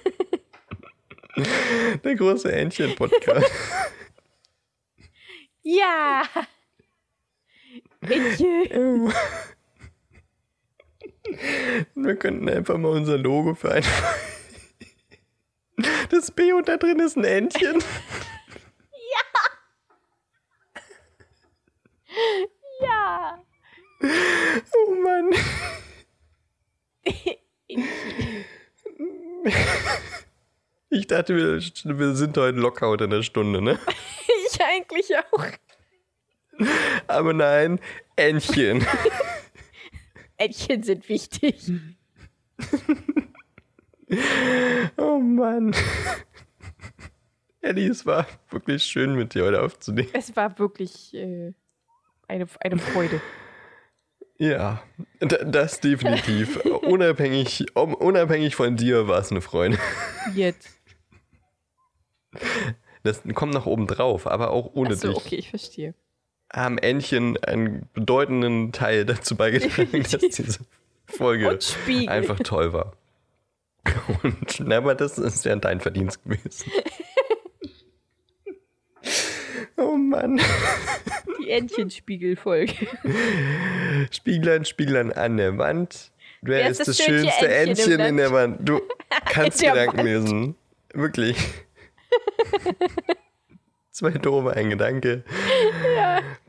Der 2.04 2.16
große 2.16 2.52
Entchen-Podcast. 2.52 3.52
Ja! 5.70 6.24
Entchen. 8.00 9.12
Wir 11.94 12.16
könnten 12.16 12.48
einfach 12.48 12.78
mal 12.78 12.94
unser 12.94 13.18
Logo 13.18 13.54
für 13.54 13.74
ein. 13.74 13.84
Das 16.10 16.32
B 16.32 16.54
und 16.54 16.70
da 16.70 16.78
drin 16.78 17.02
ist 17.02 17.18
ein 17.18 17.26
Entchen. 17.26 17.84
Ja! 22.80 23.44
Oh 24.74 24.96
Mann. 24.96 25.32
Ich 30.90 31.08
dachte, 31.08 31.36
wir, 31.36 31.60
wir 31.98 32.16
sind 32.16 32.38
heute 32.38 32.58
locker 32.58 32.90
unter 32.90 33.06
einer 33.06 33.24
Stunde, 33.24 33.62
ne? 33.62 33.80
Ich 34.50 34.62
eigentlich 34.62 35.12
auch. 35.18 35.46
Aber 37.08 37.34
nein, 37.34 37.80
Entchen. 38.16 38.86
Entchen 40.38 40.84
sind 40.84 41.08
wichtig. 41.10 41.72
Oh 44.96 45.20
Mann. 45.20 45.76
Ellie, 47.62 47.90
es 47.90 48.06
war 48.06 48.26
wirklich 48.50 48.84
schön, 48.86 49.16
mit 49.16 49.34
dir 49.34 49.44
heute 49.44 49.62
aufzunehmen. 49.62 50.10
Es 50.14 50.34
war 50.36 50.58
wirklich 50.58 51.14
äh, 51.14 51.52
eine, 52.28 52.48
eine 52.62 52.78
Freude. 52.80 53.22
Ja, 54.40 54.84
das 55.20 55.80
definitiv. 55.80 56.58
unabhängig, 56.84 57.66
unabhängig 57.76 58.56
von 58.56 58.76
dir 58.76 59.08
war 59.08 59.20
es 59.20 59.32
eine 59.32 59.42
Freude. 59.42 59.78
Jetzt. 60.36 60.70
Das 63.04 63.22
kommt 63.34 63.54
noch 63.54 63.66
oben 63.66 63.88
drauf, 63.88 64.28
aber 64.28 64.52
auch 64.52 64.72
ohne 64.74 64.92
Achso, 64.92 65.08
dich. 65.10 65.18
okay, 65.18 65.36
ich 65.36 65.50
verstehe. 65.50 65.96
Haben 66.54 66.78
Entchen 66.78 67.38
einen 67.44 67.90
bedeutenden 67.94 68.72
Teil 68.72 69.06
dazu 69.06 69.36
beigetragen, 69.36 70.04
dass 70.04 70.22
diese 70.22 70.60
Folge 71.06 71.58
einfach 72.08 72.40
toll 72.40 72.74
war. 72.74 72.94
Und, 74.24 74.60
na, 74.60 74.78
aber 74.78 74.96
das 74.96 75.18
ist 75.18 75.46
ja 75.46 75.56
dein 75.56 75.80
Verdienst 75.80 76.24
gewesen. 76.24 76.72
Oh 79.78 79.96
Mann. 79.96 80.42
Die 81.40 81.52
Entchenspiegelfolge. 81.52 82.74
Spieglein, 84.12 84.66
Spieglein 84.66 85.14
an 85.14 85.38
der 85.38 85.58
Wand. 85.58 86.12
Wer, 86.42 86.60
Wer 86.60 86.70
ist 86.72 86.88
das, 86.88 86.98
schönste 86.98 87.48
Entchen, 87.48 88.00
in 88.00 88.18
der 88.18 88.32
Wand? 88.32 88.58
Du 88.68 88.82
kannst 89.26 89.60
Gedanken 89.60 89.98
Wand. 89.98 90.06
lesen. 90.08 90.56
Wirklich. 90.94 91.38
Zwei 93.92 94.12
doofe, 94.12 94.52
ein 94.54 94.70
Gedanke. 94.70 95.24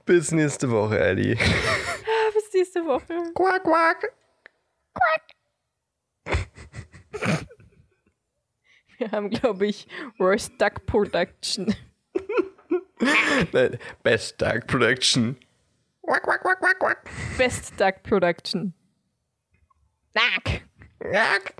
Bis 0.05 0.33
nächste 0.33 0.71
Woche, 0.71 0.99
Ellie. 0.99 1.35
Bis 2.35 2.53
nächste 2.55 2.85
Woche. 2.85 3.33
Quack, 3.35 3.63
quack. 3.65 4.13
Wir 8.99 9.11
haben, 9.13 9.31
glaube 9.31 9.67
ich, 9.67 9.87
Royce 10.19 10.51
Duck 10.59 10.85
Production. 10.87 11.75
Best 14.03 14.41
Dark 14.41 14.67
Production. 14.67 15.37
Quack, 16.05 16.23
quack, 16.23 16.43
quack, 16.43 16.59
quack, 16.61 16.79
quack. 16.79 17.09
Best 17.37 17.77
Duck 17.77 18.03
Production. 18.03 18.73
Duck. 20.15 20.63
Quack. 21.01 21.55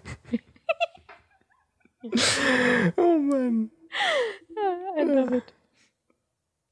oh 2.97 3.19
Mann. 3.19 3.71
I 4.99 5.03
love 5.03 5.33
it. 5.37 5.55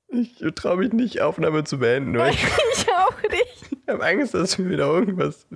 Ich 0.08 0.42
traue 0.54 0.78
mich 0.78 0.92
nicht, 0.92 1.20
Aufnahme 1.20 1.64
zu 1.64 1.78
beenden, 1.78 2.16
weil 2.16 2.32
ich, 2.32 2.42
Ich 2.72 2.88
auch 2.92 3.22
nicht. 3.22 3.70
ich 3.70 3.88
habe 3.88 4.04
Angst, 4.04 4.34
dass 4.34 4.58
wir 4.58 4.68
wieder 4.68 4.86
irgendwas 4.86 5.46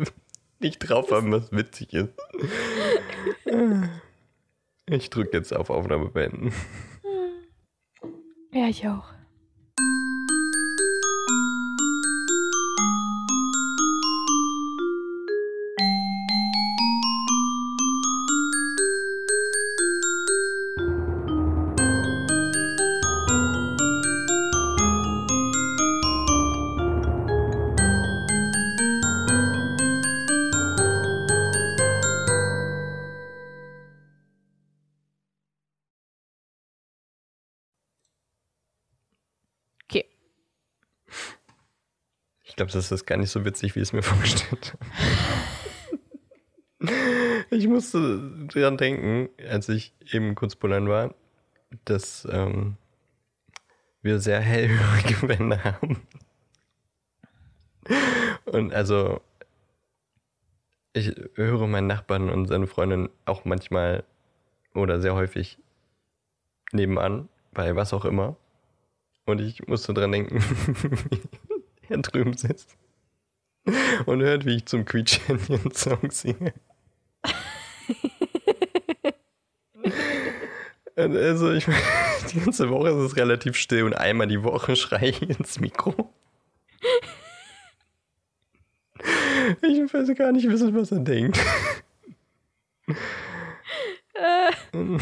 nicht 0.59 0.79
drauf 0.81 1.11
haben, 1.11 1.33
was 1.33 1.53
witzig 1.53 1.95
ist. 1.95 2.11
Ich 4.87 5.09
drücke 5.11 5.37
jetzt 5.37 5.55
auf 5.55 5.71
Aufnahme 5.71 6.09
beenden. 6.11 6.53
Ja, 8.53 8.69
ich 8.69 8.87
auch. 8.89 9.13
Glaube, 42.61 42.73
das 42.73 42.93
ist 42.93 43.07
gar 43.07 43.17
nicht 43.17 43.31
so 43.31 43.43
witzig, 43.47 43.75
wie 43.75 43.81
es 43.81 43.95
mir 43.95 44.03
vorgestellt 44.03 44.77
habe. 46.79 46.93
ich 47.51 47.67
musste 47.67 48.49
daran 48.53 48.77
denken, 48.77 49.31
als 49.49 49.71
ich 49.71 49.95
eben 50.13 50.35
kurz 50.35 50.57
pullern 50.57 50.87
war, 50.87 51.15
dass 51.87 52.29
ähm, 52.31 52.77
wir 54.03 54.19
sehr 54.19 54.41
hellhörige 54.41 55.23
Wände 55.29 55.65
haben. 55.65 56.03
Und 58.45 58.75
also, 58.75 59.23
ich 60.93 61.15
höre 61.37 61.67
meinen 61.67 61.87
Nachbarn 61.87 62.29
und 62.29 62.47
seine 62.47 62.67
Freundin 62.67 63.09
auch 63.25 63.47
manchmal 63.47 64.05
oder 64.75 65.01
sehr 65.01 65.15
häufig 65.15 65.57
nebenan, 66.73 67.31
bei 67.53 67.75
was 67.75 67.95
auch 67.95 68.05
immer. 68.05 68.37
Und 69.25 69.41
ich 69.41 69.67
musste 69.67 69.95
dran 69.95 70.13
denken, 70.13 70.43
wie 71.91 71.95
er 71.95 72.03
drüben 72.03 72.37
sitzt 72.37 72.77
und 74.07 74.23
hört, 74.23 74.47
wie 74.47 74.57
ich 74.57 74.67
zum 74.67 74.85
Quietschhändchen-Song 74.85 76.11
singe. 76.11 76.55
also, 80.97 81.53
ich 81.53 81.67
meine, 81.67 81.83
die 82.33 82.41
ganze 82.41 82.71
Woche 82.71 82.91
ist 82.91 82.97
es 82.97 83.17
relativ 83.17 83.57
still 83.57 83.85
und 83.85 83.95
einmal 83.95 84.27
die 84.27 84.43
Woche 84.43 84.77
schreie 84.77 85.11
ich 85.11 85.23
ins 85.23 85.61
Mikro. 85.61 86.13
Ich 89.63 89.93
weiß 89.93 90.15
gar 90.17 90.33
nicht 90.33 90.49
wissen, 90.49 90.75
was 90.75 90.93
er 90.93 91.01
denkt. 91.01 91.39
Äh, 94.15 94.51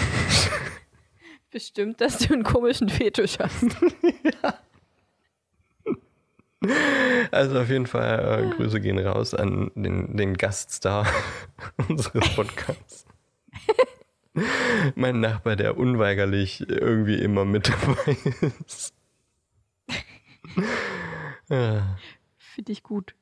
bestimmt, 1.50 2.00
dass 2.00 2.18
du 2.18 2.34
einen 2.34 2.44
komischen 2.44 2.88
Fetisch 2.88 3.38
hast. 3.38 3.64
ja. 4.42 4.58
Also 7.30 7.60
auf 7.60 7.68
jeden 7.68 7.86
Fall 7.86 8.44
äh, 8.44 8.54
Grüße 8.54 8.80
gehen 8.80 8.98
raus 8.98 9.34
an 9.34 9.70
den, 9.74 10.16
den 10.16 10.36
Gaststar 10.36 11.06
unseres 11.88 12.34
Podcasts. 12.34 13.06
mein 14.94 15.20
Nachbar, 15.20 15.56
der 15.56 15.76
unweigerlich 15.76 16.68
irgendwie 16.68 17.16
immer 17.16 17.44
mit 17.44 17.68
dabei 17.68 18.16
ist. 18.56 18.94
ja. 21.48 21.98
Finde 22.38 22.72
ich 22.72 22.82
gut. 22.82 23.14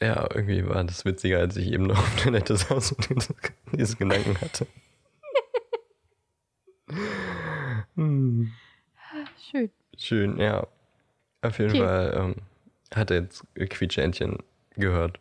Ja, 0.00 0.28
irgendwie 0.34 0.66
war 0.66 0.82
das 0.84 1.04
witziger, 1.04 1.38
als 1.38 1.56
ich 1.56 1.72
eben 1.72 1.84
noch 1.84 1.98
auf 1.98 2.14
der 2.14 2.24
Toilette 2.24 2.56
saß 2.56 2.92
und 2.92 3.10
diese, 3.10 3.34
diese 3.72 3.96
Gedanken 3.96 4.40
hatte. 4.40 4.66
hm. 7.96 8.52
Schön. 9.50 9.70
Schön, 9.96 10.38
ja. 10.38 10.66
Auf 11.42 11.58
jeden 11.58 11.70
okay. 11.70 11.80
Fall 11.80 12.14
ähm, 12.16 12.36
hat 12.94 13.10
er 13.10 13.22
jetzt 13.22 13.44
Quietschentchen 13.54 14.38
gehört. 14.76 15.18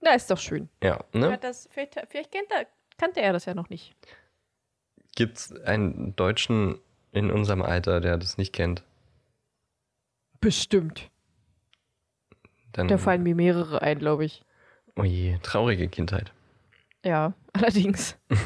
Na, 0.00 0.14
ist 0.14 0.30
doch 0.30 0.38
schön. 0.38 0.68
Ja, 0.82 1.04
ne? 1.12 1.38
Das, 1.40 1.68
vielleicht, 1.70 1.98
vielleicht 2.08 2.30
kennt 2.30 2.50
er, 2.50 2.66
kannte 2.98 3.20
er 3.20 3.32
das 3.32 3.46
ja 3.46 3.54
noch 3.54 3.68
nicht. 3.68 3.94
Gibt 5.16 5.38
es 5.38 5.52
einen 5.62 6.14
Deutschen 6.14 6.78
in 7.12 7.30
unserem 7.30 7.62
Alter, 7.62 8.00
der 8.00 8.16
das 8.16 8.38
nicht 8.38 8.52
kennt? 8.52 8.84
Bestimmt. 10.40 11.10
Dann, 12.72 12.86
da 12.86 12.98
fallen 12.98 13.22
mir 13.24 13.34
mehrere 13.34 13.82
ein, 13.82 13.98
glaube 13.98 14.24
ich. 14.24 14.44
Oh 14.94 15.02
je, 15.02 15.38
traurige 15.42 15.88
Kindheit. 15.88 16.32
Ja, 17.04 17.34
allerdings. 17.52 18.16